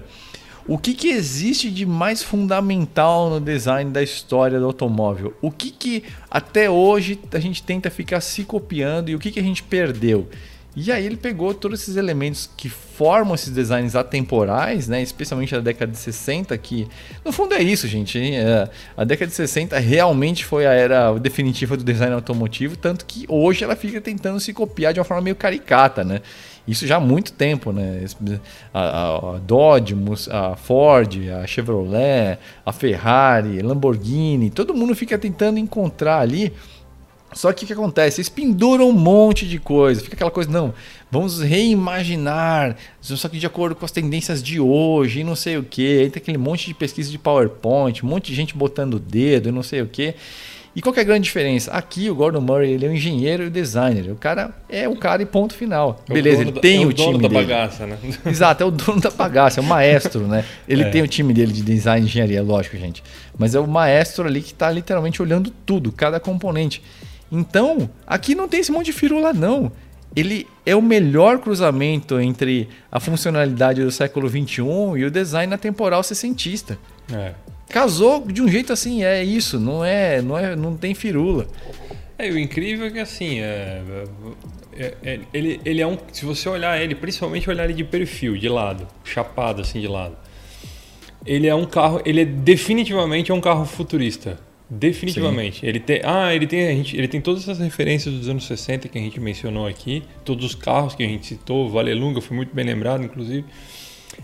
o 0.68 0.78
que, 0.78 0.94
que 0.94 1.10
existe 1.10 1.70
de 1.72 1.86
mais 1.86 2.22
fundamental 2.22 3.30
no 3.30 3.40
design 3.40 3.92
da 3.92 4.04
história 4.04 4.60
do 4.60 4.66
automóvel? 4.66 5.34
O 5.42 5.52
que, 5.52 5.72
que 5.72 6.04
até 6.30 6.70
hoje 6.70 7.20
a 7.34 7.40
gente 7.40 7.64
tenta 7.64 7.90
ficar 7.90 8.22
se 8.22 8.44
copiando 8.44 9.10
e 9.10 9.16
o 9.16 9.20
que, 9.20 9.32
que 9.32 9.40
a 9.40 9.44
gente 9.44 9.64
perdeu? 9.64 10.28
E 10.74 10.90
aí 10.90 11.06
ele 11.06 11.18
pegou 11.18 11.54
todos 11.54 11.82
esses 11.82 11.98
elementos 11.98 12.50
que 12.56 12.70
formam 12.70 13.36
esses 13.36 13.50
designs 13.50 13.94
atemporais, 13.94 14.88
né? 14.88 15.02
especialmente 15.02 15.54
da 15.54 15.60
década 15.60 15.92
de 15.92 15.98
60, 15.98 16.58
que 16.58 16.88
no 17.26 17.32
fundo 17.34 17.54
é 17.54 17.62
isso, 17.62 17.90
gente. 17.90 18.18
É, 18.18 18.70
a 18.96 19.04
década 19.04 19.30
de 19.30 19.36
60 19.36 19.78
realmente 19.80 20.46
foi 20.46 20.66
a 20.66 20.72
era 20.72 21.12
definitiva 21.20 21.76
do 21.76 21.84
design 21.84 22.14
automotivo, 22.14 22.78
tanto 22.78 23.06
que 23.06 23.26
hoje 23.28 23.66
ela 23.66 23.76
fica 23.76 24.00
tentando 24.00 24.40
se 24.40 24.54
copiar 24.54 24.94
de 24.94 25.00
uma 25.02 25.04
forma 25.04 25.22
meio 25.22 25.36
caricata, 25.36 26.06
né? 26.06 26.22
Isso 26.68 26.86
já 26.86 26.98
há 26.98 27.00
muito 27.00 27.34
tempo, 27.34 27.72
né? 27.72 28.06
A, 28.74 29.36
a, 29.36 29.38
Dodge, 29.40 29.96
a 30.30 30.56
Ford, 30.56 31.18
a 31.42 31.48
Chevrolet, 31.48 32.38
a 32.66 32.72
Ferrari, 32.72 33.62
Lamborghini, 33.62 34.50
todo 34.50 34.74
mundo 34.74 34.96
fica 34.96 35.18
tentando 35.18 35.58
encontrar 35.58 36.20
ali. 36.20 36.54
Só 37.34 37.54
que 37.54 37.64
o 37.64 37.68
que 37.68 37.74
acontece? 37.74 38.20
Eles 38.20 38.30
penduram 38.30 38.90
um 38.90 38.94
monte 38.94 39.48
de 39.48 39.58
coisa. 39.58 40.02
Fica 40.02 40.16
aquela 40.16 40.32
coisa, 40.32 40.50
não, 40.52 40.74
vamos 41.10 41.40
reimaginar, 41.40 42.76
só 43.00 43.30
que 43.30 43.40
de 43.40 43.46
acordo 43.46 43.74
com 43.76 43.86
as 43.86 43.92
tendências 43.92 44.44
de 44.44 44.60
hoje, 44.60 45.22
e 45.22 45.24
não 45.24 45.36
sei 45.36 45.58
o 45.58 45.64
que. 45.64 46.00
Aí 46.02 46.10
tem 46.10 46.22
aquele 46.22 46.38
monte 46.38 46.68
de 46.68 46.74
pesquisa 46.74 47.10
de 47.10 47.18
PowerPoint, 47.18 48.06
um 48.06 48.10
monte 48.10 48.28
de 48.28 48.36
gente 48.36 48.56
botando 48.56 48.96
o 48.96 49.00
dedo 49.00 49.50
e 49.50 49.52
não 49.52 49.64
sei 49.64 49.82
o 49.82 49.88
que. 49.88 50.14
E 50.74 50.82
qual 50.82 50.96
é 50.96 51.02
a 51.02 51.04
grande 51.04 51.26
diferença? 51.26 51.70
Aqui 51.72 52.10
o 52.10 52.16
Gordon 52.16 52.40
Murray 52.40 52.72
ele 52.72 52.86
é 52.86 52.90
um 52.90 52.94
engenheiro 52.94 53.44
e 53.44 53.50
designer. 53.50 54.10
O 54.10 54.16
cara 54.16 54.52
é 54.70 54.88
o 54.88 54.96
cara 54.96 55.22
e 55.22 55.26
ponto 55.26 55.54
final. 55.54 56.02
É 56.10 56.14
Beleza, 56.14 56.42
ele 56.42 56.54
tem 56.54 56.84
é 56.84 56.86
o, 56.86 56.90
o 56.90 56.94
time 56.94 57.14
da 57.14 57.28
dele. 57.28 57.34
bagaça, 57.34 57.86
né? 57.86 57.98
Exato, 58.26 58.64
é 58.64 58.66
o 58.66 58.72
dono 58.72 59.02
da 59.02 59.10
bagaça, 59.10 59.60
é 59.60 59.64
o 59.64 59.66
maestro, 59.66 60.28
né? 60.28 60.46
Ele 60.68 60.84
é. 60.84 60.90
tem 60.90 61.02
o 61.02 61.08
time 61.08 61.34
dele 61.34 61.52
de 61.52 61.62
design 61.62 62.06
e 62.06 62.10
engenharia, 62.10 62.42
lógico, 62.42 62.78
gente. 62.78 63.04
Mas 63.38 63.54
é 63.54 63.60
o 63.60 63.68
maestro 63.68 64.26
ali 64.26 64.42
que 64.42 64.54
está 64.54 64.72
literalmente 64.72 65.22
olhando 65.22 65.52
tudo, 65.66 65.92
cada 65.92 66.22
componente. 66.22 66.82
Então, 67.30 67.90
aqui 68.08 68.34
não 68.34 68.48
tem 68.48 68.62
esse 68.62 68.72
monte 68.72 68.86
de 68.86 68.94
firula, 68.94 69.34
não. 69.34 69.72
Ele 70.16 70.48
é 70.66 70.76
o 70.76 70.82
melhor 70.82 71.40
cruzamento 71.40 72.20
entre 72.20 72.70
a 72.90 73.00
funcionalidade 73.00 73.84
do 73.84 73.92
século 73.92 74.30
XXI 74.30 74.62
e 74.98 75.06
o 75.06 75.12
design 75.12 75.54
atemporal 75.54 76.02
sessentista. 76.02 76.78
É 77.12 77.34
casou 77.72 78.26
de 78.28 78.42
um 78.42 78.48
jeito 78.48 78.72
assim, 78.74 79.04
é 79.04 79.24
isso, 79.24 79.60
não 79.60 79.84
é, 79.84 80.22
não 80.22 80.38
é, 80.38 80.56
não 80.56 80.76
tem 80.76 80.94
firula. 80.94 81.48
É, 82.18 82.30
o 82.30 82.38
incrível 82.38 82.88
é 82.88 82.92
que 82.92 83.00
assim, 83.00 83.40
é, 83.40 83.82
é, 84.78 84.94
é, 85.04 85.20
ele, 85.34 85.60
ele 85.66 85.82
é 85.82 85.88
um, 85.88 85.98
se 86.12 86.26
você 86.26 86.48
olhar 86.48 86.80
ele, 86.80 86.94
principalmente 86.94 87.50
olhar 87.50 87.66
ele 87.66 87.74
de 87.74 87.84
perfil, 87.84 88.38
de 88.38 88.48
lado, 88.48 88.88
chapado 89.04 89.62
assim 89.62 89.80
de 89.80 89.88
lado, 89.88 90.16
ele 91.26 91.48
é 91.48 91.56
um 91.56 91.66
carro, 91.66 92.02
ele 92.06 92.22
é 92.22 92.26
definitivamente 92.26 93.32
é 93.32 93.34
um 93.34 93.42
carro 93.42 93.66
futurista. 93.66 94.40
Definitivamente. 94.74 95.60
Sim. 95.60 95.68
Ele 95.68 95.80
tem, 95.82 96.00
ah, 96.06 96.34
ele 96.34 96.48
tem, 96.48 96.66
a 96.66 96.72
gente, 96.72 96.96
ele 96.96 97.08
tem 97.08 97.20
todas 97.20 97.42
essas 97.42 97.60
referências 97.60 98.16
dos 98.16 98.30
anos 98.30 98.46
60 98.48 98.88
que 98.88 98.98
a 98.98 99.02
gente 99.02 99.20
mencionou 99.20 99.68
aqui, 99.68 100.02
todos 100.24 100.46
os 100.46 100.56
carros 100.56 100.96
que 100.96 101.04
a 101.04 101.08
gente 101.08 101.28
citou, 101.28 101.70
Valelunga 101.70 102.22
foi 102.22 102.38
muito 102.38 102.56
bem 102.56 102.64
lembrado, 102.64 103.04
inclusive. 103.04 103.44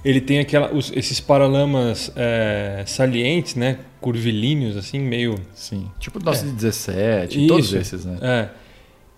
Ele 0.04 0.22
tem 0.22 0.40
aquela, 0.40 0.74
os, 0.74 0.92
esses 0.96 1.20
paralamas 1.20 2.12
é, 2.16 2.84
salientes, 2.86 3.56
né? 3.56 3.80
Curvilíneos, 4.00 4.78
assim, 4.78 5.00
meio. 5.00 5.36
Sim. 5.54 5.90
Tipo 6.00 6.20
o 6.20 6.24
nosso 6.24 6.46
é. 6.46 6.48
de 6.48 6.54
17, 6.54 7.48
todos 7.48 7.74
esses, 7.74 8.06
né? 8.06 8.18
É. 8.22 8.50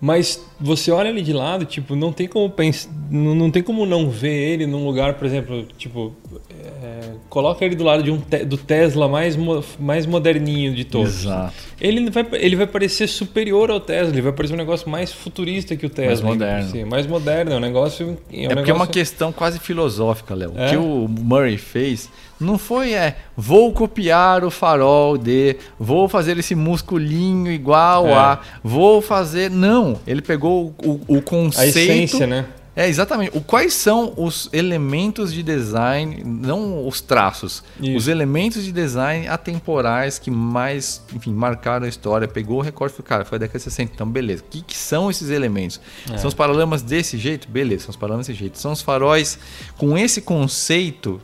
Mas 0.01 0.41
você 0.57 0.91
olha 0.91 1.09
ele 1.09 1.21
de 1.21 1.33
lado, 1.33 1.65
tipo, 1.65 1.93
não 1.93 2.13
tem 2.13 2.25
como 2.25 2.49
pensar, 2.49 2.89
não, 3.11 3.35
não 3.35 3.51
tem 3.51 3.61
como 3.61 3.85
não 3.85 4.09
ver 4.09 4.53
ele 4.53 4.65
num 4.65 4.85
lugar, 4.85 5.15
por 5.15 5.25
exemplo, 5.27 5.67
tipo, 5.77 6.13
é, 6.49 7.11
coloca 7.27 7.65
ele 7.65 7.75
do 7.75 7.83
lado 7.83 8.01
de 8.01 8.09
um 8.09 8.17
te, 8.17 8.45
do 8.45 8.57
Tesla 8.57 9.09
mais, 9.09 9.37
mais 9.77 10.05
moderninho 10.05 10.73
de 10.73 10.85
todos. 10.85 11.23
Exato. 11.25 11.53
Ele 11.81 12.09
vai, 12.09 12.25
ele 12.33 12.55
vai 12.55 12.65
parecer 12.65 13.07
superior 13.07 13.69
ao 13.69 13.79
Tesla, 13.81 14.13
ele 14.13 14.21
vai 14.21 14.31
parecer 14.31 14.53
um 14.53 14.57
negócio 14.57 14.89
mais 14.89 15.11
futurista 15.11 15.75
que 15.75 15.85
o 15.85 15.89
Tesla. 15.89 16.11
Mais 16.11 16.21
moderno. 16.21 16.87
Mais 16.87 17.07
moderno, 17.07 17.51
é 17.51 17.57
um 17.57 17.59
negócio. 17.59 18.05
É, 18.05 18.09
um 18.09 18.11
é 18.11 18.39
negócio... 18.39 18.55
porque 18.55 18.71
é 18.71 18.73
uma 18.73 18.87
questão 18.87 19.33
quase 19.33 19.59
filosófica, 19.59 20.33
Léo. 20.33 20.53
É? 20.55 20.67
O 20.67 20.69
que 20.69 20.77
o 20.77 21.07
Murray 21.09 21.57
fez 21.57 22.09
não 22.39 22.57
foi 22.57 22.93
é, 22.93 23.17
vou 23.35 23.73
copiar 23.73 24.43
o 24.43 24.51
farol 24.51 25.17
de, 25.17 25.57
vou 25.77 26.07
fazer 26.07 26.37
esse 26.37 26.55
musculinho 26.55 27.51
igual 27.51 28.07
é. 28.07 28.13
a, 28.13 28.39
vou 28.63 29.01
fazer. 29.01 29.51
Não, 29.51 29.99
ele 30.07 30.21
pegou 30.21 30.73
o, 30.83 31.01
o 31.07 31.21
conceito. 31.21 31.77
A 31.77 31.81
essência, 31.81 32.25
né? 32.25 32.45
É, 32.79 32.87
exatamente. 32.87 33.37
O, 33.37 33.41
quais 33.41 33.73
são 33.73 34.13
os 34.15 34.49
elementos 34.53 35.33
de 35.33 35.43
design, 35.43 36.23
não 36.23 36.87
os 36.87 37.01
traços, 37.01 37.61
Isso. 37.77 37.97
os 37.97 38.07
elementos 38.07 38.63
de 38.63 38.71
design 38.71 39.27
atemporais 39.27 40.17
que 40.17 40.31
mais, 40.31 41.03
enfim, 41.13 41.33
marcaram 41.33 41.85
a 41.85 41.89
história. 41.89 42.25
Pegou 42.25 42.59
o 42.59 42.61
recorte 42.61 42.97
e 42.97 43.03
cara, 43.03 43.25
foi 43.25 43.35
a 43.35 43.39
década 43.39 43.59
de 43.59 43.63
60, 43.65 43.91
então 43.93 44.07
beleza. 44.09 44.43
O 44.43 44.45
que, 44.49 44.61
que 44.61 44.77
são 44.77 45.09
esses 45.09 45.29
elementos? 45.29 45.81
É. 46.09 46.17
São 46.17 46.29
os 46.29 46.33
paralamas 46.33 46.81
desse 46.81 47.17
jeito? 47.17 47.49
Beleza, 47.49 47.83
são 47.83 47.89
os 47.89 47.97
paralamas 47.97 48.27
desse 48.27 48.39
jeito. 48.39 48.57
São 48.57 48.71
os 48.71 48.81
faróis 48.81 49.37
com 49.77 49.97
esse 49.97 50.21
conceito 50.21 51.21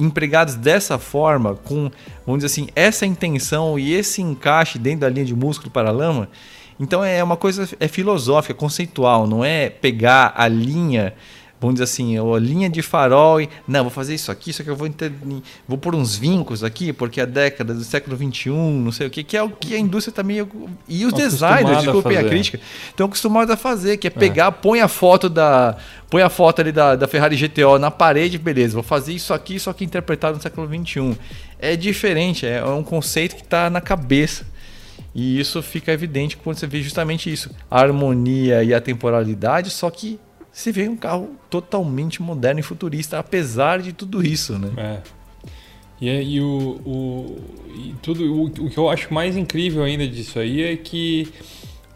empregados 0.00 0.54
dessa 0.54 0.98
forma, 0.98 1.54
com, 1.54 1.90
vamos 2.26 2.42
dizer 2.42 2.46
assim, 2.46 2.68
essa 2.74 3.06
intenção 3.06 3.78
e 3.78 3.92
esse 3.92 4.22
encaixe 4.22 4.78
dentro 4.78 5.00
da 5.00 5.08
linha 5.08 5.24
de 5.24 5.34
músculo 5.34 5.70
para 5.70 5.90
lama, 5.90 6.28
então 6.78 7.04
é 7.04 7.22
uma 7.22 7.36
coisa 7.36 7.68
é 7.78 7.86
filosófica, 7.86 8.54
conceitual, 8.54 9.26
não 9.26 9.44
é 9.44 9.68
pegar 9.68 10.32
a 10.34 10.48
linha 10.48 11.14
vamos 11.60 11.74
dizer 11.74 11.84
assim, 11.84 12.16
a 12.16 12.38
linha 12.38 12.70
de 12.70 12.80
farol 12.80 13.40
e 13.40 13.48
não, 13.68 13.82
vou 13.82 13.90
fazer 13.90 14.14
isso 14.14 14.32
aqui, 14.32 14.50
isso 14.50 14.62
aqui 14.62 14.70
eu 14.70 14.76
vou 14.76 14.86
inter... 14.86 15.12
vou 15.68 15.76
pôr 15.76 15.94
uns 15.94 16.16
vincos 16.16 16.64
aqui, 16.64 16.92
porque 16.92 17.20
a 17.20 17.26
década 17.26 17.74
do 17.74 17.84
século 17.84 18.16
21, 18.16 18.80
não 18.80 18.90
sei 18.90 19.06
o 19.06 19.10
que, 19.10 19.22
que 19.22 19.36
é 19.36 19.42
o 19.42 19.50
que 19.50 19.74
a 19.74 19.78
indústria 19.78 20.14
também 20.14 20.46
e 20.88 21.04
os 21.04 21.12
designers, 21.12 21.82
desculpem 21.82 22.16
a, 22.16 22.20
a 22.20 22.24
crítica, 22.24 22.58
estão 22.88 23.06
acostumados 23.06 23.52
a 23.52 23.56
fazer, 23.56 23.98
que 23.98 24.06
é 24.06 24.10
pegar, 24.10 24.48
é. 24.48 24.50
põe 24.50 24.80
a 24.80 24.88
foto 24.88 25.28
da 25.28 25.76
põe 26.08 26.22
a 26.22 26.28
foto 26.28 26.60
ali 26.60 26.72
da, 26.72 26.96
da 26.96 27.06
Ferrari 27.06 27.36
GTO 27.36 27.78
na 27.78 27.90
parede, 27.90 28.36
beleza, 28.38 28.74
vou 28.74 28.82
fazer 28.82 29.12
isso 29.12 29.32
aqui, 29.32 29.60
só 29.60 29.72
que 29.72 29.84
interpretado 29.84 30.36
no 30.36 30.42
século 30.42 30.66
21. 30.66 31.14
É 31.58 31.76
diferente, 31.76 32.46
é 32.46 32.64
um 32.64 32.82
conceito 32.82 33.36
que 33.36 33.42
está 33.42 33.70
na 33.70 33.80
cabeça. 33.80 34.44
E 35.14 35.38
isso 35.38 35.62
fica 35.62 35.92
evidente 35.92 36.36
quando 36.36 36.56
você 36.56 36.66
vê 36.66 36.82
justamente 36.82 37.32
isso, 37.32 37.50
a 37.70 37.80
harmonia 37.80 38.62
e 38.62 38.72
a 38.72 38.80
temporalidade, 38.80 39.70
só 39.70 39.90
que 39.90 40.18
você 40.60 40.72
vê 40.72 40.88
um 40.88 40.96
carro 40.96 41.30
totalmente 41.48 42.22
moderno 42.22 42.60
e 42.60 42.62
futurista, 42.62 43.18
apesar 43.18 43.80
de 43.80 43.92
tudo 43.92 44.24
isso, 44.24 44.58
né? 44.58 44.70
É. 44.76 45.20
E, 46.00 46.36
e, 46.36 46.40
o, 46.40 46.80
o, 46.84 47.38
e 47.74 47.94
tudo, 48.02 48.24
o, 48.24 48.44
o 48.44 48.70
que 48.70 48.78
eu 48.78 48.88
acho 48.88 49.12
mais 49.12 49.36
incrível 49.36 49.82
ainda 49.82 50.06
disso 50.06 50.38
aí 50.38 50.62
é 50.62 50.76
que 50.76 51.28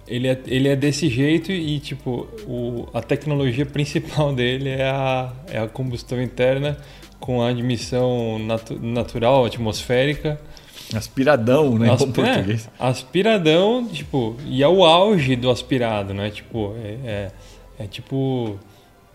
ele 0.07 0.29
é, 0.29 0.39
ele 0.47 0.69
é 0.69 0.77
desse 0.77 1.09
jeito 1.09 1.51
e, 1.51 1.79
tipo, 1.79 2.29
o, 2.47 2.87
a 2.93 3.01
tecnologia 3.01 3.65
principal 3.67 4.35
dele 4.35 4.69
é 4.69 4.89
a, 4.89 5.33
é 5.49 5.59
a 5.59 5.69
combustão 5.69 6.23
interna 6.23 6.77
com 7.19 7.41
a 7.43 7.49
admissão 7.49 8.39
natu, 8.39 8.79
natural, 8.79 9.47
atmosférica. 9.47 10.39
Aspiradão, 10.95 11.79
né? 11.79 11.91
Asp 11.91 12.19
é, 12.19 12.59
aspiradão, 12.79 13.89
tipo, 13.89 14.37
e 14.47 14.63
é 14.63 14.69
o 14.69 14.85
auge 14.85 15.35
do 15.35 15.51
aspirado, 15.51 16.13
né? 16.13 16.31
Tipo, 16.31 16.75
é, 16.77 16.99
é, 17.05 17.33
é 17.79 17.87
tipo 17.87 18.59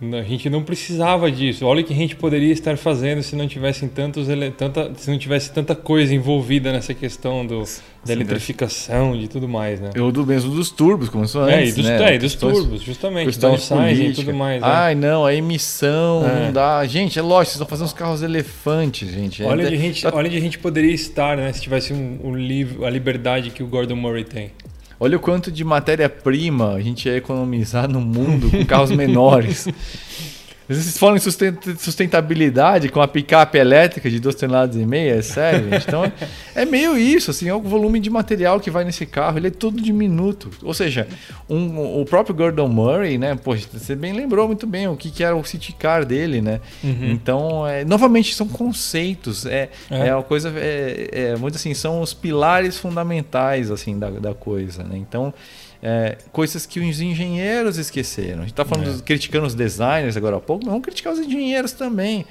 a 0.02 0.24
gente 0.24 0.50
não 0.50 0.64
precisava 0.64 1.30
disso. 1.30 1.66
Olha 1.66 1.82
o 1.82 1.84
que 1.84 1.92
a 1.92 1.96
gente 1.96 2.16
poderia 2.16 2.54
estar 2.54 2.78
fazendo 2.78 3.22
se 3.22 3.36
não 3.36 3.46
tivesse 3.48 3.86
tantos 3.90 4.28
tanta, 4.58 4.94
se 4.96 5.12
não 5.12 5.18
tivesse 5.18 5.52
tanta 5.52 5.76
coisa 5.76 6.16
envolvida 6.16 6.72
nessa 6.72 6.94
questão 6.94 7.46
do, 7.46 7.66
da 8.06 8.14
eletrificação 8.14 9.18
de 9.18 9.28
tudo 9.28 9.50
mais, 9.50 9.82
né? 9.82 9.90
Eu 9.94 10.10
do 10.10 10.26
mesmo 10.26 10.56
dos 10.56 10.72
turbos, 10.72 11.10
como 11.10 11.24
antes, 11.24 11.36
é, 11.36 11.66
e 11.66 11.72
dos, 11.74 11.86
né? 11.86 12.12
é, 12.12 12.16
e 12.16 12.18
dos 12.18 12.34
turbos, 12.34 12.82
justamente, 12.82 13.38
downsizing 13.38 14.06
e 14.06 14.14
tudo 14.14 14.34
mais. 14.34 14.62
Né? 14.62 14.68
Ai, 14.70 14.96
não, 14.96 15.26
a 15.26 15.36
emissão 15.36 16.26
é. 16.26 16.46
não 16.46 16.54
dá. 16.54 16.86
Gente, 16.86 17.20
é 17.20 17.22
lógico, 17.22 17.52
vocês 17.52 17.56
estão 17.56 17.68
fazendo 17.68 17.88
os 17.88 17.94
carros 17.94 18.22
elefantes, 18.22 19.10
gente. 19.10 19.44
Olha, 19.44 19.64
é, 19.64 19.66
onde, 19.66 19.76
a 19.76 19.78
gente, 19.78 20.02
tá... 20.10 20.16
onde 20.16 20.38
a 20.38 20.40
gente 20.40 20.58
poderia 20.60 20.94
estar, 20.94 21.36
né, 21.36 21.52
se 21.52 21.60
tivesse 21.60 21.92
um, 21.92 22.20
um 22.24 22.36
livro, 22.36 22.86
a 22.86 22.90
liberdade 22.90 23.50
que 23.50 23.62
o 23.62 23.68
Gordon 23.68 23.98
Murray 23.98 24.24
tem. 24.24 24.52
Olha 25.00 25.16
o 25.18 25.20
quanto 25.20 25.50
de 25.52 25.64
matéria-prima 25.64 26.74
a 26.74 26.82
gente 26.82 27.08
ia 27.08 27.16
economizar 27.16 27.88
no 27.88 28.02
mundo 28.02 28.52
com 28.52 28.66
carros 28.66 28.92
menores. 28.92 29.68
Vocês 30.70 31.00
falam 31.00 31.18
em 31.18 31.20
sustentabilidade 31.20 32.90
com 32.90 33.02
a 33.02 33.08
picape 33.08 33.58
elétrica 33.58 34.08
de 34.08 34.20
2 34.20 34.36
toneladas 34.36 34.76
e 34.76 34.86
meia, 34.86 35.16
é 35.16 35.22
sério, 35.24 35.68
gente? 35.68 35.88
Então 35.88 36.12
é 36.54 36.64
meio 36.64 36.96
isso, 36.96 37.32
assim, 37.32 37.50
é 37.50 37.54
o 37.54 37.60
volume 37.60 38.00
de 38.00 38.08
material 38.08 38.60
que 38.60 38.70
vai 38.70 38.84
nesse 38.84 39.08
carro, 39.08 39.40
ele 39.40 39.48
é 39.48 39.50
todo 39.52 39.82
diminuto. 39.82 40.52
Ou 40.62 40.74
seja, 40.76 41.08
um, 41.50 42.00
o 42.00 42.06
próprio 42.06 42.36
Gordon 42.36 42.68
Murray, 42.68 43.18
né? 43.18 43.36
Poxa, 43.36 43.68
você 43.74 43.96
bem 43.96 44.14
lembrou 44.14 44.46
muito 44.46 44.68
bem 44.68 44.88
o 44.88 44.96
que, 44.96 45.10
que 45.10 45.24
era 45.24 45.36
o 45.36 45.44
City 45.44 45.74
Car 45.74 46.06
dele, 46.06 46.40
né? 46.40 46.62
Uhum. 46.84 47.12
Então, 47.12 47.68
é, 47.68 47.84
novamente, 47.84 48.36
são 48.36 48.48
conceitos, 48.48 49.48
é, 49.48 49.70
é. 49.90 50.10
é 50.10 50.14
uma 50.14 50.22
coisa, 50.22 50.54
é, 50.56 51.10
é, 51.12 51.36
muito 51.36 51.56
assim, 51.56 51.74
são 51.74 52.00
os 52.00 52.14
pilares 52.14 52.78
fundamentais, 52.78 53.72
assim, 53.72 53.98
da, 53.98 54.12
da 54.12 54.36
coisa, 54.36 54.84
né? 54.84 54.98
Então, 54.98 55.34
é, 55.82 56.18
coisas 56.32 56.66
que 56.66 56.80
os 56.80 57.00
engenheiros 57.00 57.78
esqueceram. 57.78 58.40
A 58.40 58.42
gente 58.42 58.52
está 58.52 58.66
falando, 58.66 59.00
é. 59.00 59.02
criticando 59.02 59.46
os 59.46 59.56
designers 59.56 60.18
agora 60.18 60.38
há 60.38 60.40
pouco, 60.40 60.66
mas 60.66 60.72
vamos 60.72 60.86
criticar 60.86 61.14
os 61.14 61.20
engenheiros 61.20 61.72
também. 61.72 62.26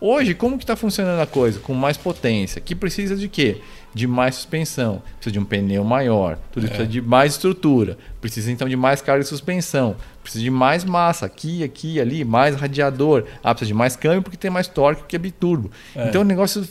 Hoje, 0.00 0.32
como 0.32 0.56
que 0.56 0.64
está 0.64 0.74
funcionando 0.76 1.20
a 1.20 1.26
coisa? 1.26 1.60
Com 1.60 1.74
mais 1.74 1.98
potência. 1.98 2.58
Que 2.58 2.74
precisa 2.74 3.14
de 3.14 3.28
quê? 3.28 3.60
De 3.92 4.06
mais 4.06 4.36
suspensão. 4.36 5.02
Precisa 5.16 5.32
de 5.32 5.38
um 5.38 5.44
pneu 5.44 5.84
maior. 5.84 6.38
Tudo 6.50 6.64
é. 6.64 6.68
precisa 6.68 6.88
de 6.88 7.02
mais 7.02 7.34
estrutura. 7.34 7.98
Precisa 8.18 8.50
então 8.50 8.66
de 8.66 8.76
mais 8.76 9.02
carga 9.02 9.22
de 9.22 9.28
suspensão. 9.28 9.94
Precisa 10.22 10.42
de 10.42 10.50
mais 10.50 10.84
massa. 10.84 11.26
Aqui, 11.26 11.62
aqui, 11.62 12.00
ali. 12.00 12.24
Mais 12.24 12.56
radiador. 12.56 13.24
Ah, 13.44 13.54
precisa 13.54 13.68
de 13.68 13.74
mais 13.74 13.94
câmbio 13.94 14.22
porque 14.22 14.38
tem 14.38 14.50
mais 14.50 14.66
torque 14.66 15.02
que 15.06 15.16
é 15.16 15.18
biturbo. 15.18 15.70
É. 15.94 16.08
Então 16.08 16.22
o 16.22 16.24
negócio 16.24 16.62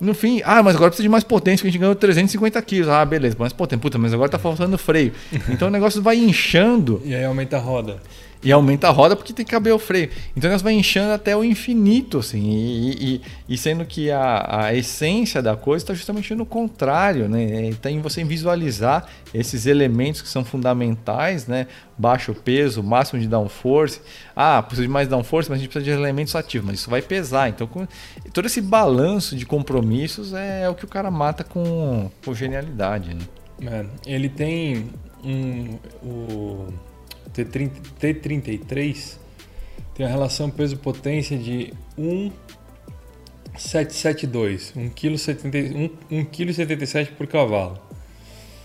no 0.00 0.14
fim, 0.14 0.40
ah, 0.44 0.62
mas 0.62 0.76
agora 0.76 0.90
precisa 0.90 1.02
de 1.02 1.08
mais 1.08 1.24
potência, 1.24 1.62
que 1.62 1.68
a 1.68 1.70
gente 1.70 1.80
ganhou 1.80 1.94
350 1.94 2.60
quilos. 2.62 2.88
Ah, 2.88 3.04
beleza, 3.04 3.36
mais 3.38 3.52
potência. 3.52 3.80
Puta, 3.80 3.98
mas 3.98 4.12
agora 4.14 4.28
tá 4.28 4.38
faltando 4.38 4.78
freio. 4.78 5.12
Então 5.48 5.68
o 5.68 5.70
negócio 5.70 6.00
vai 6.00 6.16
inchando. 6.16 7.00
e 7.04 7.14
aí 7.14 7.24
aumenta 7.24 7.56
a 7.56 7.60
roda. 7.60 7.96
E 8.40 8.52
aumenta 8.52 8.86
a 8.86 8.90
roda 8.90 9.16
porque 9.16 9.32
tem 9.32 9.44
que 9.44 9.50
caber 9.50 9.74
o 9.74 9.78
freio. 9.80 10.10
Então 10.36 10.48
elas 10.48 10.62
vai 10.62 10.72
inchando 10.72 11.12
até 11.12 11.36
o 11.36 11.42
infinito, 11.42 12.18
assim. 12.18 12.40
E, 12.40 13.14
e, 13.14 13.22
e 13.48 13.58
sendo 13.58 13.84
que 13.84 14.12
a, 14.12 14.66
a 14.66 14.74
essência 14.74 15.42
da 15.42 15.56
coisa 15.56 15.82
está 15.82 15.94
justamente 15.94 16.32
no 16.36 16.46
contrário, 16.46 17.28
né? 17.28 17.68
Está 17.68 17.90
em 17.90 18.00
você 18.00 18.22
visualizar 18.22 19.08
esses 19.34 19.66
elementos 19.66 20.22
que 20.22 20.28
são 20.28 20.44
fundamentais, 20.44 21.48
né? 21.48 21.66
Baixo 21.96 22.32
peso, 22.32 22.80
máximo 22.80 23.20
de 23.20 23.26
downforce. 23.26 24.00
Ah, 24.36 24.62
precisa 24.62 24.86
de 24.86 24.92
mais 24.92 25.08
downforce, 25.08 25.50
mas 25.50 25.58
a 25.58 25.60
gente 25.60 25.70
precisa 25.70 25.92
de 25.92 26.00
elementos 26.00 26.36
ativos. 26.36 26.68
Mas 26.68 26.78
isso 26.78 26.90
vai 26.90 27.02
pesar. 27.02 27.48
Então, 27.48 27.66
com, 27.66 27.88
todo 28.32 28.46
esse 28.46 28.60
balanço 28.60 29.34
de 29.34 29.44
compromissos 29.44 30.32
é, 30.32 30.62
é 30.62 30.68
o 30.68 30.76
que 30.76 30.84
o 30.84 30.88
cara 30.88 31.10
mata 31.10 31.42
com, 31.42 32.08
com 32.24 32.34
genialidade, 32.34 33.14
né? 33.14 33.22
É, 33.66 33.84
ele 34.06 34.28
tem 34.28 34.86
um... 35.24 35.76
O 36.00 36.87
T30, 37.44 37.72
T33 38.00 39.18
tem 39.94 40.06
a 40.06 40.08
relação 40.08 40.48
peso-potência 40.50 41.36
de 41.36 41.74
1,772, 41.98 44.72
1,77 44.76 47.06
kg 47.06 47.16
por 47.16 47.26
cavalo. 47.26 47.80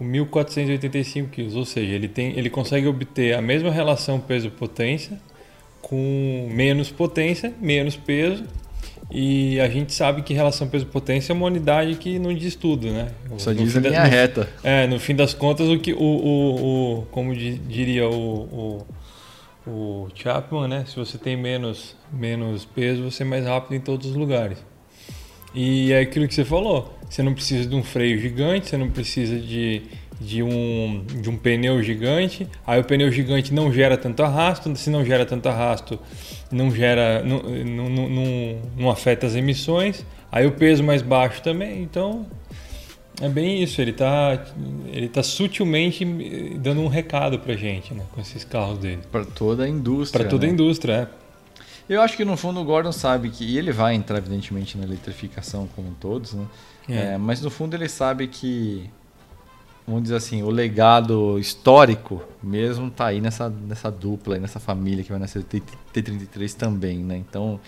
com 0.00 0.10
1.485 0.10 1.28
quilos, 1.28 1.54
ou 1.54 1.66
seja, 1.66 1.92
ele, 1.92 2.08
tem, 2.08 2.38
ele 2.38 2.48
consegue 2.48 2.86
obter 2.86 3.34
a 3.34 3.42
mesma 3.42 3.70
relação 3.70 4.18
peso-potência 4.18 5.20
com 5.82 6.48
menos 6.50 6.90
potência, 6.90 7.52
menos 7.60 7.96
peso, 7.96 8.44
e 9.10 9.60
a 9.60 9.68
gente 9.68 9.92
sabe 9.92 10.22
que 10.22 10.32
relação 10.32 10.68
peso-potência 10.68 11.32
é 11.32 11.34
uma 11.34 11.44
unidade 11.44 11.96
que 11.96 12.18
não 12.18 12.32
diz 12.32 12.54
tudo, 12.54 12.86
né? 12.90 13.08
Só 13.36 13.52
diz 13.52 13.76
a 13.76 13.80
linha 13.80 14.04
reta. 14.04 14.48
É, 14.62 14.86
no 14.86 14.98
fim 14.98 15.14
das 15.14 15.34
contas, 15.34 15.68
o 15.68 15.78
que 15.78 15.92
o, 15.92 15.98
o, 15.98 17.00
o 17.00 17.02
como 17.10 17.34
diria 17.34 18.08
o, 18.08 18.86
o, 19.66 19.70
o 19.70 20.08
Chapman, 20.14 20.66
né? 20.66 20.84
Se 20.86 20.96
você 20.96 21.18
tem 21.18 21.36
menos, 21.36 21.94
menos 22.10 22.64
peso, 22.64 23.02
você 23.02 23.22
é 23.22 23.26
mais 23.26 23.44
rápido 23.44 23.74
em 23.74 23.80
todos 23.80 24.08
os 24.08 24.16
lugares. 24.16 24.56
E 25.54 25.92
é 25.92 26.00
aquilo 26.00 26.26
que 26.26 26.34
você 26.34 26.44
falou. 26.44 26.98
Você 27.10 27.24
não 27.24 27.34
precisa 27.34 27.68
de 27.68 27.74
um 27.74 27.82
freio 27.82 28.20
gigante, 28.20 28.68
você 28.68 28.76
não 28.76 28.88
precisa 28.88 29.36
de, 29.36 29.82
de, 30.20 30.44
um, 30.44 31.04
de 31.20 31.28
um 31.28 31.36
pneu 31.36 31.82
gigante. 31.82 32.46
Aí 32.64 32.80
o 32.80 32.84
pneu 32.84 33.10
gigante 33.10 33.52
não 33.52 33.72
gera 33.72 33.96
tanto 33.96 34.22
arrasto. 34.22 34.74
Se 34.76 34.88
não 34.90 35.04
gera 35.04 35.26
tanto 35.26 35.48
arrasto, 35.48 35.98
não 36.52 36.70
gera, 36.70 37.24
não, 37.24 37.42
não, 37.42 38.08
não, 38.08 38.58
não 38.78 38.90
afeta 38.90 39.26
as 39.26 39.34
emissões. 39.34 40.06
Aí 40.30 40.46
o 40.46 40.52
peso 40.52 40.84
mais 40.84 41.02
baixo 41.02 41.42
também. 41.42 41.82
Então 41.82 42.24
é 43.20 43.28
bem 43.28 43.60
isso. 43.60 43.80
Ele 43.80 43.90
está 43.90 44.46
ele 44.92 45.08
tá 45.08 45.24
sutilmente 45.24 46.04
dando 46.58 46.80
um 46.80 46.88
recado 46.88 47.40
para 47.40 47.56
gente, 47.56 47.92
né, 47.92 48.04
com 48.12 48.20
esses 48.20 48.44
carros 48.44 48.78
dele. 48.78 49.00
Para 49.10 49.24
toda 49.24 49.64
a 49.64 49.68
indústria. 49.68 50.22
Para 50.22 50.30
toda 50.30 50.46
né? 50.46 50.52
a 50.52 50.54
indústria, 50.54 50.92
é. 50.92 51.19
Eu 51.90 52.00
acho 52.02 52.16
que 52.16 52.24
no 52.24 52.36
fundo 52.36 52.60
o 52.60 52.64
Gordon 52.64 52.92
sabe 52.92 53.30
que. 53.30 53.44
E 53.44 53.58
ele 53.58 53.72
vai 53.72 53.94
entrar, 53.94 54.18
evidentemente, 54.18 54.78
na 54.78 54.84
eletrificação 54.84 55.68
como 55.74 55.90
todos, 55.98 56.34
né? 56.34 56.46
É. 56.88 56.94
É, 56.94 57.18
mas 57.18 57.40
no 57.42 57.50
fundo 57.50 57.74
ele 57.74 57.88
sabe 57.88 58.28
que. 58.28 58.88
Vamos 59.84 60.04
dizer 60.04 60.14
assim, 60.14 60.40
o 60.44 60.50
legado 60.50 61.36
histórico 61.36 62.22
mesmo 62.40 62.86
está 62.86 63.06
aí 63.06 63.20
nessa, 63.20 63.50
nessa 63.50 63.90
dupla, 63.90 64.38
nessa 64.38 64.60
família 64.60 65.02
que 65.02 65.10
vai 65.10 65.18
nascer 65.18 65.42
T33 65.42 66.54
também, 66.54 66.98
né? 66.98 67.16
Então, 67.16 67.58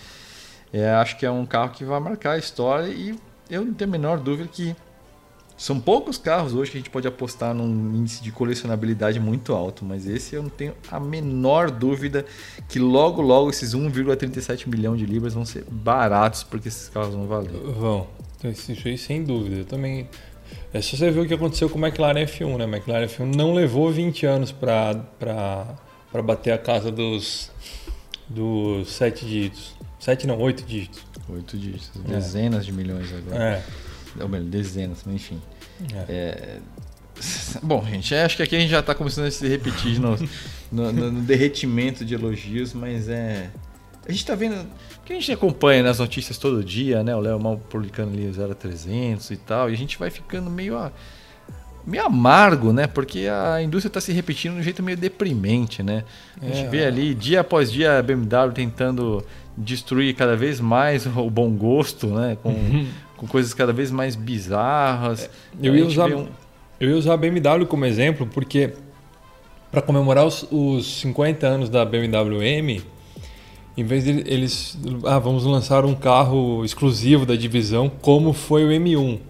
é, 0.73 0.89
acho 0.91 1.19
que 1.19 1.27
é 1.27 1.31
um 1.31 1.45
carro 1.45 1.71
que 1.71 1.85
vai 1.85 1.99
marcar 1.99 2.33
a 2.33 2.39
história 2.39 2.87
e 2.87 3.19
eu 3.51 3.65
não 3.65 3.75
tenho 3.75 3.91
a 3.91 3.93
menor 3.93 4.21
dúvida 4.21 4.49
que 4.49 4.77
são 5.63 5.79
poucos 5.79 6.19
carros 6.19 6.55
hoje 6.55 6.73
que 6.73 6.77
a 6.77 6.81
gente 6.81 6.91
pode 6.91 7.07
apostar 7.07 7.55
num 7.55 7.95
índice 7.95 8.21
de 8.21 8.33
colecionabilidade 8.33 9.21
muito 9.21 9.53
alto, 9.53 9.85
mas 9.85 10.09
esse 10.09 10.35
eu 10.35 10.43
não 10.43 10.51
tenho 10.51 10.75
a 10.91 10.99
menor 10.99 11.71
dúvida 11.71 12.27
que 12.69 12.81
logo, 12.81 13.23
logo 13.23 13.49
esses 13.49 13.73
1,37 13.73 14.67
milhão 14.67 14.97
de 14.97 15.07
libras 15.07 15.35
vão 15.35 15.45
ser 15.45 15.65
baratos 15.71 16.43
porque 16.43 16.67
esses 16.67 16.89
carros 16.89 17.15
vão 17.15 17.29
valer. 17.29 17.53
Vão, 17.53 18.09
isso 18.43 18.73
aí 18.89 18.99
sem 18.99 19.23
dúvida. 19.23 19.59
Eu 19.59 19.65
também. 19.65 20.09
É 20.75 20.83
só 20.83 20.97
você 20.97 21.13
ver 21.13 21.21
o 21.21 21.29
que 21.29 21.35
aconteceu 21.35 21.71
com 21.71 21.79
o 21.79 21.87
McLaren 21.87 22.27
F1, 22.27 22.57
né? 22.57 22.65
O 22.65 22.69
McLaren 22.69 23.07
F1 23.07 23.33
não 23.37 23.55
levou 23.55 23.89
20 23.89 24.27
anos 24.27 24.51
para 24.51 25.77
bater 26.25 26.55
a 26.55 26.59
casa 26.59 26.91
dos, 26.91 27.53
dos 28.29 28.91
7 28.91 29.25
dígitos. 29.25 29.77
7 30.01 30.27
não, 30.27 30.41
8 30.41 30.65
dígitos. 30.65 31.05
8 31.29 31.57
dígitos, 31.57 32.03
dezenas 32.03 32.63
é. 32.63 32.65
de 32.65 32.73
milhões 32.73 33.13
agora. 33.13 33.45
É. 33.45 33.63
Ou 34.21 34.29
melhor, 34.29 34.49
dezenas, 34.49 35.05
mas 35.07 35.15
enfim. 35.15 35.41
É. 36.09 36.13
É... 36.13 36.59
Bom, 37.63 37.85
gente, 37.85 38.15
acho 38.15 38.37
que 38.37 38.43
aqui 38.43 38.57
a 38.57 38.61
gente 38.61 38.71
já 38.71 38.81
está 38.81 38.95
começando 38.95 39.27
a 39.27 39.31
se 39.31 39.47
repetir 39.47 40.01
no, 40.01 40.17
no, 40.71 40.93
no, 40.93 41.13
no, 41.13 41.21
derretimento 41.21 42.05
de 42.05 42.15
elogios, 42.15 42.73
mas 42.73 43.09
é. 43.09 43.51
A 44.07 44.11
gente 44.11 44.21
está 44.21 44.35
vendo. 44.35 44.67
Que 45.05 45.13
a 45.13 45.17
gente 45.17 45.31
acompanha 45.31 45.83
nas 45.83 45.99
notícias 45.99 46.39
todo 46.39 46.65
dia, 46.65 47.03
né? 47.03 47.15
O 47.15 47.21
Léo 47.21 47.39
Mal 47.39 47.57
publicando 47.69 48.13
ali 48.13 48.29
o 48.29 48.55
0300 48.55 49.31
e 49.31 49.37
tal, 49.37 49.71
e 49.71 49.75
a 49.75 49.77
gente 49.77 49.99
vai 49.99 50.11
ficando 50.11 50.51
meio. 50.51 50.77
Ah, 50.77 50.91
meio 51.87 52.05
amargo, 52.05 52.73
né? 52.73 52.87
Porque 52.87 53.27
a 53.29 53.63
indústria 53.63 53.89
está 53.89 54.01
se 54.01 54.13
repetindo 54.13 54.55
de 54.55 54.61
um 54.61 54.63
jeito 54.63 54.83
meio 54.83 54.97
deprimente, 54.97 55.83
né? 55.83 56.05
A 56.41 56.47
gente 56.47 56.67
É. 56.67 56.69
vê 56.69 56.85
ali 56.85 57.15
dia 57.15 57.41
após 57.41 57.71
dia 57.71 57.99
a 57.99 58.03
BMW 58.03 58.53
tentando 58.55 59.25
destruir 59.57 60.15
cada 60.15 60.37
vez 60.37 60.61
mais 60.61 61.07
o 61.07 61.31
bom 61.31 61.51
gosto, 61.51 62.07
né? 62.09 62.37
Com, 62.43 62.53
com 63.23 63.27
coisas 63.29 63.55
cada 63.55 63.73
vez 63.73 63.89
mais 63.93 64.17
bizarras. 64.17 65.31
Eu 65.63 65.73
A 65.73 65.77
ia 65.77 65.87
usar- 65.87 66.07
um- 66.13 66.27
Eu 66.81 66.91
ia 66.91 66.97
usar 66.97 67.15
a 67.15 67.17
BMW 67.17 67.65
como 67.69 67.87
exemplo 67.87 68.27
porque 68.27 68.73
para 69.71 69.81
comemorar 69.81 70.27
os, 70.27 70.45
os 70.51 70.99
50 71.01 71.47
anos 71.47 71.69
da 71.69 71.85
BMW 71.85 72.43
M, 72.43 72.83
em 73.77 73.85
vez 73.85 74.03
de 74.05 74.11
eles, 74.27 74.77
ah, 75.07 75.21
vamos 75.21 75.45
lançar 75.45 75.85
um 75.85 75.95
carro 75.95 76.65
exclusivo 76.65 77.25
da 77.25 77.37
divisão 77.37 77.89
como 77.89 78.33
foi 78.33 78.65
o 78.65 78.69
M1. 78.71 79.21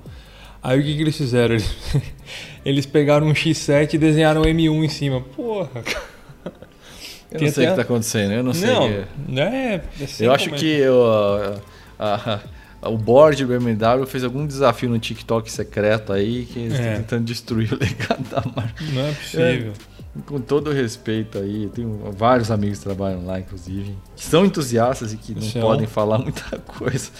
Aí 0.63 0.81
o 0.81 0.83
que, 0.83 0.95
que 0.97 1.03
eles 1.03 1.17
fizeram? 1.17 1.55
Eles, 1.57 1.77
eles 2.65 2.87
pegaram 2.87 3.27
um 3.27 3.33
X7 3.35 3.93
e 3.95 3.99
desenharam 3.99 4.41
o 4.41 4.45
M1 4.47 4.83
em 4.85 4.89
cima. 4.89 5.21
Porra. 5.21 5.69
Eu 7.31 7.41
não 7.41 7.49
sei 7.49 7.65
o 7.65 7.67
que 7.67 7.73
está 7.73 7.83
acontecendo, 7.83 8.33
eu 8.33 8.43
não 8.43 8.53
sei. 8.55 8.69
Não, 8.71 8.89
né? 9.29 9.83
é 10.01 10.07
sem 10.07 10.27
Eu 10.27 10.33
acho 10.33 10.47
comentar. 10.51 10.61
que 10.61 10.71
eu, 10.79 11.05
a- 11.07 11.61
a- 11.99 12.41
o 12.83 12.97
board 12.99 13.45
do 13.45 13.49
BMW 13.59 14.07
fez 14.07 14.25
algum 14.25 14.47
desafio 14.47 14.89
no 14.91 14.99
TikTok 14.99 15.51
secreto 15.51 16.13
aí 16.13 16.47
que 16.47 16.59
eles 16.59 16.75
É. 16.75 16.77
estão 16.83 16.97
tentando 17.03 17.25
destruir 17.25 17.73
o 17.73 17.77
legado 17.83 18.23
da 18.29 18.43
marca. 18.55 18.85
Não 18.93 19.03
é 19.07 19.13
possível. 19.13 19.73
Com 20.27 20.41
todo 20.41 20.69
o 20.69 20.73
respeito 20.75 21.39
aí, 21.39 21.65
eu 21.65 21.71
tenho 21.71 21.99
vários 22.17 22.51
amigos 22.51 22.79
que 22.79 22.85
trabalham 22.85 23.25
lá, 23.25 23.41
inclusive, 23.41 23.97
que 24.15 24.23
são 24.25 24.45
entusiastas 24.45 25.13
e 25.15 25.17
que 25.17 25.35
não 25.35 25.41
São. 25.41 25.63
podem 25.63 25.87
falar 25.87 26.19
muita 26.21 26.59
coisa. 26.59 27.11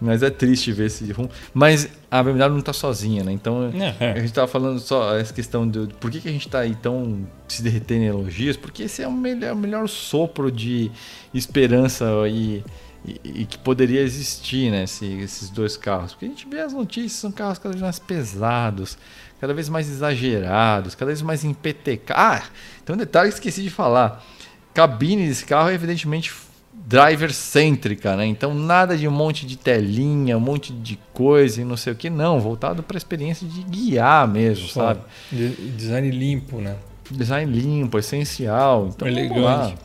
Mas 0.00 0.22
é 0.22 0.28
triste 0.28 0.70
ver 0.72 0.86
esse 0.86 1.10
rumo. 1.10 1.30
Mas 1.54 1.88
a 2.10 2.22
BMW 2.22 2.50
não 2.50 2.58
está 2.58 2.72
sozinha, 2.74 3.24
né? 3.24 3.32
Então 3.32 3.72
É, 3.74 3.94
é. 3.98 4.12
a 4.12 4.16
gente 4.16 4.26
estava 4.26 4.46
falando 4.46 4.78
só 4.78 5.16
essa 5.16 5.32
questão 5.32 5.66
do 5.66 5.88
por 5.98 6.10
que, 6.10 6.20
que 6.20 6.28
a 6.28 6.32
gente 6.32 6.46
está 6.46 6.60
aí 6.60 6.74
tão 6.76 7.26
se 7.48 7.62
derretendo 7.62 8.02
em 8.04 8.06
elogios, 8.08 8.56
porque 8.58 8.82
esse 8.84 9.02
é 9.02 9.08
o 9.08 9.12
melhor, 9.12 9.54
o 9.54 9.56
melhor 9.56 9.88
sopro 9.88 10.52
de 10.52 10.90
esperança 11.32 12.04
e, 12.28 12.62
e- 13.06 13.42
e 13.42 13.44
que 13.46 13.58
poderia 13.58 14.00
existir, 14.00 14.70
né? 14.70 14.84
esse- 14.84 15.06
esses 15.20 15.48
dois 15.50 15.76
carros. 15.76 16.12
Porque 16.12 16.26
a 16.26 16.28
gente 16.28 16.46
vê 16.48 16.60
as 16.60 16.72
notícias, 16.72 17.12
são 17.12 17.30
carros 17.32 17.58
cada 17.58 17.70
vez 17.72 17.82
mais 17.82 17.98
pesados, 17.98 18.98
cada 19.40 19.54
vez 19.54 19.68
mais 19.68 19.88
exagerados, 19.88 20.94
cada 20.94 21.08
vez 21.10 21.22
mais 21.22 21.44
empetecados. 21.44 22.46
Ah, 22.46 22.50
tem 22.84 22.94
um 22.94 22.98
detalhe 22.98 23.28
que 23.30 23.34
esqueci 23.36 23.62
de 23.62 23.70
falar. 23.70 24.24
Cabine 24.74 25.26
desse 25.28 25.44
carro 25.44 25.70
é 25.70 25.74
evidentemente 25.74 26.32
driver 26.88 27.32
cêntrica, 27.32 28.14
né? 28.16 28.26
Então 28.26 28.54
nada 28.54 28.96
de 28.96 29.08
um 29.08 29.10
monte 29.10 29.46
de 29.46 29.56
telinha, 29.56 30.36
um 30.36 30.40
monte 30.40 30.72
de 30.72 30.98
coisa 31.12 31.60
e 31.62 31.64
não 31.64 31.76
sei 31.76 31.92
o 31.92 31.96
que, 31.96 32.08
não, 32.10 32.38
voltado 32.40 32.82
para 32.82 32.96
a 32.96 32.98
experiência 32.98 33.46
de 33.46 33.62
guiar 33.62 34.28
mesmo, 34.28 34.68
Só 34.68 34.88
sabe? 34.88 35.00
de- 35.32 35.70
Design 35.72 36.10
limpo, 36.10 36.60
né? 36.60 36.76
Design 37.10 37.50
limpo, 37.50 37.98
essencial. 37.98 38.88
Então, 38.94 39.08
elegante. 39.08 39.76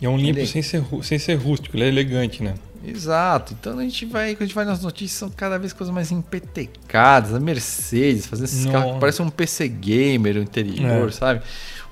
É 0.00 0.08
um 0.08 0.16
limpo 0.16 0.38
Ele- 0.40 0.46
sem 0.46 0.60
ser, 0.62 0.84
sem 1.02 1.18
ser 1.18 1.34
rústico, 1.34 1.74
ele 1.76 1.84
é 1.84 1.88
elegante, 1.88 2.42
né? 2.42 2.54
Exato. 2.84 3.54
Então 3.58 3.78
a 3.78 3.82
gente 3.82 4.06
vai, 4.06 4.34
quando 4.34 4.42
a 4.42 4.46
gente 4.46 4.54
vai 4.54 4.64
nas 4.64 4.82
notícias, 4.82 5.18
são 5.18 5.30
cada 5.30 5.58
vez 5.58 5.72
coisas 5.72 5.92
mais 5.94 6.10
empetecadas. 6.10 7.34
A 7.34 7.40
Mercedes 7.40 8.26
fazendo 8.26 8.44
esses 8.46 8.66
carros 8.66 8.94
que 8.94 9.00
parecem 9.00 9.24
um 9.26 9.30
PC 9.30 9.68
gamer 9.68 10.36
o 10.36 10.40
interior, 10.40 11.08
É. 11.08 11.12
sabe? 11.12 11.42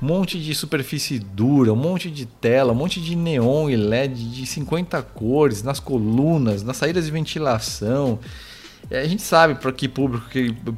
Um 0.02 0.06
monte 0.06 0.38
de 0.40 0.54
superfície 0.54 1.18
dura, 1.18 1.72
um 1.72 1.76
monte 1.76 2.10
de 2.10 2.26
tela, 2.26 2.72
um 2.72 2.76
monte 2.76 3.00
de 3.00 3.14
neon 3.16 3.70
e 3.70 3.76
LED 3.76 4.30
de 4.30 4.44
50 4.46 5.00
cores 5.02 5.62
nas 5.62 5.80
colunas, 5.80 6.62
nas 6.62 6.76
saídas 6.76 7.06
de 7.06 7.10
ventilação. 7.10 8.18
É, 8.90 9.00
a 9.00 9.06
gente 9.08 9.22
sabe 9.22 9.54
para 9.54 9.72
que 9.72 9.88
público, 9.88 10.26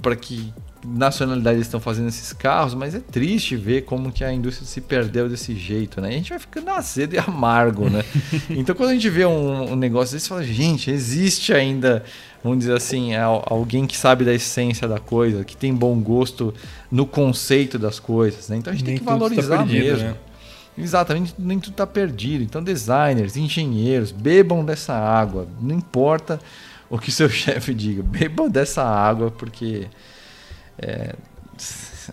para 0.00 0.14
que 0.14 0.52
nacionalidade 0.86 1.56
eles 1.56 1.66
estão 1.66 1.80
fazendo 1.80 2.08
esses 2.08 2.32
carros, 2.32 2.74
mas 2.74 2.94
é 2.94 3.00
triste 3.00 3.56
ver 3.56 3.82
como 3.84 4.12
que 4.12 4.22
a 4.24 4.32
indústria 4.32 4.66
se 4.66 4.80
perdeu 4.80 5.28
desse 5.28 5.54
jeito, 5.54 6.00
né? 6.00 6.10
E 6.10 6.14
a 6.14 6.16
gente 6.18 6.30
vai 6.30 6.38
ficando 6.38 6.70
azedo 6.70 7.14
e 7.14 7.18
amargo, 7.18 7.88
né? 7.90 8.04
então 8.50 8.74
quando 8.74 8.90
a 8.90 8.94
gente 8.94 9.08
vê 9.10 9.24
um, 9.26 9.72
um 9.72 9.76
negócio 9.76 10.14
desse, 10.14 10.28
fala, 10.28 10.44
gente, 10.44 10.90
existe 10.90 11.52
ainda, 11.52 12.04
vamos 12.42 12.58
dizer 12.60 12.74
assim, 12.76 13.14
al- 13.14 13.44
alguém 13.46 13.86
que 13.86 13.96
sabe 13.96 14.24
da 14.24 14.32
essência 14.32 14.86
da 14.86 14.98
coisa, 14.98 15.44
que 15.44 15.56
tem 15.56 15.74
bom 15.74 15.98
gosto 16.00 16.54
no 16.90 17.06
conceito 17.06 17.78
das 17.78 17.98
coisas, 17.98 18.48
né? 18.48 18.56
Então 18.56 18.72
a 18.72 18.76
gente 18.76 18.84
Nem 18.86 18.94
tem 18.94 19.00
que 19.00 19.04
tá 19.04 19.12
valorizar 19.16 19.58
perdido, 19.58 19.84
mesmo. 19.84 20.08
né? 20.08 20.14
Exatamente, 20.78 21.34
nem 21.38 21.58
tudo 21.58 21.72
está 21.72 21.86
perdido. 21.86 22.44
Então, 22.44 22.62
designers, 22.62 23.34
engenheiros, 23.36 24.12
bebam 24.12 24.62
dessa 24.62 24.92
água. 24.94 25.48
Não 25.60 25.74
importa 25.74 26.38
o 26.90 26.98
que 26.98 27.10
seu 27.10 27.28
chefe 27.30 27.72
diga, 27.72 28.02
bebam 28.02 28.48
dessa 28.50 28.84
água, 28.84 29.30
porque 29.30 29.86
é, 30.78 31.14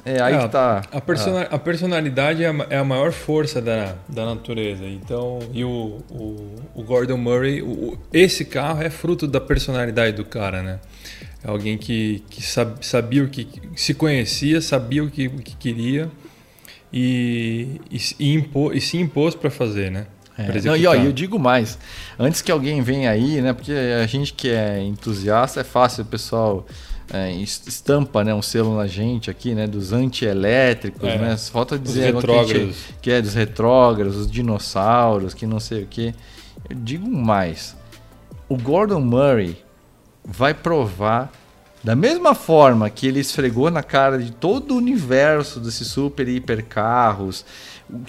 é 0.05 0.21
aí 0.21 0.33
É, 0.35 0.39
que 0.39 0.49
tá. 0.49 0.81
A, 0.91 1.01
persona- 1.01 1.47
a 1.51 1.59
personalidade 1.59 2.43
é 2.43 2.47
a, 2.49 2.55
é 2.69 2.77
a 2.77 2.83
maior 2.83 3.11
força 3.11 3.61
da, 3.61 3.95
da 4.07 4.25
natureza. 4.25 4.85
Então, 4.87 5.39
e 5.53 5.63
o, 5.63 6.01
o, 6.09 6.55
o 6.75 6.83
Gordon 6.83 7.17
Murray, 7.17 7.61
o- 7.61 7.97
esse 8.11 8.45
carro 8.45 8.81
é 8.81 8.89
fruto 8.89 9.27
da 9.27 9.39
personalidade 9.41 10.15
do 10.17 10.25
cara, 10.25 10.61
né? 10.63 10.79
É 11.43 11.49
alguém 11.49 11.77
que, 11.77 12.23
que 12.29 12.41
sab- 12.41 12.77
sabia 12.81 13.23
o 13.23 13.27
que 13.27 13.47
se 13.75 13.93
conhecia, 13.93 14.61
sabia 14.61 15.03
o 15.03 15.09
que, 15.11 15.27
o 15.27 15.37
que 15.39 15.55
queria 15.57 16.09
e, 16.91 17.81
e, 17.91 17.99
se 17.99 18.15
impo- 18.19 18.71
e 18.73 18.79
se 18.81 18.97
impôs 18.97 19.35
para 19.35 19.49
fazer, 19.49 19.91
né? 19.91 20.05
É, 20.37 20.61
não, 20.61 20.75
e 20.75 20.87
ó, 20.87 20.95
eu 20.95 21.11
digo 21.11 21.37
mais, 21.37 21.77
antes 22.17 22.41
que 22.41 22.51
alguém 22.51 22.81
venha 22.81 23.11
aí, 23.11 23.39
né? 23.41 23.53
Porque 23.53 23.71
a 23.71 24.05
gente 24.07 24.33
que 24.33 24.49
é 24.49 24.81
entusiasta 24.81 25.61
é 25.61 25.63
fácil, 25.63 26.03
o 26.03 26.07
pessoal 26.07 26.65
é, 27.11 27.31
es- 27.31 27.61
estampa 27.67 28.23
né, 28.23 28.33
um 28.33 28.41
selo 28.41 28.77
na 28.77 28.87
gente 28.87 29.29
aqui, 29.29 29.53
né? 29.53 29.67
Dos 29.67 29.91
antielétricos, 29.93 31.07
É, 31.07 31.17
né? 31.17 31.37
Falta 31.37 31.77
dizer 31.77 32.13
que, 32.13 32.17
gente- 32.69 32.95
que 33.01 33.11
é 33.11 33.21
dos 33.21 33.33
retrógrados, 33.33 34.15
os 34.15 34.29
dinossauros, 34.31 35.33
que 35.33 35.45
não 35.45 35.59
sei 35.59 35.83
o 35.83 35.87
que. 35.87 36.13
Eu 36.69 36.75
digo 36.77 37.09
mais. 37.09 37.75
O 38.47 38.57
Gordon 38.57 39.01
Murray 39.01 39.57
vai 40.23 40.53
provar 40.53 41.31
da 41.83 41.95
mesma 41.95 42.33
forma 42.33 42.89
que 42.89 43.05
ele 43.07 43.19
esfregou 43.19 43.69
na 43.69 43.83
cara 43.83 44.17
de 44.17 44.31
todo 44.31 44.73
o 44.73 44.77
universo 44.77 45.59
desses 45.59 45.87
super 45.87 46.27
e 46.29 46.37
hiper 46.37 46.63
carros, 46.65 47.45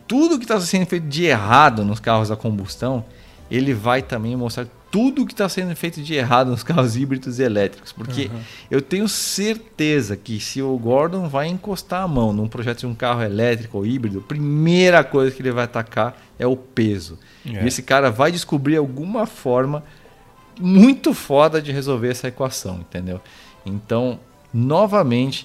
tudo 0.06 0.38
que 0.38 0.44
está 0.44 0.60
sendo 0.60 0.86
feito 0.86 1.08
de 1.08 1.24
errado 1.24 1.84
nos 1.84 1.98
carros 1.98 2.30
a 2.30 2.36
combustão, 2.36 3.04
ele 3.50 3.74
vai 3.74 4.00
também 4.00 4.36
mostrar 4.36 4.66
tudo 4.94 5.26
que 5.26 5.32
está 5.32 5.48
sendo 5.48 5.74
feito 5.74 6.00
de 6.00 6.14
errado 6.14 6.52
nos 6.52 6.62
carros 6.62 6.96
híbridos 6.96 7.40
e 7.40 7.42
elétricos. 7.42 7.90
Porque 7.90 8.30
eu 8.70 8.80
tenho 8.80 9.08
certeza 9.08 10.16
que 10.16 10.38
se 10.38 10.62
o 10.62 10.78
Gordon 10.78 11.28
vai 11.28 11.48
encostar 11.48 12.04
a 12.04 12.06
mão 12.06 12.32
num 12.32 12.46
projeto 12.46 12.78
de 12.78 12.86
um 12.86 12.94
carro 12.94 13.20
elétrico 13.20 13.78
ou 13.78 13.84
híbrido, 13.84 14.20
a 14.20 14.22
primeira 14.22 15.02
coisa 15.02 15.34
que 15.34 15.42
ele 15.42 15.50
vai 15.50 15.64
atacar 15.64 16.16
é 16.38 16.46
o 16.46 16.56
peso. 16.56 17.18
É. 17.44 17.64
E 17.64 17.66
esse 17.66 17.82
cara 17.82 18.08
vai 18.08 18.30
descobrir 18.30 18.76
alguma 18.76 19.26
forma 19.26 19.82
muito 20.60 21.12
foda 21.12 21.60
de 21.60 21.72
resolver 21.72 22.10
essa 22.10 22.28
equação, 22.28 22.76
entendeu? 22.76 23.20
Então, 23.66 24.20
novamente, 24.52 25.44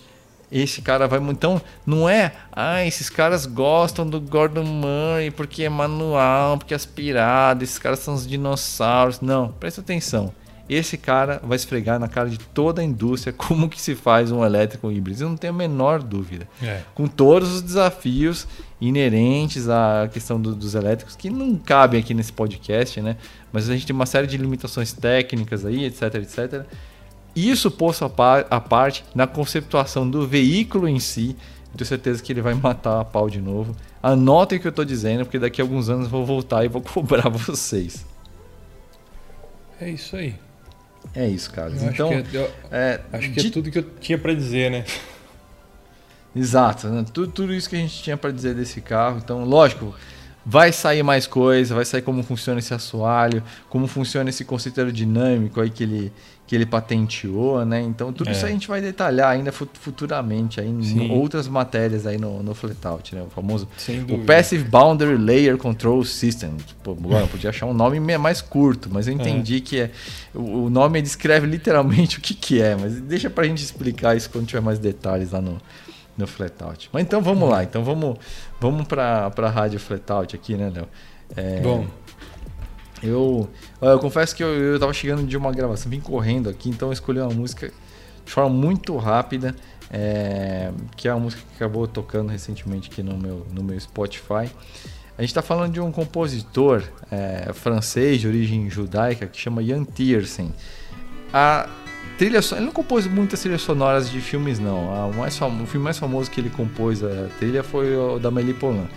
esse 0.51 0.81
cara 0.81 1.07
vai. 1.07 1.19
Então, 1.19 1.61
não 1.85 2.07
é. 2.09 2.31
Ah, 2.51 2.85
esses 2.85 3.09
caras 3.09 3.45
gostam 3.45 4.07
do 4.09 4.19
Gordon 4.19 4.63
Murray 4.63 5.31
porque 5.31 5.63
é 5.63 5.69
manual, 5.69 6.57
porque 6.57 6.73
é 6.73 6.77
aspirado, 6.77 7.63
esses 7.63 7.77
caras 7.79 7.99
são 7.99 8.13
os 8.13 8.27
dinossauros. 8.27 9.21
Não, 9.21 9.49
presta 9.59 9.81
atenção. 9.81 10.33
Esse 10.67 10.97
cara 10.99 11.41
vai 11.43 11.55
esfregar 11.55 11.97
na 11.99 12.07
cara 12.07 12.29
de 12.29 12.37
toda 12.37 12.79
a 12.81 12.85
indústria 12.85 13.33
como 13.33 13.67
que 13.67 13.81
se 13.81 13.95
faz 13.95 14.31
um 14.31 14.45
elétrico 14.45 14.91
híbrido. 14.91 15.23
Eu 15.23 15.29
não 15.29 15.35
tenho 15.37 15.51
a 15.51 15.55
menor 15.55 16.03
dúvida 16.03 16.47
É. 16.61 16.81
com 16.93 17.07
todos 17.07 17.51
os 17.55 17.61
desafios 17.63 18.47
inerentes 18.79 19.67
à 19.69 20.09
questão 20.11 20.39
do- 20.39 20.55
dos 20.55 20.75
elétricos, 20.75 21.15
que 21.15 21.29
não 21.29 21.55
cabem 21.55 21.99
aqui 21.99 22.13
nesse 22.13 22.31
podcast, 22.31 23.01
né? 23.01 23.17
Mas 23.51 23.67
a 23.69 23.73
gente 23.73 23.85
tem 23.87 23.95
uma 23.95 24.05
série 24.05 24.27
de 24.27 24.37
limitações 24.37 24.93
técnicas 24.93 25.65
aí, 25.65 25.85
etc, 25.85 26.15
etc. 26.15 26.65
Isso 27.35 27.69
posto 27.71 28.05
a, 28.05 28.09
par- 28.09 28.45
a 28.49 28.59
parte 28.59 29.03
na 29.15 29.25
conceptuação 29.27 30.09
do 30.09 30.27
veículo 30.27 30.87
em 30.87 30.99
si, 30.99 31.35
eu 31.71 31.77
tenho 31.77 31.87
certeza 31.87 32.21
que 32.23 32.31
ele 32.33 32.41
vai 32.41 32.53
matar 32.55 32.99
a 32.99 33.05
pau 33.05 33.29
de 33.29 33.39
novo. 33.41 33.75
Anotem 34.01 34.57
o 34.57 34.61
que 34.61 34.67
eu 34.67 34.71
estou 34.71 34.85
dizendo, 34.85 35.25
porque 35.25 35.39
daqui 35.39 35.61
a 35.61 35.63
alguns 35.63 35.89
anos 35.89 36.05
eu 36.05 36.09
vou 36.11 36.25
voltar 36.25 36.65
e 36.65 36.67
vou 36.67 36.81
cobrar 36.83 37.29
vocês. 37.29 38.05
É 39.79 39.89
isso 39.89 40.15
aí. 40.15 40.35
É 41.15 41.27
isso, 41.27 41.51
Carlos. 41.51 41.81
Eu 41.81 41.89
então, 41.89 42.09
acho 42.09 42.23
que, 42.23 42.37
é, 42.37 42.41
eu 42.41 42.51
é, 42.71 43.01
acho 43.13 43.31
que 43.31 43.39
é 43.39 43.43
de- 43.43 43.51
tudo 43.51 43.71
que 43.71 43.79
eu 43.79 43.83
tinha 44.01 44.17
para 44.17 44.33
dizer, 44.33 44.69
né? 44.71 44.85
Exato, 46.35 46.87
né? 46.87 47.05
tudo, 47.11 47.31
tudo 47.31 47.53
isso 47.53 47.69
que 47.69 47.75
a 47.75 47.79
gente 47.79 48.03
tinha 48.03 48.15
para 48.17 48.31
dizer 48.31 48.53
desse 48.53 48.81
carro. 48.81 49.17
Então, 49.17 49.43
lógico, 49.45 49.95
vai 50.45 50.71
sair 50.71 51.01
mais 51.03 51.25
coisa, 51.25 51.73
vai 51.73 51.85
sair 51.85 52.01
como 52.01 52.21
funciona 52.23 52.59
esse 52.59 52.73
assoalho, 52.73 53.43
como 53.67 53.87
funciona 53.87 54.29
esse 54.29 54.45
conceito 54.45 54.77
aerodinâmico 54.79 55.59
aí 55.59 55.69
que 55.69 55.83
ele, 55.83 56.13
que 56.49 56.55
ele 56.55 56.65
patenteou, 56.65 57.63
né? 57.63 57.79
Então, 57.79 58.11
tudo 58.11 58.27
É. 58.31 58.33
isso 58.33 58.43
a 58.43 58.49
gente 58.49 58.67
vai 58.67 58.81
detalhar 58.81 59.29
ainda 59.29 59.51
fu- 59.51 59.67
futuramente 59.71 60.59
aí 60.59 60.67
em 60.67 60.81
Sim. 60.81 61.11
outras 61.11 61.47
matérias 61.47 62.07
aí 62.07 62.17
no, 62.17 62.41
no 62.41 62.55
Flatout, 62.55 63.13
né? 63.13 63.21
O 63.21 63.29
famoso 63.29 63.67
o. 64.09 64.25
Passive 64.25 64.63
Boundary 64.63 65.15
Layer 65.15 65.57
Control 65.59 66.03
System. 66.03 66.57
Pô, 66.83 66.97
eu 67.21 67.27
podia 67.27 67.51
achar 67.51 67.67
um 67.67 67.73
nome 67.73 67.99
me- 67.99 68.17
mais 68.17 68.41
curto, 68.41 68.89
mas 68.91 69.07
eu 69.07 69.13
entendi 69.13 69.61
que 69.61 69.79
é 69.79 69.91
o 70.33 70.71
nome 70.71 70.99
descreve 71.03 71.45
literalmente 71.45 72.17
o 72.19 72.21
que, 72.21 72.33
que 72.33 72.59
é, 72.59 72.75
mas 72.75 72.99
deixa 72.99 73.29
pra 73.29 73.43
gente 73.45 73.61
explicar 73.63 74.17
isso 74.17 74.27
quando 74.31 74.47
tiver 74.47 74.61
mais 74.61 74.79
detalhes 74.79 75.29
lá 75.29 75.39
no, 75.41 75.59
no 76.17 76.25
Flatout. 76.25 76.89
Mas 76.91 77.03
então 77.03 77.21
vamos 77.21 77.47
lá, 77.47 77.63
então 77.63 77.83
vamos, 77.83 78.17
vamos 78.59 78.87
para 78.87 79.31
a 79.37 79.49
rádio 79.49 79.79
Flatout 79.79 80.35
aqui, 80.35 80.55
né, 80.55 80.71
Léo? 80.75 80.87
É, 81.37 81.59
Bom. 81.61 81.85
Eu, 83.01 83.49
eu 83.81 83.99
confesso 83.99 84.35
que 84.35 84.43
eu, 84.43 84.49
eu 84.49 84.79
tava 84.79 84.93
chegando 84.93 85.25
de 85.25 85.37
uma 85.37 85.51
gravação, 85.51 85.89
vim 85.89 85.99
correndo 85.99 86.49
aqui, 86.49 86.69
então 86.69 86.89
eu 86.89 86.93
escolhi 86.93 87.19
uma 87.19 87.33
música 87.33 87.71
de 88.25 88.31
forma 88.31 88.49
muito 88.49 88.95
rápida, 88.97 89.55
é, 89.89 90.71
que 90.95 91.07
é 91.07 91.13
uma 91.13 91.21
música 91.21 91.41
que 91.41 91.55
acabou 91.55 91.87
tocando 91.87 92.29
recentemente 92.29 92.89
aqui 92.91 93.01
no 93.01 93.17
meu, 93.17 93.45
no 93.51 93.63
meu 93.63 93.79
Spotify. 93.79 94.51
A 95.17 95.21
gente 95.21 95.31
está 95.31 95.41
falando 95.41 95.73
de 95.73 95.81
um 95.81 95.91
compositor 95.91 96.83
é, 97.11 97.51
francês 97.53 98.21
de 98.21 98.27
origem 98.27 98.69
judaica 98.69 99.27
que 99.27 99.37
chama 99.37 99.63
Jan 99.63 99.83
Tiersen. 99.83 100.53
A 101.33 101.67
trilha 102.17 102.39
ele 102.51 102.61
não 102.61 102.71
compôs 102.71 103.07
muitas 103.07 103.41
trilhas 103.41 103.61
sonoras 103.61 104.09
de 104.09 104.21
filmes 104.21 104.59
não. 104.59 105.11
mais 105.13 105.37
famo, 105.37 105.63
o 105.63 105.67
filme 105.67 105.83
mais 105.83 105.97
famoso 105.97 106.29
que 106.29 106.39
ele 106.39 106.49
compôs 106.49 107.03
a 107.03 107.27
trilha 107.37 107.63
foi 107.63 107.95
o 107.95 108.19
da 108.19 108.29
Mélie 108.29 108.53
Poulain. 108.53 108.87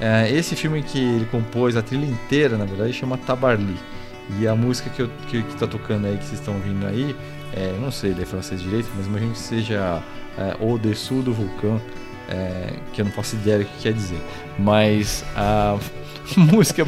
É, 0.00 0.30
esse 0.30 0.56
filme 0.56 0.82
que 0.82 0.98
ele 0.98 1.26
compôs 1.26 1.76
a 1.76 1.82
trilha 1.82 2.06
inteira, 2.06 2.56
na 2.56 2.64
verdade, 2.64 2.92
chama 2.92 3.16
Tabarly. 3.16 3.76
E 4.40 4.48
a 4.48 4.54
música 4.54 4.90
que, 4.90 5.02
eu, 5.02 5.10
que, 5.28 5.42
que 5.42 5.56
tá 5.56 5.66
tocando 5.66 6.06
aí, 6.06 6.16
que 6.16 6.24
vocês 6.24 6.40
estão 6.40 6.54
ouvindo 6.54 6.86
aí, 6.86 7.14
é, 7.52 7.76
não 7.80 7.90
sei, 7.90 8.10
ele 8.10 8.22
é 8.22 8.26
francês 8.26 8.60
direito, 8.60 8.88
mas 8.96 9.06
imagino 9.06 9.32
que 9.32 9.38
seja 9.38 10.02
é, 10.38 10.56
O 10.60 10.78
Dessous 10.78 11.24
do 11.24 11.32
Vulcão, 11.32 11.80
é, 12.28 12.72
que 12.92 13.00
eu 13.00 13.04
não 13.04 13.12
faço 13.12 13.36
ideia 13.36 13.58
do 13.58 13.64
que 13.66 13.82
quer 13.82 13.92
dizer. 13.92 14.20
Mas 14.58 15.24
a 15.36 15.78
música, 16.36 16.84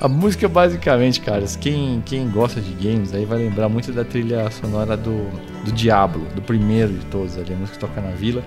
a 0.00 0.08
música 0.08 0.48
basicamente, 0.48 1.20
caras, 1.20 1.56
quem, 1.56 2.02
quem 2.04 2.28
gosta 2.28 2.60
de 2.60 2.72
games 2.72 3.12
aí 3.12 3.24
vai 3.24 3.38
lembrar 3.38 3.68
muito 3.68 3.92
da 3.92 4.04
trilha 4.04 4.50
sonora 4.50 4.96
do, 4.96 5.30
do 5.64 5.72
Diablo, 5.72 6.26
do 6.34 6.40
primeiro 6.40 6.94
de 6.94 7.04
todos 7.06 7.36
ali, 7.36 7.52
a 7.52 7.56
música 7.56 7.78
que 7.78 7.86
toca 7.86 8.00
na 8.00 8.10
vila. 8.10 8.42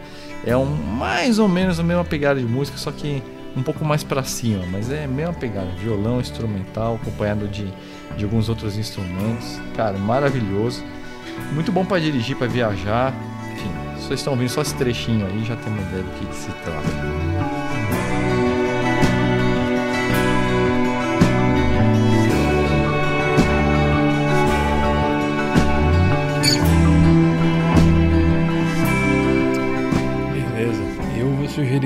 É 0.45 0.57
um 0.57 0.66
mais 0.66 1.38
ou 1.38 1.47
menos 1.47 1.80
a 1.80 1.84
mesma 1.84 2.03
pegada 2.03 2.39
de 2.39 2.47
música, 2.47 2.76
só 2.78 2.91
que 2.91 3.22
um 3.56 3.64
pouco 3.64 3.84
mais 3.84 4.04
para 4.04 4.24
cima, 4.24 4.64
mas 4.72 4.91
é 4.91 5.06
a 5.06 5.08
mesma 5.08 5.34
pegada, 5.34 5.70
violão 5.72 6.20
instrumental 6.20 6.95
acompanhado 6.95 7.47
de, 7.47 7.68
de 8.16 8.24
alguns 8.24 8.49
outros 8.49 8.78
instrumentos. 8.78 9.60
Cara, 9.76 9.97
maravilhoso. 9.97 10.84
Muito 11.54 11.72
bom 11.72 11.86
para 11.86 11.99
dirigir, 11.99 12.38
para 12.38 12.47
viajar. 12.47 13.14
Enfim, 13.54 13.72
vocês 13.97 14.20
estão 14.20 14.34
ouvindo 14.34 14.49
só 14.49 14.62
esse 14.62 14.76
trechinho 14.76 15.26
aí, 15.26 15.43
já 15.43 15.56
tem 15.56 15.72
uma 15.72 15.82
ideia 15.82 16.04
do 16.04 16.12
que 16.12 16.36
se 16.36 16.52
trata. 16.64 17.20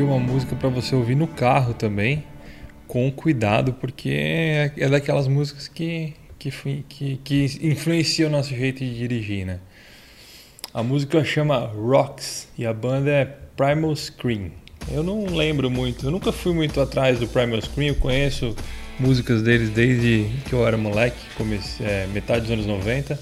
Uma 0.03 0.19
música 0.19 0.55
para 0.55 0.69
você 0.69 0.95
ouvir 0.95 1.15
no 1.15 1.27
carro 1.27 1.73
também, 1.73 2.23
com 2.87 3.11
cuidado, 3.11 3.73
porque 3.73 4.09
é, 4.09 4.71
é 4.77 4.89
daquelas 4.89 5.27
músicas 5.27 5.67
que, 5.67 6.13
que, 6.37 6.51
que, 6.87 7.19
que 7.23 7.59
influenciam 7.61 8.29
o 8.29 8.31
nosso 8.31 8.49
jeito 8.49 8.79
de 8.79 8.97
dirigir, 8.97 9.45
né? 9.45 9.59
A 10.73 10.83
música 10.83 11.23
chama 11.23 11.57
Rocks 11.57 12.47
e 12.57 12.65
a 12.65 12.73
banda 12.73 13.09
é 13.09 13.25
Primal 13.25 13.95
Scream. 13.95 14.51
Eu 14.91 15.03
não 15.03 15.25
lembro 15.25 15.69
muito, 15.69 16.07
eu 16.07 16.11
nunca 16.11 16.31
fui 16.31 16.53
muito 16.53 16.79
atrás 16.81 17.19
do 17.19 17.27
Primal 17.27 17.61
Scream, 17.61 17.89
eu 17.89 17.95
conheço 17.95 18.55
músicas 18.99 19.41
deles 19.41 19.69
desde 19.69 20.29
que 20.45 20.53
eu 20.53 20.67
era 20.67 20.77
moleque, 20.77 21.17
comecei, 21.37 21.85
é, 21.85 22.07
metade 22.07 22.41
dos 22.41 22.51
anos 22.51 22.65
90. 22.65 23.19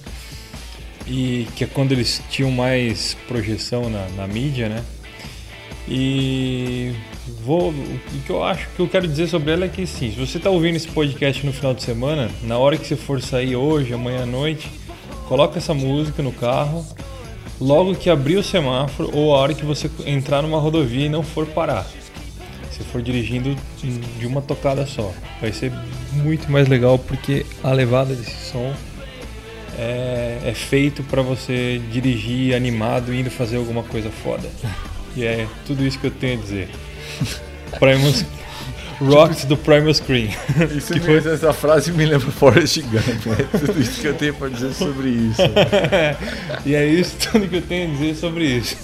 E 1.05 1.47
que 1.55 1.65
é 1.65 1.67
quando 1.67 1.91
eles 1.91 2.21
tinham 2.29 2.49
mais 2.49 3.15
projeção 3.27 3.89
na, 3.89 4.07
na 4.09 4.27
mídia, 4.27 4.69
né? 4.69 4.83
E 5.87 6.93
vou, 7.43 7.69
o 7.71 8.21
que 8.25 8.29
eu 8.29 8.43
acho 8.43 8.67
que 8.69 8.79
eu 8.79 8.87
quero 8.87 9.07
dizer 9.07 9.27
sobre 9.27 9.51
ela 9.51 9.65
é 9.65 9.67
que 9.67 9.85
sim, 9.85 10.11
se 10.11 10.19
você 10.19 10.37
está 10.37 10.49
ouvindo 10.49 10.75
esse 10.75 10.87
podcast 10.87 11.45
no 11.45 11.51
final 11.51 11.73
de 11.73 11.83
semana, 11.83 12.29
na 12.43 12.57
hora 12.57 12.77
que 12.77 12.87
você 12.87 12.95
for 12.95 13.21
sair 13.21 13.55
hoje, 13.55 13.93
amanhã 13.93 14.23
à 14.23 14.25
noite, 14.25 14.71
coloca 15.27 15.57
essa 15.57 15.73
música 15.73 16.23
no 16.23 16.31
carro, 16.31 16.85
logo 17.59 17.95
que 17.95 18.09
abrir 18.09 18.37
o 18.37 18.43
semáforo 18.43 19.09
ou 19.13 19.35
a 19.35 19.39
hora 19.39 19.53
que 19.53 19.65
você 19.65 19.89
entrar 20.05 20.41
numa 20.41 20.59
rodovia 20.59 21.05
e 21.05 21.09
não 21.09 21.23
for 21.23 21.45
parar. 21.45 21.85
Se 22.71 22.83
for 22.83 23.01
dirigindo 23.01 23.55
de 24.19 24.25
uma 24.25 24.41
tocada 24.41 24.85
só, 24.85 25.11
vai 25.39 25.51
ser 25.51 25.71
muito 26.13 26.51
mais 26.51 26.67
legal 26.67 26.97
porque 26.97 27.45
a 27.63 27.71
levada 27.71 28.15
desse 28.15 28.51
som 28.51 28.73
é, 29.77 30.39
é 30.45 30.53
feito 30.53 31.03
para 31.03 31.21
você 31.21 31.81
dirigir 31.91 32.55
animado 32.55 33.13
indo 33.13 33.29
fazer 33.29 33.57
alguma 33.57 33.83
coisa 33.83 34.09
foda. 34.09 34.49
E 35.15 35.23
é 35.23 35.47
tudo 35.65 35.85
isso 35.85 35.99
que 35.99 36.07
eu 36.07 36.11
tenho 36.11 36.39
a 36.39 36.41
dizer. 36.41 36.69
Primus 37.79 38.25
Rocks 38.99 39.45
do 39.45 39.57
Primal 39.57 39.93
Screen. 39.93 40.29
Isso 40.75 40.93
que 40.93 40.99
foi... 40.99 41.17
Essa 41.17 41.51
frase 41.51 41.91
me 41.91 42.05
lembra 42.05 42.31
Forrest 42.31 42.81
Gump. 42.81 43.39
É 43.39 43.43
tudo 43.57 43.81
isso 43.81 43.99
que 43.99 44.07
eu 44.07 44.13
tenho 44.13 44.33
para 44.35 44.49
dizer 44.49 44.73
sobre 44.73 45.09
isso. 45.09 45.41
e 46.65 46.75
é 46.75 46.85
isso 46.85 47.15
tudo 47.17 47.47
que 47.47 47.57
eu 47.57 47.61
tenho 47.61 47.89
a 47.89 47.93
dizer 47.93 48.15
sobre 48.15 48.45
isso. 48.45 48.77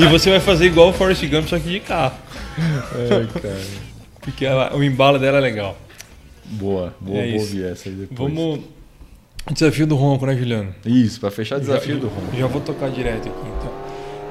E 0.00 0.06
você 0.06 0.30
vai 0.30 0.40
fazer 0.40 0.66
igual 0.66 0.88
o 0.88 0.92
Forrest 0.92 1.24
Gump, 1.26 1.46
só 1.46 1.58
que 1.58 1.68
de 1.68 1.80
carro. 1.80 2.16
É, 2.94 3.40
cara. 3.40 3.60
Porque 4.20 4.44
ela, 4.44 4.74
o 4.74 4.82
embalo 4.82 5.18
dela 5.18 5.38
é 5.38 5.40
legal. 5.40 5.76
Boa, 6.44 6.94
boa, 7.00 7.18
é 7.18 7.34
ouvir 7.34 7.64
essa 7.64 7.88
aí 7.88 7.94
depois. 7.94 8.32
Vamos. 8.32 8.60
Desafio 9.50 9.86
do 9.86 9.96
Ronco, 9.96 10.26
né, 10.26 10.36
Juliano? 10.36 10.74
Isso, 10.84 11.20
para 11.20 11.30
fechar 11.30 11.56
o 11.56 11.60
desafio 11.60 11.94
já, 11.94 12.00
do 12.00 12.08
Ronco. 12.08 12.36
Já 12.36 12.46
vou 12.46 12.60
tocar 12.60 12.90
direto 12.90 13.28
aqui, 13.28 13.48
então. 13.58 13.72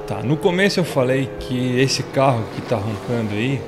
Tá, 0.07 0.23
no 0.23 0.37
começo 0.37 0.79
eu 0.79 0.83
falei 0.83 1.29
que 1.39 1.79
esse 1.79 2.01
carro 2.03 2.43
que 2.55 2.61
tá 2.63 2.75
roncando 2.75 3.33
aí, 3.33 3.61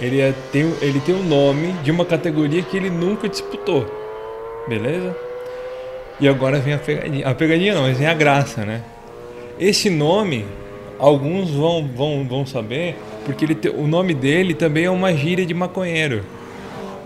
ele, 0.00 0.20
é, 0.20 0.32
tem, 0.52 0.72
ele 0.80 1.00
tem 1.00 1.14
o 1.14 1.22
nome 1.22 1.72
de 1.82 1.90
uma 1.90 2.04
categoria 2.04 2.62
que 2.62 2.76
ele 2.76 2.90
nunca 2.90 3.28
disputou. 3.28 3.86
Beleza? 4.68 5.16
E 6.20 6.28
agora 6.28 6.58
vem 6.58 6.74
a 6.74 6.78
pegadinha. 6.78 7.26
A 7.26 7.34
pegadinha 7.34 7.74
não, 7.74 7.82
mas 7.82 7.98
vem 7.98 8.06
a 8.06 8.14
graça, 8.14 8.64
né? 8.64 8.82
Esse 9.60 9.90
nome, 9.90 10.44
alguns 10.98 11.50
vão, 11.50 11.88
vão, 11.94 12.26
vão 12.28 12.46
saber, 12.46 12.96
porque 13.24 13.44
ele 13.44 13.54
te, 13.54 13.68
o 13.68 13.86
nome 13.86 14.14
dele 14.14 14.54
também 14.54 14.84
é 14.84 14.90
uma 14.90 15.12
gíria 15.12 15.44
de 15.44 15.54
maconheiro, 15.54 16.24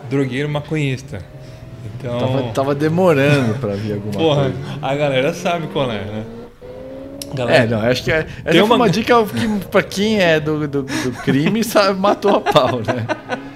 drogueiro 0.08 0.48
maconhista. 0.48 1.22
Então, 1.98 2.18
tava, 2.18 2.42
tava 2.52 2.74
demorando 2.74 3.54
para 3.54 3.74
vir 3.74 3.94
alguma 3.94 4.12
porra, 4.12 4.42
coisa. 4.42 4.56
A 4.82 4.94
galera 4.94 5.32
sabe 5.32 5.68
qual 5.68 5.90
é, 5.90 6.04
né? 6.04 6.24
Galera, 7.34 7.64
é, 7.64 7.66
não, 7.66 7.80
acho 7.80 8.04
que 8.04 8.12
é, 8.12 8.26
essa 8.44 8.58
é 8.58 8.62
uma... 8.62 8.74
uma 8.74 8.90
dica 8.90 9.14
que 9.24 9.66
para 9.66 9.82
quem 9.82 10.20
é 10.20 10.38
do, 10.38 10.68
do, 10.68 10.82
do 10.82 11.12
crime 11.22 11.64
sabe, 11.64 11.98
matou 11.98 12.36
a 12.36 12.40
pau, 12.40 12.80
né? 12.80 13.06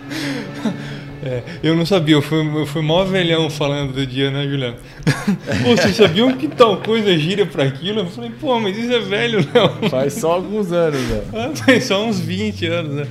É, 1.26 1.42
eu 1.60 1.74
não 1.74 1.84
sabia, 1.84 2.14
eu 2.14 2.22
fui, 2.22 2.38
eu 2.38 2.64
fui 2.66 2.80
mó 2.82 3.02
velhão 3.02 3.50
falando 3.50 3.92
do 3.92 4.06
dia, 4.06 4.30
né, 4.30 4.44
Juliano? 4.44 4.76
pô, 5.64 5.76
vocês 5.76 5.96
sabiam 5.96 6.32
que 6.36 6.46
tal 6.46 6.76
coisa 6.76 7.18
gira 7.18 7.44
para 7.44 7.64
aquilo? 7.64 8.00
Eu 8.00 8.06
falei, 8.06 8.30
pô, 8.40 8.60
mas 8.60 8.78
isso 8.78 8.92
é 8.92 9.00
velho, 9.00 9.44
não. 9.52 9.90
Faz 9.90 10.12
só 10.12 10.34
alguns 10.34 10.70
anos, 10.70 11.00
né? 11.00 11.22
Ah, 11.34 11.50
faz 11.56 11.84
só 11.84 12.06
uns 12.06 12.20
20 12.20 12.66
anos, 12.66 12.94
né? 12.94 13.06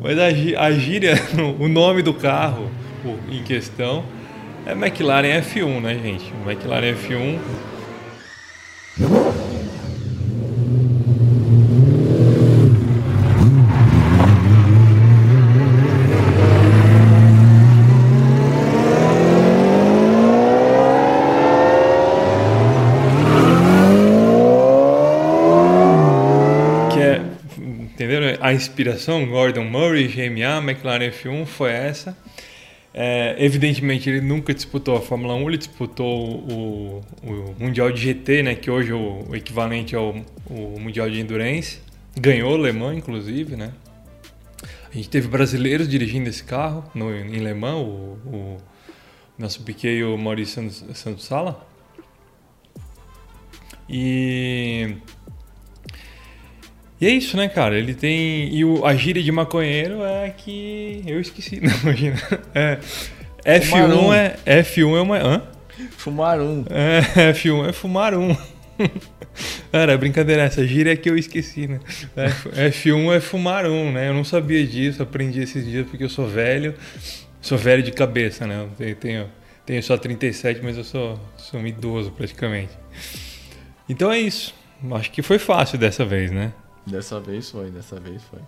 Mas 0.00 0.16
a, 0.16 0.64
a 0.64 0.70
gíria, 0.70 1.20
o 1.58 1.66
nome 1.66 2.02
do 2.02 2.14
carro 2.14 2.70
em 3.28 3.42
questão 3.42 4.04
é 4.64 4.72
McLaren 4.72 5.40
F1, 5.42 5.80
né, 5.80 5.98
gente? 6.00 6.32
O 6.44 6.48
McLaren 6.48 6.94
F1 6.94 7.38
a 28.50 28.54
inspiração, 28.54 29.24
Gordon 29.26 29.64
Murray, 29.64 30.08
GMA, 30.08 30.58
McLaren 30.58 31.10
F1, 31.10 31.46
foi 31.46 31.70
essa. 31.70 32.16
É, 32.92 33.36
evidentemente, 33.38 34.10
ele 34.10 34.20
nunca 34.20 34.52
disputou 34.52 34.96
a 34.96 35.00
Fórmula 35.00 35.34
1, 35.34 35.48
ele 35.48 35.58
disputou 35.58 36.28
o, 36.28 37.00
o 37.22 37.54
Mundial 37.58 37.92
de 37.92 38.00
GT, 38.00 38.42
né, 38.42 38.54
que 38.56 38.68
hoje 38.68 38.90
é 38.90 38.94
o, 38.94 39.24
o 39.28 39.36
equivalente 39.36 39.94
ao 39.94 40.16
o 40.46 40.80
Mundial 40.80 41.08
de 41.08 41.20
Endurance. 41.20 41.78
Ganhou 42.18 42.56
Le 42.56 42.72
Mans, 42.72 42.98
inclusive, 42.98 43.54
né? 43.54 43.72
A 44.90 44.96
gente 44.96 45.08
teve 45.08 45.28
brasileiros 45.28 45.88
dirigindo 45.88 46.28
esse 46.28 46.42
carro 46.42 46.90
no, 46.92 47.14
em 47.14 47.38
Le 47.38 47.54
Mans, 47.54 47.76
o, 47.76 48.18
o 48.26 48.56
nosso 49.38 49.62
Piquet 49.62 49.98
e 49.98 50.04
o 50.04 50.18
Maurício 50.18 50.68
Santos 50.92 51.24
Sala. 51.24 51.64
E. 53.88 54.96
E 57.00 57.06
é 57.06 57.10
isso, 57.10 57.36
né, 57.36 57.48
cara? 57.48 57.78
Ele 57.78 57.94
tem. 57.94 58.54
E 58.54 58.64
o, 58.64 58.84
a 58.84 58.94
gíria 58.94 59.22
de 59.22 59.32
maconheiro 59.32 60.04
é 60.04 60.30
que. 60.30 61.02
Eu 61.06 61.20
esqueci. 61.20 61.58
Não, 61.62 61.72
imagina. 61.82 62.16
É. 62.54 62.78
F1 63.58 64.14
é. 64.14 64.62
F1 64.62 64.96
é 64.96 65.00
uma. 65.00 65.18
Hã? 65.18 65.42
Fumar 65.96 66.40
um. 66.40 66.64
É, 66.68 67.00
F1 67.32 67.68
é 67.68 67.72
fumar 67.72 68.14
um. 68.14 68.36
Cara, 69.72 69.96
brincadeira, 69.96 70.42
essa 70.42 70.66
gíria 70.66 70.92
é 70.92 70.96
que 70.96 71.08
eu 71.08 71.16
esqueci, 71.16 71.66
né? 71.66 71.80
F1 72.70 73.16
é 73.16 73.20
fumar 73.20 73.64
um, 73.66 73.92
né? 73.92 74.08
Eu 74.08 74.14
não 74.14 74.24
sabia 74.24 74.66
disso, 74.66 75.02
aprendi 75.02 75.40
esses 75.40 75.64
dias 75.64 75.86
porque 75.88 76.04
eu 76.04 76.08
sou 76.08 76.26
velho. 76.26 76.74
Sou 77.40 77.56
velho 77.56 77.82
de 77.82 77.92
cabeça, 77.92 78.46
né? 78.46 78.66
Eu 78.78 78.94
tenho, 78.96 79.26
tenho 79.64 79.82
só 79.82 79.96
37, 79.96 80.60
mas 80.62 80.76
eu 80.76 80.84
sou, 80.84 81.18
sou 81.36 81.60
um 81.60 81.66
idoso 81.66 82.10
praticamente. 82.10 82.72
Então 83.88 84.12
é 84.12 84.18
isso. 84.18 84.54
Acho 84.92 85.10
que 85.10 85.22
foi 85.22 85.38
fácil 85.38 85.78
dessa 85.78 86.04
vez, 86.04 86.30
né? 86.30 86.52
Dessa 86.86 87.20
vez 87.20 87.50
foi, 87.50 87.70
dessa 87.70 87.98
vez 87.98 88.22
foi. 88.24 88.40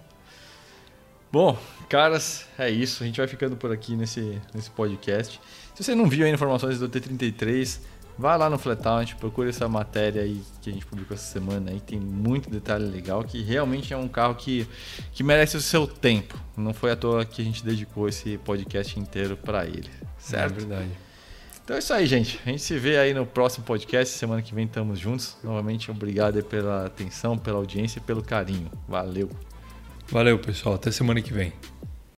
Bom, 1.30 1.58
caras, 1.88 2.46
é 2.58 2.70
isso. 2.70 3.02
A 3.02 3.06
gente 3.06 3.16
vai 3.16 3.26
ficando 3.26 3.56
por 3.56 3.72
aqui 3.72 3.96
nesse, 3.96 4.40
nesse 4.54 4.70
podcast. 4.70 5.40
Se 5.74 5.82
você 5.82 5.94
não 5.94 6.06
viu 6.06 6.24
ainda 6.24 6.34
informações 6.34 6.78
do 6.78 6.88
T33, 6.88 7.80
Vai 8.18 8.36
lá 8.36 8.50
no 8.50 8.58
Flatout, 8.58 9.16
procure 9.16 9.48
essa 9.48 9.68
matéria 9.68 10.22
aí 10.22 10.40
que 10.60 10.68
a 10.68 10.72
gente 10.72 10.84
publicou 10.84 11.14
essa 11.14 11.32
semana 11.32 11.70
aí, 11.70 11.80
tem 11.80 11.98
muito 11.98 12.50
detalhe 12.50 12.84
legal, 12.84 13.24
que 13.24 13.42
realmente 13.42 13.94
é 13.94 13.96
um 13.96 14.06
carro 14.06 14.34
que, 14.34 14.66
que 15.12 15.22
merece 15.22 15.56
o 15.56 15.60
seu 15.60 15.86
tempo. 15.86 16.38
Não 16.56 16.74
foi 16.74 16.92
à 16.92 16.96
toa 16.96 17.24
que 17.24 17.40
a 17.40 17.44
gente 17.44 17.64
dedicou 17.64 18.08
esse 18.08 18.36
podcast 18.38 18.98
inteiro 19.00 19.36
para 19.36 19.64
ele, 19.64 19.88
certo? 20.18 20.52
É 20.52 20.58
verdade. 20.58 20.90
Então 21.64 21.76
é 21.76 21.78
isso 21.78 21.92
aí, 21.92 22.06
gente. 22.06 22.40
A 22.44 22.50
gente 22.50 22.62
se 22.62 22.76
vê 22.78 22.98
aí 22.98 23.14
no 23.14 23.24
próximo 23.24 23.64
podcast. 23.64 24.16
Semana 24.16 24.42
que 24.42 24.54
vem 24.54 24.66
estamos 24.66 24.98
juntos. 24.98 25.36
Novamente, 25.44 25.90
obrigado 25.90 26.42
pela 26.42 26.86
atenção, 26.86 27.38
pela 27.38 27.58
audiência 27.58 27.98
e 27.98 28.02
pelo 28.02 28.22
carinho. 28.22 28.70
Valeu. 28.88 29.30
Valeu, 30.08 30.38
pessoal. 30.38 30.74
Até 30.74 30.90
semana 30.90 31.22
que 31.22 31.32
vem. 31.32 31.52